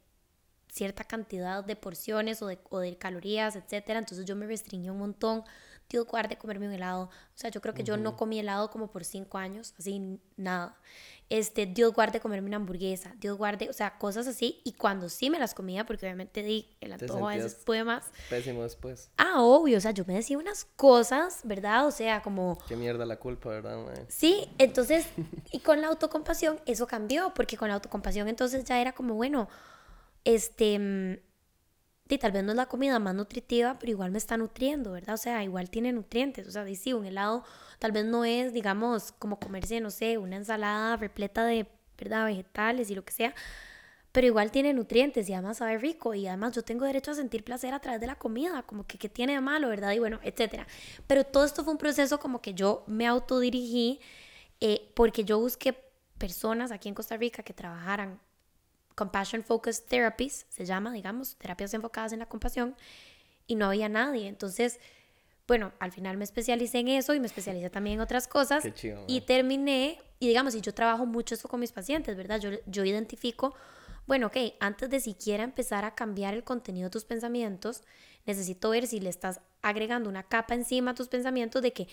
cierta 0.72 1.03
cantidad 1.03 1.63
de 1.63 1.76
porciones 1.76 2.41
o 2.41 2.47
de, 2.47 2.57
o 2.69 2.80
de 2.80 2.97
calorías, 2.97 3.55
etcétera. 3.55 3.99
Entonces 3.99 4.26
yo 4.26 4.36
me 4.36 4.47
restringí 4.47 4.89
un 4.89 4.97
montón. 4.97 5.43
Dios 5.89 6.07
guarde 6.07 6.38
comerme 6.38 6.67
un 6.67 6.74
helado. 6.74 7.03
O 7.03 7.36
sea, 7.36 7.49
yo 7.51 7.59
creo 7.59 7.74
que 7.74 7.84
yo 7.84 7.97
no 7.97 8.15
comí 8.15 8.39
helado 8.39 8.72
como 8.72 8.89
por 8.89 9.03
cinco 9.03 9.38
años, 9.38 9.74
así 9.78 10.19
nada. 10.38 10.78
Este, 11.30 11.65
Dios 11.65 11.93
guarde 11.93 12.22
comerme 12.22 12.47
una 12.47 12.57
hamburguesa, 12.57 13.13
Dios 13.17 13.38
guarde, 13.38 13.69
o 13.69 13.74
sea, 13.74 13.97
cosas 13.97 14.28
así. 14.28 14.61
Y 14.63 14.74
cuando 14.74 15.09
sí 15.09 15.30
me 15.30 15.39
las 15.39 15.53
comía, 15.53 15.86
porque 15.86 16.05
obviamente 16.05 16.43
di 16.43 16.69
el 16.80 16.93
antojo 16.93 17.28
a 17.28 17.36
veces 17.36 17.55
puede 17.55 17.84
más. 17.84 18.05
Pésimo 18.30 18.63
después. 18.63 19.09
Ah, 19.17 19.41
obvio, 19.41 19.78
o 19.78 19.82
sea, 19.82 19.91
yo 19.91 20.05
me 20.05 20.13
decía 20.13 20.38
unas 20.38 20.63
cosas, 20.63 21.41
¿verdad? 21.43 21.88
O 21.88 21.91
sea, 21.91 22.22
como... 22.22 22.57
Qué 22.69 22.78
mierda 22.78 23.05
la 23.05 23.17
culpa, 23.17 23.49
¿verdad? 23.49 23.78
Sí, 24.07 24.49
entonces, 24.57 25.07
y 25.51 25.59
con 25.59 25.82
la 25.82 25.88
autocompasión 25.88 26.59
eso 26.65 26.88
cambió, 26.88 27.34
porque 27.34 27.57
con 27.57 27.67
la 27.67 27.76
autocompasión 27.76 28.30
entonces 28.30 28.63
ya 28.63 28.80
era 28.80 28.93
como, 28.93 29.15
bueno, 29.15 29.49
este, 30.24 30.80
mm, 30.80 31.17
y 32.09 32.17
tal 32.17 32.32
vez 32.32 32.43
no 32.43 32.51
es 32.51 32.57
la 32.57 32.67
comida 32.67 32.99
más 32.99 33.15
nutritiva, 33.15 33.78
pero 33.80 33.91
igual 33.91 34.11
me 34.11 34.17
está 34.17 34.38
nutriendo, 34.38 34.91
¿verdad? 34.91 35.15
O 35.15 35.17
sea, 35.17 35.43
igual 35.43 35.69
tiene 35.69 35.93
nutrientes. 35.93 36.47
O 36.47 36.51
sea, 36.51 36.65
sí, 36.76 36.93
un 36.93 37.05
helado 37.05 37.43
tal 37.80 37.91
vez 37.93 38.05
no 38.05 38.26
es, 38.26 38.53
digamos, 38.53 39.11
como 39.13 39.39
comerse, 39.39 39.80
no 39.80 39.91
sé, 39.91 40.17
una 40.17 40.36
ensalada 40.36 40.97
repleta 40.97 41.45
de, 41.45 41.67
¿verdad? 41.97 42.26
Vegetales 42.26 42.89
y 42.91 42.95
lo 42.95 43.05
que 43.05 43.13
sea, 43.13 43.34
pero 44.11 44.28
igual 44.28 44.51
tiene 44.51 44.74
nutrientes 44.74 45.30
y 45.30 45.34
además 45.34 45.57
sabe 45.57 45.78
rico 45.78 46.13
y 46.13 46.28
además 46.28 46.53
yo 46.53 46.63
tengo 46.63 46.86
derecho 46.86 47.11
a 47.11 47.13
sentir 47.15 47.43
placer 47.43 47.74
a 47.74 47.80
través 47.80 48.01
de 48.01 48.07
la 48.07 48.15
comida, 48.15 48.63
como 48.63 48.86
que 48.86 48.97
qué 48.97 49.07
tiene 49.09 49.34
de 49.34 49.41
malo, 49.41 49.69
¿verdad? 49.69 49.93
Y 49.93 49.99
bueno, 49.99 50.19
etcétera. 50.24 50.67
Pero 51.07 51.24
todo 51.24 51.45
esto 51.45 51.63
fue 51.63 51.74
un 51.74 51.80
proceso 51.80 52.19
como 52.19 52.41
que 52.41 52.53
yo 52.53 52.84
me 52.88 53.07
autodirigí 53.07 54.01
eh, 54.59 54.91
porque 54.95 55.24
yo 55.24 55.39
busqué 55.39 55.74
personas 56.17 56.72
aquí 56.72 56.89
en 56.89 56.95
Costa 56.95 57.17
Rica 57.17 57.41
que 57.43 57.53
trabajaran 57.53 58.19
Compassion 58.96 59.44
Focused 59.44 59.86
Therapies, 59.88 60.46
se 60.50 60.66
llama, 60.66 60.92
digamos, 60.94 61.36
terapias 61.38 61.74
enfocadas 61.74 62.14
en 62.14 62.20
la 62.20 62.26
compasión, 62.28 62.76
y 63.48 63.56
no 63.56 63.66
había 63.66 63.89
nadie. 63.89 64.28
Entonces, 64.28 64.80
bueno, 65.48 65.74
al 65.80 65.92
final 65.92 66.18
me 66.18 66.24
especialicé 66.24 66.80
en 66.80 66.88
eso 66.88 67.14
y 67.14 67.20
me 67.20 67.28
especialicé 67.28 67.70
también 67.70 67.96
en 67.96 68.02
otras 68.02 68.28
cosas. 68.28 68.64
y 69.08 69.22
terminé, 69.22 70.00
y 70.20 70.28
digamos, 70.28 70.56
y 70.56 70.62
yo 70.62 70.74
trabajo 70.74 71.06
mucho 71.06 71.36
esto 71.36 71.50
con 71.50 71.60
mis 71.60 71.72
pacientes, 71.72 72.16
¿verdad? 72.16 72.39
Yo, 72.39 72.52
yo 72.66 72.86
identifico, 72.86 73.54
bueno, 74.08 74.28
ok, 74.28 74.38
antes 74.60 74.89
de 74.89 75.00
siquiera 75.00 75.44
empezar 75.44 75.86
a 75.86 75.96
cambiar 75.96 76.34
el 76.34 76.44
contenido 76.44 76.86
de 76.86 76.92
tus 76.92 77.06
pensamientos, 77.06 77.84
necesito 78.26 78.70
ver 78.70 78.88
si 78.88 79.00
le 79.00 79.10
estás 79.10 79.42
agregando 79.62 80.10
una 80.10 80.24
capa 80.24 80.54
encima 80.54 80.92
a 80.92 80.96
tus 80.96 81.08
pensamientos 81.08 81.62
de 81.62 81.74
que, 81.74 81.88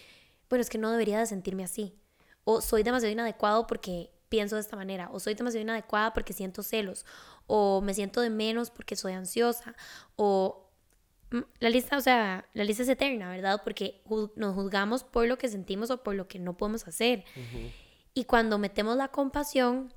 bueno, 0.49 0.63
es 0.63 0.71
que 0.71 0.79
no 0.79 0.91
debería 0.91 1.19
de 1.19 1.27
sentirme 1.27 1.65
así. 1.65 1.95
O 2.45 2.61
soy 2.61 2.83
demasiado 2.83 3.13
inadecuado 3.13 3.67
porque 3.67 4.11
pienso 4.29 4.57
de 4.57 4.62
esta 4.62 4.76
manera. 4.76 5.09
O 5.12 5.20
soy 5.20 5.35
demasiado 5.35 5.62
inadecuada 5.62 6.12
porque 6.12 6.33
siento 6.33 6.62
celos. 6.62 7.05
O 7.47 7.81
me 7.81 7.95
siento 7.95 8.20
de 8.20 8.31
menos 8.31 8.70
porque 8.70 8.97
soy 8.97 9.12
ansiosa. 9.12 9.74
O 10.16 10.68
Mm, 11.31 11.41
la 11.61 11.70
lista, 11.70 11.97
o 11.97 12.01
sea, 12.01 12.47
la 12.55 12.64
lista 12.64 12.83
es 12.83 12.89
eterna, 12.89 13.31
¿verdad? 13.31 13.61
Porque 13.62 14.01
nos 14.37 14.55
juzgamos 14.55 15.05
por 15.05 15.26
lo 15.26 15.37
que 15.37 15.49
sentimos 15.49 15.91
o 15.91 16.03
por 16.03 16.14
lo 16.14 16.26
que 16.29 16.39
no 16.39 16.57
podemos 16.57 16.87
hacer. 16.89 17.24
Y 18.14 18.24
cuando 18.24 18.59
metemos 18.59 18.97
la 18.97 19.09
compasión 19.09 19.93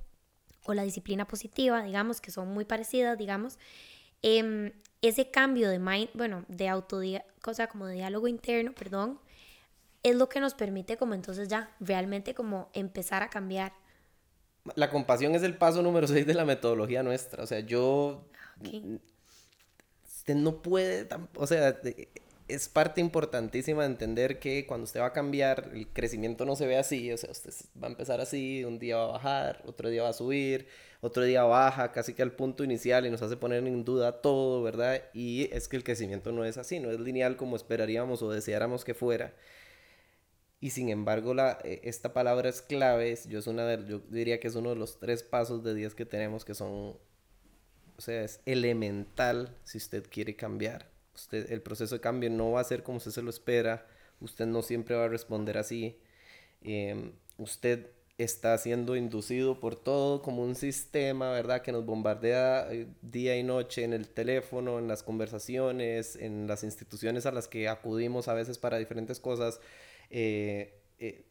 o 0.65 0.73
la 0.73 0.84
disciplina 0.84 1.27
positiva, 1.27 1.84
digamos, 1.84 2.21
que 2.21 2.32
son 2.32 2.49
muy 2.49 2.65
parecidas, 2.65 3.17
digamos, 3.17 3.57
em, 4.21 4.73
ese 5.01 5.32
cambio 5.32 5.69
de 5.69 5.79
mind, 5.79 6.09
bueno, 6.13 6.45
de 6.47 6.67
autodía, 6.67 7.25
cosa 7.41 7.67
como 7.67 7.88
de 7.88 7.95
diálogo 7.95 8.27
interno, 8.27 8.73
perdón, 8.73 9.19
es 10.03 10.15
lo 10.15 10.29
que 10.29 10.39
nos 10.39 10.53
permite 10.53 10.97
como 10.97 11.13
entonces 11.13 11.47
ya 11.47 11.75
realmente 11.79 12.34
como 12.34 12.69
empezar 12.73 13.23
a 13.23 13.29
cambiar. 13.29 13.73
La 14.76 14.89
compasión 14.89 15.36
es 15.36 15.43
el 15.43 15.57
paso 15.57 15.82
número 15.82 16.07
6 16.07 16.26
de 16.26 16.34
la 16.34 16.45
metodología 16.45 17.03
nuestra. 17.03 17.43
O 17.43 17.47
sea, 17.47 17.59
yo 17.59 18.26
usted 20.03 20.36
no 20.36 20.62
puede, 20.62 21.07
o 21.36 21.47
sea, 21.47 21.80
es 22.47 22.70
parte 22.70 23.01
importantísima 23.01 23.84
de 23.84 23.88
entender 23.88 24.39
que 24.39 24.66
cuando 24.68 24.84
usted 24.84 24.99
va 24.99 25.07
a 25.07 25.14
cambiar, 25.14 25.72
el 25.74 25.88
crecimiento 25.88 26.45
no 26.45 26.55
se 26.55 26.68
ve 26.68 26.78
así, 26.78 27.12
o 27.12 27.18
sea, 27.18 27.32
usted 27.32 27.53
va 27.82 27.88
a 27.88 27.91
empezar 27.91 28.20
así, 28.22 28.64
un 28.66 28.78
día 28.78 28.97
va 28.97 29.03
a 29.03 29.12
bajar, 29.14 29.64
otro 29.66 29.89
día 29.89 30.03
va 30.03 30.09
a 30.09 30.14
subir, 30.14 30.68
otro 30.99 31.24
día 31.24 31.43
baja 31.43 31.91
casi 31.91 32.14
que 32.14 32.22
al 32.22 32.34
punto 32.34 32.64
inicial 32.64 33.05
y 33.05 33.09
nos 33.09 33.22
hace 33.22 33.38
poner 33.38 33.66
en 33.66 33.86
duda 33.86 34.22
todo, 34.22 34.62
¿verdad? 34.62 35.01
Y 35.14 35.49
es 35.53 35.68
que 35.68 35.78
el 35.78 35.84
crecimiento 35.84 36.32
no 36.32 36.43
es 36.45 36.57
así, 36.57 36.80
no 36.80 36.91
es 36.91 36.99
lineal 36.99 37.38
como 37.38 37.55
esperaríamos 37.55 38.22
o 38.22 38.30
deseáramos 38.30 38.84
que 38.84 38.93
fuera. 38.93 39.34
Y 40.62 40.70
sin 40.70 40.88
embargo, 40.89 41.34
la, 41.34 41.59
e, 41.64 41.82
esta 41.84 42.14
palabra 42.14 42.47
es 42.47 42.62
clave, 42.62 43.18
yo, 43.28 43.39
es 43.39 43.47
una 43.47 43.66
de, 43.66 43.86
yo 43.89 43.99
diría 44.09 44.39
que 44.39 44.47
es 44.47 44.55
uno 44.55 44.70
de 44.70 44.78
los 44.78 44.99
tres 44.99 45.24
pasos 45.24 45.64
de 45.64 45.76
10 45.76 45.95
que 45.95 46.05
tenemos 46.05 46.45
que 46.45 46.53
son 46.53 46.95
o 48.01 48.03
sea, 48.03 48.24
es 48.24 48.41
elemental 48.47 49.55
si 49.64 49.78
usted 49.78 50.07
quiere 50.09 50.36
cambiar. 50.36 50.89
Usted, 51.14 51.51
el 51.51 51.62
proceso 51.62 51.93
de 51.93 52.01
cambio 52.01 52.32
no 52.32 52.49
va 52.49 52.62
a 52.62 52.64
ser 52.64 52.82
como 52.82 52.97
usted 52.97 53.12
se 53.12 53.22
lo 53.22 53.30
espera. 53.30 53.86
Usted 54.20 54.47
no 54.47 54.64
siempre 54.64 54.95
va 54.95 55.05
a 55.05 55.07
responder 55.07 55.59
así. 55.59 55.99
Em, 56.64 57.12
usted 57.38 57.91
está 58.18 58.57
siendo 58.57 58.95
inducido 58.95 59.59
por 59.59 59.76
todo 59.76 60.24
como 60.24 60.43
un 60.43 60.55
sistema, 60.55 61.32
¿verdad? 61.32 61.62
Que 61.62 61.72
nos 61.72 61.86
bombardea 61.86 62.74
eh, 62.74 62.88
día 63.03 63.38
y 63.38 63.43
noche 63.43 63.84
en 63.84 63.93
el 63.93 64.07
teléfono, 64.07 64.80
en 64.80 64.88
las 64.88 65.03
conversaciones, 65.03 66.16
en 66.16 66.47
las 66.47 66.64
instituciones 66.64 67.28
a 67.28 67.32
las 67.32 67.47
que 67.47 67.68
acudimos 67.68 68.28
a 68.28 68.34
veces 68.34 68.57
para 68.57 68.80
diferentes 68.80 69.20
cosas. 69.20 69.59
Eh, 70.12 70.84
eh, 70.99 71.26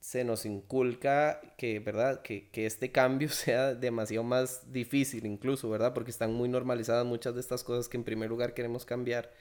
se 0.00 0.22
nos 0.24 0.46
inculca 0.46 1.40
que, 1.56 1.80
¿verdad? 1.80 2.22
Que, 2.22 2.50
este 2.54 2.92
cambio 2.92 3.28
sea 3.30 3.74
demasiado 3.74 4.24
más 4.24 4.72
difícil 4.72 5.26
incluso, 5.26 5.68
¿verdad? 5.70 5.94
Porque 5.94 6.10
están 6.10 6.32
muy 6.34 6.48
normalizadas 6.48 7.06
muchas 7.06 7.34
de 7.34 7.40
estas 7.40 7.64
cosas 7.64 7.88
que 7.88 7.96
en 7.96 8.04
primer 8.04 8.28
lugar 8.30 8.54
queremos 8.54 8.84
cambiar. 8.84 9.32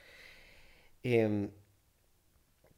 Em, 1.04 1.52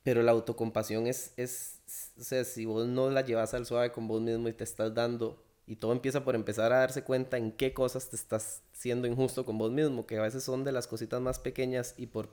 pero 0.03 0.23
la 0.23 0.31
autocompasión 0.31 1.07
es, 1.07 1.33
es, 1.37 1.81
o 2.19 2.23
sea, 2.23 2.43
si 2.43 2.65
vos 2.65 2.87
no 2.87 3.09
la 3.09 3.21
llevas 3.21 3.53
al 3.53 3.65
suave 3.65 3.91
con 3.91 4.07
vos 4.07 4.21
mismo 4.21 4.49
y 4.49 4.53
te 4.53 4.63
estás 4.63 4.93
dando, 4.93 5.43
y 5.67 5.75
todo 5.75 5.91
empieza 5.91 6.23
por 6.23 6.35
empezar 6.35 6.73
a 6.73 6.79
darse 6.79 7.03
cuenta 7.03 7.37
en 7.37 7.51
qué 7.51 7.73
cosas 7.73 8.09
te 8.09 8.15
estás 8.15 8.63
siendo 8.73 9.07
injusto 9.07 9.45
con 9.45 9.57
vos 9.57 9.71
mismo, 9.71 10.07
que 10.07 10.17
a 10.17 10.21
veces 10.23 10.43
son 10.43 10.63
de 10.63 10.71
las 10.71 10.87
cositas 10.87 11.21
más 11.21 11.39
pequeñas 11.39 11.93
y 11.97 12.07
por 12.07 12.29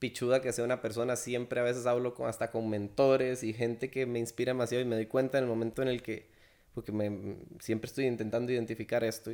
pichuda 0.00 0.42
que 0.42 0.52
sea 0.52 0.64
una 0.64 0.82
persona, 0.82 1.14
siempre 1.14 1.60
a 1.60 1.62
veces 1.62 1.86
hablo 1.86 2.14
con, 2.14 2.28
hasta 2.28 2.50
con 2.50 2.68
mentores 2.68 3.44
y 3.44 3.52
gente 3.52 3.90
que 3.90 4.06
me 4.06 4.18
inspira 4.18 4.50
demasiado 4.52 4.82
y 4.82 4.86
me 4.86 4.96
doy 4.96 5.06
cuenta 5.06 5.38
en 5.38 5.44
el 5.44 5.50
momento 5.50 5.82
en 5.82 5.88
el 5.88 6.02
que, 6.02 6.26
porque 6.74 6.90
me, 6.90 7.36
siempre 7.60 7.86
estoy 7.88 8.06
intentando 8.06 8.50
identificar 8.50 9.04
esto, 9.04 9.30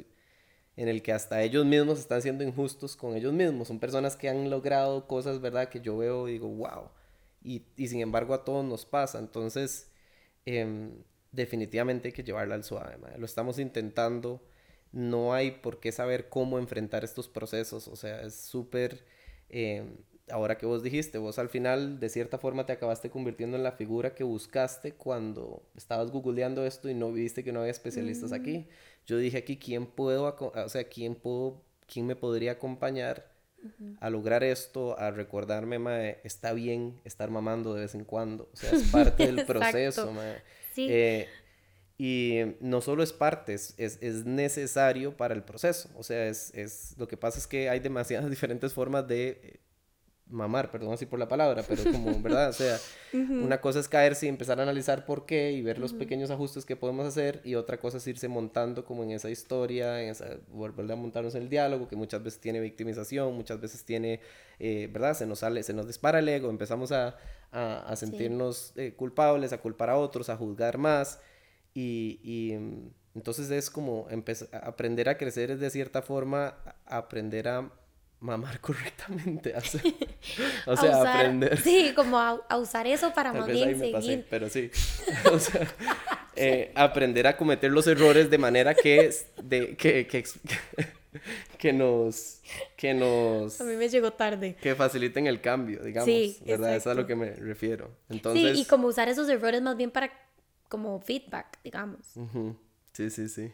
en 0.76 0.88
el 0.88 1.02
que 1.02 1.12
hasta 1.12 1.42
ellos 1.42 1.64
mismos 1.64 1.98
están 2.00 2.20
siendo 2.22 2.44
injustos 2.44 2.96
con 2.96 3.16
ellos 3.16 3.32
mismos. 3.32 3.68
Son 3.68 3.80
personas 3.80 4.16
que 4.16 4.28
han 4.28 4.50
logrado 4.50 5.06
cosas, 5.08 5.40
¿verdad? 5.40 5.68
Que 5.70 5.80
yo 5.80 5.96
veo 5.96 6.28
y 6.28 6.32
digo, 6.32 6.48
wow. 6.48 6.90
Y, 7.42 7.62
sin 7.86 8.00
embargo 8.00 8.34
a 8.34 8.44
todos 8.44 8.64
nos 8.64 8.84
pasa. 8.84 9.18
Entonces, 9.18 9.90
em, 10.44 10.92
definitivamente 11.32 12.08
hay 12.08 12.12
que 12.12 12.24
llevarla 12.24 12.56
al 12.56 12.64
suave. 12.64 12.98
Lo 13.18 13.24
estamos 13.26 13.58
intentando. 13.58 14.42
No 14.92 15.34
hay 15.34 15.52
por 15.52 15.80
qué 15.80 15.92
saber 15.92 16.28
cómo 16.28 16.58
enfrentar 16.58 17.04
estos 17.04 17.28
procesos. 17.28 17.88
O 17.88 17.96
sea, 17.96 18.22
es 18.22 18.34
súper... 18.34 19.04
Em, 19.48 19.96
ahora 20.30 20.58
que 20.58 20.66
vos 20.66 20.82
dijiste, 20.82 21.18
vos 21.18 21.38
al 21.38 21.48
final 21.48 22.00
de 22.00 22.08
cierta 22.08 22.38
forma 22.38 22.66
te 22.66 22.72
acabaste 22.72 23.10
convirtiendo 23.10 23.56
en 23.56 23.62
la 23.62 23.72
figura 23.72 24.14
que 24.14 24.24
buscaste 24.24 24.92
cuando 24.94 25.62
estabas 25.76 26.10
googleando 26.10 26.66
esto 26.66 26.88
y 26.88 26.94
no 26.94 27.12
viste 27.12 27.44
que 27.44 27.52
no 27.52 27.60
había 27.60 27.70
especialistas 27.70 28.32
aquí. 28.32 28.66
Yo 29.06 29.18
dije 29.18 29.38
aquí, 29.38 29.56
¿quién 29.56 29.86
puedo, 29.86 30.24
o 30.38 30.68
sea, 30.68 30.84
quién 30.84 31.14
puedo, 31.14 31.62
quién 31.86 32.06
me 32.06 32.16
podría 32.16 32.52
acompañar 32.52 33.30
a 34.00 34.10
lograr 34.10 34.44
esto, 34.44 34.98
a 34.98 35.10
recordarme, 35.10 35.78
mae, 35.78 36.20
está 36.22 36.52
bien 36.52 37.00
estar 37.04 37.30
mamando 37.30 37.74
de 37.74 37.80
vez 37.80 37.94
en 37.94 38.04
cuando, 38.04 38.48
o 38.52 38.56
sea, 38.56 38.70
es 38.70 38.90
parte 38.90 39.26
del 39.26 39.44
proceso, 39.46 40.12
mae. 40.12 40.42
Sí. 40.72 40.86
Eh, 40.90 41.26
y 41.98 42.42
no 42.60 42.82
solo 42.82 43.02
es 43.02 43.12
parte, 43.12 43.54
es, 43.54 43.74
es, 43.78 43.98
es, 44.02 44.26
necesario 44.26 45.16
para 45.16 45.34
el 45.34 45.42
proceso. 45.42 45.88
O 45.96 46.02
sea, 46.02 46.28
es, 46.28 46.52
es, 46.54 46.94
lo 46.98 47.08
que 47.08 47.16
pasa 47.16 47.38
es 47.38 47.46
que 47.46 47.70
hay 47.70 47.80
demasiadas 47.80 48.28
diferentes 48.30 48.74
formas 48.74 49.08
de 49.08 49.60
mamar, 50.28 50.70
perdón 50.70 50.92
así 50.92 51.06
por 51.06 51.18
la 51.18 51.28
palabra, 51.28 51.62
pero 51.66 51.84
como, 51.84 52.20
¿verdad? 52.22 52.50
O 52.50 52.52
sea, 52.52 52.78
una 53.12 53.60
cosa 53.60 53.78
es 53.78 53.88
caerse 53.88 54.26
y 54.26 54.28
empezar 54.28 54.58
a 54.58 54.64
analizar 54.64 55.06
por 55.06 55.24
qué 55.24 55.52
y 55.52 55.62
ver 55.62 55.78
los 55.78 55.92
pequeños 55.92 56.30
ajustes 56.30 56.64
que 56.64 56.74
podemos 56.74 57.06
hacer 57.06 57.40
y 57.44 57.54
otra 57.54 57.78
cosa 57.78 57.98
es 57.98 58.06
irse 58.06 58.28
montando 58.28 58.84
como 58.84 59.04
en 59.04 59.12
esa 59.12 59.30
historia, 59.30 60.02
en 60.02 60.10
esa, 60.10 60.36
volver 60.48 60.90
a 60.90 60.96
montarnos 60.96 61.34
en 61.34 61.42
el 61.42 61.48
diálogo, 61.48 61.88
que 61.88 61.96
muchas 61.96 62.22
veces 62.22 62.40
tiene 62.40 62.60
victimización, 62.60 63.34
muchas 63.34 63.60
veces 63.60 63.84
tiene, 63.84 64.20
eh, 64.58 64.88
¿verdad? 64.92 65.14
Se 65.14 65.26
nos 65.26 65.40
sale, 65.40 65.62
se 65.62 65.72
nos 65.72 65.86
dispara 65.86 66.18
el 66.18 66.28
ego, 66.28 66.50
empezamos 66.50 66.90
a, 66.90 67.16
a, 67.52 67.84
a 67.86 67.96
sentirnos 67.96 68.72
eh, 68.76 68.94
culpables, 68.96 69.52
a 69.52 69.58
culpar 69.58 69.90
a 69.90 69.96
otros, 69.96 70.28
a 70.28 70.36
juzgar 70.36 70.78
más 70.78 71.20
y, 71.72 72.20
y 72.22 72.56
mm, 72.56 72.90
entonces 73.16 73.50
es 73.50 73.70
como 73.70 74.08
aprender 74.62 75.08
a 75.08 75.16
crecer 75.16 75.50
es 75.50 75.60
de 75.60 75.70
cierta 75.70 76.02
forma 76.02 76.54
aprender 76.84 77.48
a 77.48 77.70
mamar 78.20 78.60
correctamente. 78.60 79.54
O 80.66 80.76
sea, 80.76 81.00
aprender. 81.00 81.60
Sí, 81.60 81.92
como 81.94 82.18
a, 82.18 82.56
usar 82.58 82.86
eso 82.86 83.12
para 83.14 83.32
más 83.32 83.46
bien 83.46 83.78
seguir. 83.78 84.26
pero 84.28 84.48
sí. 84.48 84.70
o 85.32 85.38
sea, 85.38 85.66
eh, 86.34 86.72
aprender 86.74 87.26
a 87.26 87.36
cometer 87.36 87.70
los 87.70 87.86
errores 87.86 88.28
de 88.28 88.38
manera 88.38 88.74
que, 88.74 89.10
de, 89.42 89.76
que, 89.76 90.06
que, 90.08 90.24
que, 91.56 91.72
nos... 91.72 92.40
Que 92.76 92.94
nos... 92.94 93.60
A 93.60 93.64
mí 93.64 93.76
me 93.76 93.88
llegó 93.88 94.12
tarde. 94.12 94.56
Que 94.60 94.74
faciliten 94.74 95.28
el 95.28 95.40
cambio, 95.40 95.82
digamos. 95.84 96.06
Sí, 96.06 96.36
¿verdad? 96.44 96.74
Eso 96.74 96.90
es 96.90 96.96
a 96.96 97.00
lo 97.00 97.06
que 97.06 97.14
me 97.14 97.30
refiero. 97.30 97.92
Entonces... 98.08 98.56
Sí, 98.56 98.62
y 98.62 98.64
como 98.64 98.88
usar 98.88 99.08
esos 99.08 99.28
errores 99.28 99.62
más 99.62 99.76
bien 99.76 99.92
para 99.92 100.10
como 100.68 101.00
feedback, 101.00 101.58
digamos. 101.62 102.00
Sí, 102.92 103.10
sí, 103.10 103.28
sí. 103.28 103.52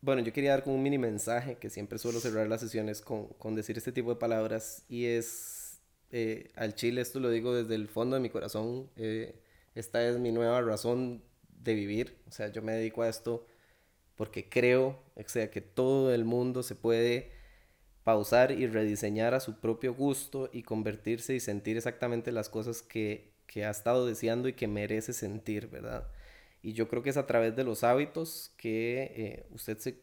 Bueno, 0.00 0.22
yo 0.22 0.32
quería 0.32 0.50
dar 0.52 0.62
como 0.62 0.76
un 0.76 0.82
mini 0.82 0.98
mensaje 0.98 1.56
que 1.58 1.70
siempre 1.70 1.98
suelo 1.98 2.20
cerrar 2.20 2.46
las 2.48 2.60
sesiones 2.60 3.00
con, 3.00 3.26
con 3.34 3.54
decir 3.56 3.76
este 3.76 3.90
tipo 3.92 4.10
de 4.10 4.16
palabras 4.16 4.84
y 4.88 5.06
es 5.06 5.80
eh, 6.10 6.50
al 6.54 6.74
chile, 6.74 7.00
esto 7.00 7.20
lo 7.20 7.30
digo 7.30 7.52
desde 7.54 7.74
el 7.74 7.88
fondo 7.88 8.14
de 8.14 8.22
mi 8.22 8.30
corazón, 8.30 8.88
eh, 8.96 9.34
esta 9.74 10.06
es 10.08 10.18
mi 10.18 10.30
nueva 10.32 10.62
razón 10.62 11.22
de 11.62 11.74
vivir, 11.74 12.16
o 12.28 12.32
sea, 12.32 12.48
yo 12.48 12.62
me 12.62 12.72
dedico 12.72 13.02
a 13.02 13.08
esto 13.08 13.46
porque 14.16 14.48
creo, 14.48 15.00
que 15.52 15.60
todo 15.60 16.14
el 16.14 16.24
mundo 16.24 16.62
se 16.62 16.74
puede 16.74 17.32
pausar 18.04 18.52
y 18.52 18.66
rediseñar 18.66 19.34
a 19.34 19.40
su 19.40 19.60
propio 19.60 19.94
gusto 19.94 20.48
y 20.52 20.62
convertirse 20.62 21.34
y 21.34 21.40
sentir 21.40 21.76
exactamente 21.76 22.32
las 22.32 22.48
cosas 22.48 22.82
que, 22.82 23.32
que 23.46 23.64
ha 23.64 23.70
estado 23.70 24.06
deseando 24.06 24.48
y 24.48 24.54
que 24.54 24.68
merece 24.68 25.12
sentir, 25.12 25.68
¿verdad? 25.68 26.08
Y 26.62 26.72
yo 26.72 26.88
creo 26.88 27.02
que 27.02 27.10
es 27.10 27.16
a 27.16 27.26
través 27.26 27.54
de 27.56 27.64
los 27.64 27.84
hábitos 27.84 28.52
que 28.56 29.12
eh, 29.16 29.46
usted 29.50 29.78
se 29.78 30.00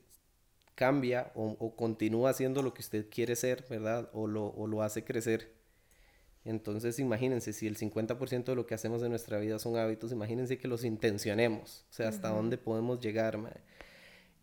cambia 0.76 1.32
o, 1.36 1.76
continúa 1.76 2.30
haciendo 2.30 2.62
lo 2.62 2.74
que 2.74 2.82
usted 2.82 3.10
quiere 3.10 3.36
ser, 3.36 3.66
¿verdad? 3.70 4.10
O 4.14 4.28
lo, 4.28 4.48
o 4.48 4.68
lo 4.68 4.82
hace 4.82 5.04
crecer. 5.04 5.54
Entonces, 6.44 7.00
imagínense, 7.00 7.54
si 7.54 7.66
el 7.66 7.76
50% 7.76 8.46
de 8.46 8.56
lo 8.56 8.68
que 8.68 8.76
hacemos 8.76 9.02
en 9.02 9.10
nuestra 9.10 9.40
vida 9.40 9.58
son 9.58 9.78
hábitos, 9.78 10.12
imagínense 10.12 10.60
que 10.60 10.68
los 10.68 10.84
intencionemos, 10.84 11.86
o 11.90 11.94
sea, 11.94 12.10
hasta 12.10 12.30
dónde 12.30 12.58
podemos 12.58 13.00
llegar. 13.00 13.40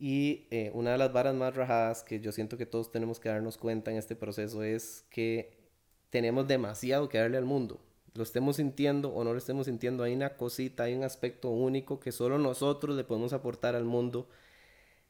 Y 0.01 0.49
eh, 0.51 0.73
una 0.75 0.93
de 0.93 0.99
las 0.99 1.13
varas 1.13 1.35
más 1.35 1.55
rajadas 1.55 2.03
que 2.03 2.19
yo 2.19 2.33
siento 2.33 2.59
que 2.59 2.67
todos 2.67 2.91
tenemos 2.91 3.21
que 3.21 3.29
darnos 3.29 3.57
cuenta 3.57 3.93
en 3.93 3.99
este 3.99 4.17
proceso 4.17 4.65
es 4.65 5.05
que 5.11 5.63
tenemos 6.11 6.49
demasiado 6.49 7.09
que 7.09 7.19
darle 7.19 7.39
al 7.39 7.45
mundo, 7.45 7.81
lo 8.15 8.23
estemos 8.23 8.57
sintiendo 8.57 9.11
o 9.11 9.25
no 9.25 9.33
lo 9.33 9.39
estemos 9.39 9.67
sintiendo, 9.67 10.03
hay 10.03 10.15
una 10.15 10.37
cosita, 10.37 10.85
hay 10.85 10.95
un 10.95 11.05
aspecto 11.05 11.51
único 11.51 12.01
que 12.01 12.13
solo 12.13 12.39
nosotros 12.39 12.97
le 12.97 13.05
podemos 13.05 13.33
aportar 13.33 13.75
al 13.75 13.85
mundo 13.85 14.29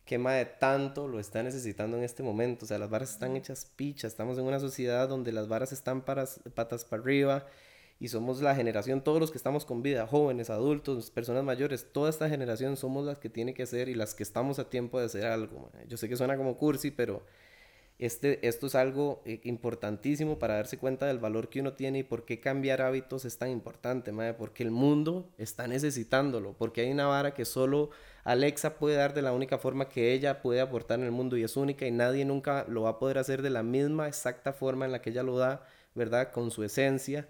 que 0.05 0.19
de 0.19 0.45
tanto 0.45 1.09
lo 1.09 1.21
está 1.21 1.43
necesitando 1.43 1.97
en 1.97 2.03
este 2.03 2.23
momento. 2.23 2.65
O 2.65 2.69
sea, 2.69 2.79
las 2.79 2.91
varas 2.91 3.13
están 3.13 3.37
hechas 3.37 3.71
pichas. 3.77 4.13
Estamos 4.13 4.37
en 4.39 4.45
una 4.45 4.59
sociedad 4.59 5.09
donde 5.09 5.33
las 5.33 5.49
varas 5.49 5.73
están 5.73 6.03
para, 6.03 6.27
patas 6.55 6.85
para 6.85 7.03
arriba 7.03 7.47
y 8.01 8.09
somos 8.09 8.43
la 8.43 8.57
generación, 8.57 9.05
todos 9.05 9.21
los 9.21 9.31
que 9.31 9.39
estamos 9.39 9.65
con 9.65 9.81
vida, 9.81 10.09
jóvenes, 10.09 10.51
adultos, 10.51 11.13
personas 11.13 11.45
mayores, 11.45 11.93
toda 11.93 12.11
esta 12.11 12.29
generación 12.29 12.77
somos 12.77 13.07
las 13.07 13.19
que 13.19 13.29
tiene 13.29 13.55
que 13.55 13.63
hacer 13.63 13.89
y 13.89 13.95
las 13.95 14.15
que 14.15 14.25
estamos 14.25 14.59
a 14.59 14.69
tiempo 14.69 14.99
de 14.99 15.07
hacer 15.07 15.25
algo. 15.25 15.71
Yo 15.87 15.97
sé 15.97 16.09
que 16.09 16.17
suena 16.17 16.37
como 16.37 16.57
cursi, 16.57 16.91
pero 16.91 17.23
este, 18.05 18.45
esto 18.49 18.67
es 18.67 18.75
algo 18.75 19.23
eh, 19.25 19.41
importantísimo 19.45 20.39
para 20.41 20.57
darse 20.57 20.77
cuenta 20.77 21.07
del 21.07 21.21
valor 21.21 21.49
que 21.49 21.61
uno 21.61 21.75
tiene 21.75 22.01
y 22.01 22.03
por 22.03 22.25
qué 22.25 22.41
cambiar 22.41 22.83
hábitos 22.83 23.25
es 23.25 23.39
tan 23.39 23.51
importante, 23.51 24.11
madre, 24.11 24.35
porque 24.35 24.65
el 24.65 24.73
mundo 24.73 25.31
está 25.39 25.69
necesitándolo, 25.69 26.55
porque 26.59 26.81
hay 26.81 26.91
una 26.91 27.07
vara 27.07 27.33
que 27.33 27.45
solo 27.45 27.91
Alexa 28.25 28.77
puede 28.77 28.97
dar 28.97 29.15
de 29.15 29.23
la 29.23 29.33
única 29.33 29.57
forma 29.57 29.89
que 29.89 30.13
ella 30.13 30.43
puede 30.43 30.61
aportar 30.61 30.99
en 30.99 31.05
el 31.05 31.13
mundo 31.13 31.37
y 31.37 31.45
es 31.45 31.57
única 31.57 31.87
y 31.87 31.93
nadie 31.93 32.25
nunca 32.25 32.65
lo 32.69 32.83
va 32.83 32.91
a 32.91 32.99
poder 32.99 33.19
hacer 33.19 33.41
de 33.41 33.51
la 33.51 33.63
misma 33.63 34.09
exacta 34.09 34.53
forma 34.53 34.85
en 34.85 34.91
la 34.91 35.01
que 35.01 35.11
ella 35.11 35.23
lo 35.23 35.39
da, 35.39 35.65
¿verdad? 35.95 36.33
Con 36.33 36.51
su 36.51 36.65
esencia 36.65 37.29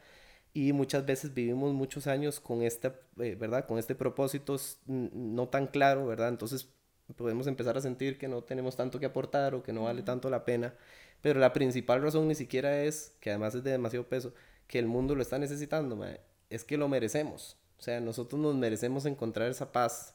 y 0.54 0.72
muchas 0.72 1.04
veces 1.04 1.34
vivimos 1.34 1.74
muchos 1.74 2.06
años 2.06 2.40
con 2.40 2.62
este, 2.62 2.92
eh, 3.18 3.36
¿verdad? 3.38 3.66
Con 3.66 3.78
este 3.78 3.94
propósito 3.94 4.56
no 4.86 5.48
tan 5.48 5.66
claro, 5.66 6.06
¿verdad? 6.06 6.30
Entonces 6.30 6.68
podemos 7.16 7.46
empezar 7.46 7.76
a 7.76 7.80
sentir 7.80 8.18
que 8.18 8.28
no 8.28 8.42
tenemos 8.42 8.76
tanto 8.76 8.98
que 9.00 9.06
aportar 9.06 9.54
o 9.54 9.62
que 9.62 9.72
no 9.72 9.84
vale 9.84 10.02
tanto 10.02 10.30
la 10.30 10.44
pena. 10.44 10.74
Pero 11.20 11.38
la 11.38 11.52
principal 11.52 12.02
razón 12.02 12.28
ni 12.28 12.34
siquiera 12.34 12.82
es, 12.82 13.14
que 13.20 13.30
además 13.30 13.54
es 13.54 13.62
de 13.62 13.70
demasiado 13.70 14.06
peso, 14.08 14.32
que 14.66 14.78
el 14.78 14.86
mundo 14.86 15.14
lo 15.14 15.22
está 15.22 15.38
necesitando, 15.38 15.98
es 16.50 16.64
que 16.64 16.76
lo 16.76 16.88
merecemos. 16.88 17.56
O 17.78 17.82
sea, 17.82 18.00
nosotros 18.00 18.40
nos 18.40 18.54
merecemos 18.54 19.06
encontrar 19.06 19.50
esa 19.50 19.72
paz. 19.72 20.14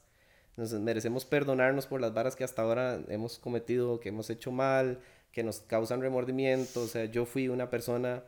Nos 0.56 0.74
merecemos 0.74 1.26
perdonarnos 1.26 1.86
por 1.86 2.02
las 2.02 2.14
varas 2.14 2.36
que 2.36 2.44
hasta 2.44 2.62
ahora 2.62 3.00
hemos 3.10 3.40
cometido, 3.40 4.00
que 4.00 4.10
hemos 4.10 4.30
hecho 4.30 4.52
mal, 4.52 5.00
que 5.32 5.44
nos 5.44 5.60
causan 5.60 6.02
remordimiento. 6.02 6.82
O 6.82 6.88
sea, 6.88 7.06
yo 7.06 7.26
fui 7.26 7.48
una 7.48 7.70
persona 7.70 8.24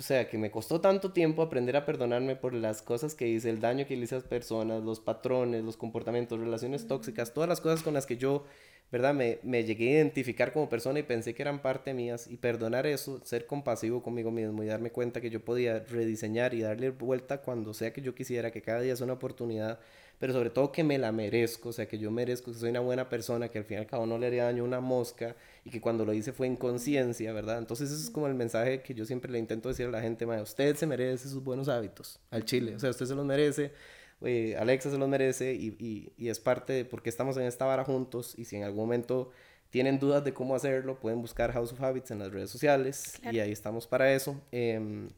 o 0.00 0.02
sea, 0.02 0.30
que 0.30 0.38
me 0.38 0.50
costó 0.50 0.80
tanto 0.80 1.12
tiempo 1.12 1.42
aprender 1.42 1.76
a 1.76 1.84
perdonarme 1.84 2.34
por 2.34 2.54
las 2.54 2.80
cosas 2.80 3.14
que 3.14 3.28
hice, 3.28 3.50
el 3.50 3.60
daño 3.60 3.86
que 3.86 3.96
le 3.96 4.04
hice 4.04 4.14
a 4.14 4.18
las 4.18 4.26
personas, 4.26 4.82
los 4.82 4.98
patrones, 4.98 5.62
los 5.62 5.76
comportamientos, 5.76 6.40
relaciones 6.40 6.88
tóxicas, 6.88 7.34
todas 7.34 7.50
las 7.50 7.60
cosas 7.60 7.82
con 7.82 7.92
las 7.92 8.06
que 8.06 8.16
yo, 8.16 8.44
¿verdad? 8.90 9.12
Me, 9.12 9.40
me 9.42 9.62
llegué 9.62 9.88
a 9.90 9.96
identificar 9.96 10.54
como 10.54 10.70
persona 10.70 11.00
y 11.00 11.02
pensé 11.02 11.34
que 11.34 11.42
eran 11.42 11.60
parte 11.60 11.92
mías 11.92 12.28
y 12.28 12.38
perdonar 12.38 12.86
eso, 12.86 13.20
ser 13.26 13.44
compasivo 13.44 14.02
conmigo 14.02 14.30
mismo 14.30 14.62
y 14.62 14.66
darme 14.68 14.90
cuenta 14.90 15.20
que 15.20 15.28
yo 15.28 15.44
podía 15.44 15.80
rediseñar 15.80 16.54
y 16.54 16.62
darle 16.62 16.88
vuelta 16.88 17.42
cuando 17.42 17.74
sea 17.74 17.92
que 17.92 18.00
yo 18.00 18.14
quisiera, 18.14 18.50
que 18.50 18.62
cada 18.62 18.80
día 18.80 18.94
es 18.94 19.02
una 19.02 19.12
oportunidad 19.12 19.80
pero 20.20 20.34
sobre 20.34 20.50
todo 20.50 20.70
que 20.70 20.84
me 20.84 20.98
la 20.98 21.12
merezco, 21.12 21.70
o 21.70 21.72
sea, 21.72 21.88
que 21.88 21.98
yo 21.98 22.10
merezco, 22.10 22.52
que 22.52 22.58
soy 22.58 22.68
una 22.68 22.80
buena 22.80 23.08
persona, 23.08 23.48
que 23.48 23.58
al 23.58 23.64
fin 23.64 23.78
y 23.78 23.80
al 23.80 23.86
cabo 23.86 24.04
no 24.04 24.18
le 24.18 24.26
haría 24.26 24.44
daño 24.44 24.62
a 24.62 24.66
una 24.66 24.80
mosca 24.80 25.34
y 25.64 25.70
que 25.70 25.80
cuando 25.80 26.04
lo 26.04 26.12
hice 26.12 26.32
fue 26.32 26.46
en 26.46 26.56
conciencia, 26.56 27.32
¿verdad? 27.32 27.56
Entonces 27.56 27.90
ese 27.90 28.04
es 28.04 28.10
como 28.10 28.26
el 28.26 28.34
mensaje 28.34 28.82
que 28.82 28.92
yo 28.92 29.06
siempre 29.06 29.32
le 29.32 29.38
intento 29.38 29.70
decir 29.70 29.86
a 29.86 29.90
la 29.90 30.02
gente, 30.02 30.26
usted 30.26 30.76
se 30.76 30.86
merece 30.86 31.30
sus 31.30 31.42
buenos 31.42 31.70
hábitos 31.70 32.20
al 32.30 32.44
chile, 32.44 32.76
o 32.76 32.78
sea, 32.78 32.90
usted 32.90 33.06
se 33.06 33.14
los 33.14 33.24
merece, 33.24 33.72
eh, 34.20 34.56
Alexa 34.58 34.90
se 34.90 34.98
los 34.98 35.08
merece 35.08 35.54
y, 35.54 35.74
y, 35.78 36.12
y, 36.18 36.28
es 36.28 36.38
parte 36.38 36.74
de 36.74 36.84
por 36.84 37.02
qué 37.02 37.08
estamos 37.08 37.38
en 37.38 37.44
esta 37.44 37.64
vara 37.64 37.84
juntos 37.84 38.34
y 38.36 38.44
si 38.44 38.56
en 38.56 38.64
algún 38.64 38.80
momento 38.80 39.30
tienen 39.70 39.98
dudas 39.98 40.22
de 40.22 40.34
cómo 40.34 40.54
hacerlo, 40.54 41.00
pueden 41.00 41.22
buscar 41.22 41.50
House 41.52 41.72
of 41.72 41.80
Habits 41.80 42.10
en 42.10 42.18
las 42.18 42.30
redes 42.30 42.50
sociales 42.50 43.14
y 43.22 43.38
ahí 43.38 43.52
estamos 43.52 43.86
para 43.86 44.12
eso. 44.12 44.38
Em, 44.52 45.08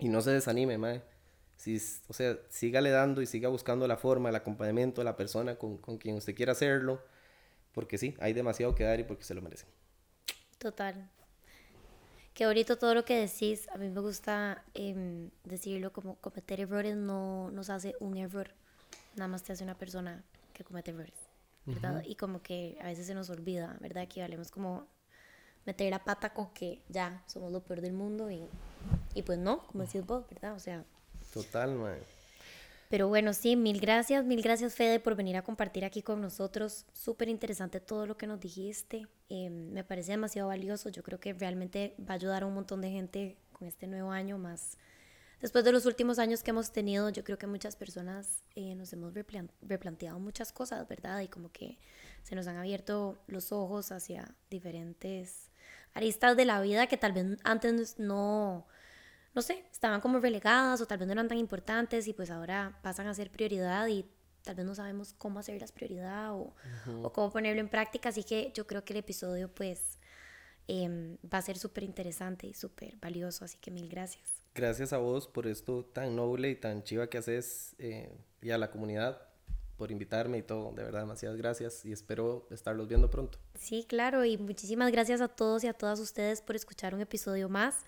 y 0.00 0.08
no 0.08 0.20
se 0.22 0.32
desanime, 0.32 0.76
mae 0.76 1.13
o 2.08 2.12
sea, 2.12 2.38
sígale 2.50 2.90
dando 2.90 3.22
y 3.22 3.26
siga 3.26 3.48
buscando 3.48 3.86
la 3.86 3.96
forma, 3.96 4.28
el 4.28 4.36
acompañamiento 4.36 5.00
de 5.00 5.04
la 5.06 5.16
persona 5.16 5.56
con, 5.56 5.78
con 5.78 5.98
quien 5.98 6.16
usted 6.16 6.34
quiera 6.34 6.52
hacerlo, 6.52 7.02
porque 7.72 7.98
sí, 7.98 8.14
hay 8.20 8.32
demasiado 8.32 8.74
que 8.74 8.84
dar 8.84 9.00
y 9.00 9.04
porque 9.04 9.24
se 9.24 9.34
lo 9.34 9.42
merecen. 9.42 9.68
Total. 10.58 11.10
Que 12.32 12.44
ahorita 12.44 12.76
todo 12.76 12.94
lo 12.94 13.04
que 13.04 13.18
decís, 13.18 13.68
a 13.68 13.78
mí 13.78 13.88
me 13.88 14.00
gusta 14.00 14.64
em, 14.74 15.30
decirlo 15.44 15.92
como 15.92 16.16
cometer 16.16 16.60
errores 16.60 16.96
no 16.96 17.50
nos 17.52 17.70
hace 17.70 17.94
un 18.00 18.16
error, 18.16 18.50
nada 19.14 19.28
más 19.28 19.42
te 19.42 19.52
hace 19.52 19.62
una 19.62 19.78
persona 19.78 20.24
que 20.52 20.64
comete 20.64 20.90
errores, 20.90 21.14
¿verdad? 21.64 22.02
Y 22.04 22.16
como 22.16 22.42
que 22.42 22.76
a 22.80 22.86
veces 22.86 23.06
se 23.06 23.14
nos 23.14 23.30
olvida, 23.30 23.76
¿verdad? 23.80 24.08
Que 24.08 24.20
valemos 24.20 24.50
como 24.50 24.88
meter 25.64 25.90
la 25.90 26.02
pata 26.02 26.34
con 26.34 26.52
que 26.52 26.82
ya 26.88 27.22
somos 27.26 27.52
lo 27.52 27.62
peor 27.62 27.80
del 27.80 27.92
mundo 27.92 28.30
y, 28.30 28.42
y 29.14 29.22
pues 29.22 29.38
no, 29.38 29.66
como 29.68 29.84
decís 29.84 30.04
vos, 30.04 30.26
¿verdad? 30.28 30.54
O 30.54 30.58
sea, 30.58 30.84
Total, 31.34 31.74
man. 31.74 31.98
Pero 32.88 33.08
bueno, 33.08 33.32
sí, 33.32 33.56
mil 33.56 33.80
gracias, 33.80 34.24
mil 34.24 34.40
gracias 34.40 34.74
Fede 34.74 35.00
por 35.00 35.16
venir 35.16 35.36
a 35.36 35.42
compartir 35.42 35.84
aquí 35.84 36.00
con 36.00 36.20
nosotros. 36.20 36.86
Súper 36.92 37.28
interesante 37.28 37.80
todo 37.80 38.06
lo 38.06 38.16
que 38.16 38.28
nos 38.28 38.38
dijiste. 38.38 39.08
Eh, 39.28 39.50
me 39.50 39.82
parece 39.82 40.12
demasiado 40.12 40.48
valioso. 40.48 40.90
Yo 40.90 41.02
creo 41.02 41.18
que 41.18 41.32
realmente 41.32 41.96
va 41.98 42.12
a 42.12 42.14
ayudar 42.14 42.44
a 42.44 42.46
un 42.46 42.54
montón 42.54 42.80
de 42.80 42.90
gente 42.90 43.36
con 43.52 43.66
este 43.66 43.88
nuevo 43.88 44.12
año 44.12 44.38
más. 44.38 44.78
Después 45.40 45.64
de 45.64 45.72
los 45.72 45.86
últimos 45.86 46.20
años 46.20 46.42
que 46.44 46.52
hemos 46.52 46.72
tenido, 46.72 47.10
yo 47.10 47.24
creo 47.24 47.36
que 47.36 47.46
muchas 47.48 47.74
personas 47.74 48.44
eh, 48.54 48.74
nos 48.76 48.92
hemos 48.92 49.12
replanteado 49.12 50.18
muchas 50.20 50.52
cosas, 50.52 50.86
¿verdad? 50.86 51.20
Y 51.20 51.28
como 51.28 51.50
que 51.50 51.78
se 52.22 52.34
nos 52.36 52.46
han 52.46 52.56
abierto 52.56 53.18
los 53.26 53.50
ojos 53.50 53.92
hacia 53.92 54.34
diferentes 54.50 55.50
aristas 55.94 56.36
de 56.36 56.44
la 56.44 56.60
vida 56.60 56.86
que 56.86 56.96
tal 56.96 57.12
vez 57.12 57.38
antes 57.42 57.98
no, 57.98 58.66
no 59.34 59.42
sé, 59.42 59.64
estaban 59.72 60.00
como 60.00 60.20
relegadas 60.20 60.80
o 60.80 60.86
tal 60.86 60.98
vez 60.98 61.06
no 61.06 61.12
eran 61.12 61.28
tan 61.28 61.38
importantes 61.38 62.06
y 62.06 62.12
pues 62.12 62.30
ahora 62.30 62.78
pasan 62.82 63.08
a 63.08 63.14
ser 63.14 63.30
prioridad 63.30 63.86
y 63.88 64.06
tal 64.42 64.54
vez 64.54 64.64
no 64.64 64.74
sabemos 64.74 65.14
cómo 65.14 65.40
hacerlas 65.40 65.72
prioridad 65.72 66.32
o, 66.34 66.54
o 67.02 67.12
cómo 67.12 67.32
ponerlo 67.32 67.60
en 67.60 67.68
práctica. 67.68 68.10
Así 68.10 68.22
que 68.22 68.52
yo 68.54 68.66
creo 68.66 68.84
que 68.84 68.92
el 68.92 69.00
episodio 69.00 69.52
pues 69.52 69.98
em, 70.68 71.16
va 71.32 71.38
a 71.38 71.42
ser 71.42 71.58
súper 71.58 71.82
interesante 71.82 72.46
y 72.46 72.54
súper 72.54 72.96
valioso. 72.98 73.44
Así 73.44 73.58
que 73.58 73.70
mil 73.70 73.88
gracias. 73.88 74.42
Gracias 74.54 74.92
a 74.92 74.98
vos 74.98 75.26
por 75.26 75.48
esto 75.48 75.84
tan 75.84 76.14
noble 76.14 76.50
y 76.50 76.54
tan 76.54 76.84
chiva 76.84 77.08
que 77.08 77.18
haces 77.18 77.74
eh, 77.78 78.16
y 78.40 78.50
a 78.50 78.58
la 78.58 78.70
comunidad 78.70 79.33
por 79.76 79.90
invitarme 79.90 80.38
y 80.38 80.42
todo. 80.42 80.72
De 80.72 80.82
verdad, 80.82 81.00
demasiadas 81.00 81.36
gracias 81.36 81.84
y 81.84 81.92
espero 81.92 82.46
estarlos 82.50 82.88
viendo 82.88 83.10
pronto. 83.10 83.38
Sí, 83.54 83.84
claro, 83.88 84.24
y 84.24 84.38
muchísimas 84.38 84.90
gracias 84.92 85.20
a 85.20 85.28
todos 85.28 85.64
y 85.64 85.66
a 85.66 85.72
todas 85.72 85.98
ustedes 86.00 86.40
por 86.40 86.56
escuchar 86.56 86.94
un 86.94 87.00
episodio 87.00 87.48
más. 87.48 87.84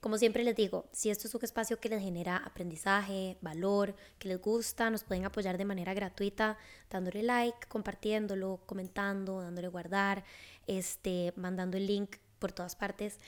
Como 0.00 0.16
siempre 0.16 0.44
les 0.44 0.56
digo, 0.56 0.86
si 0.92 1.10
esto 1.10 1.28
es 1.28 1.34
un 1.34 1.44
espacio 1.44 1.78
que 1.78 1.88
les 1.88 2.02
genera 2.02 2.38
aprendizaje, 2.38 3.36
valor, 3.42 3.94
que 4.18 4.28
les 4.28 4.40
gusta, 4.40 4.88
nos 4.90 5.04
pueden 5.04 5.24
apoyar 5.24 5.58
de 5.58 5.64
manera 5.64 5.92
gratuita, 5.92 6.56
dándole 6.88 7.22
like, 7.22 7.68
compartiéndolo, 7.68 8.60
comentando, 8.66 9.40
dándole 9.40 9.68
guardar, 9.68 10.24
este, 10.66 11.32
mandando 11.36 11.76
el 11.76 11.86
link 11.86 12.16
por 12.38 12.52
todas 12.52 12.76
partes. 12.76 13.18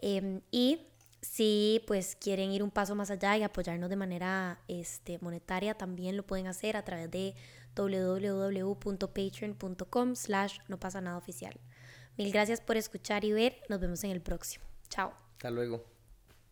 Em, 0.00 0.40
y 0.50 0.86
si 1.20 1.82
pues 1.86 2.16
quieren 2.16 2.50
ir 2.50 2.62
un 2.62 2.70
paso 2.70 2.94
más 2.96 3.10
allá 3.10 3.36
y 3.36 3.44
apoyarnos 3.44 3.88
de 3.88 3.96
manera 3.96 4.58
este, 4.66 5.18
monetaria, 5.20 5.74
también 5.74 6.16
lo 6.16 6.26
pueden 6.26 6.48
hacer 6.48 6.76
a 6.76 6.84
través 6.84 7.10
de 7.10 7.34
www.patreon.com 7.74 10.14
slash 10.14 10.58
no 10.68 10.78
pasa 10.78 11.00
nada 11.00 11.16
oficial. 11.16 11.58
Mil 12.16 12.30
gracias 12.30 12.60
por 12.60 12.76
escuchar 12.76 13.24
y 13.24 13.32
ver. 13.32 13.56
Nos 13.68 13.80
vemos 13.80 14.04
en 14.04 14.10
el 14.10 14.20
próximo. 14.20 14.64
Chao. 14.88 15.12
Hasta 15.32 15.50
luego. 15.50 15.91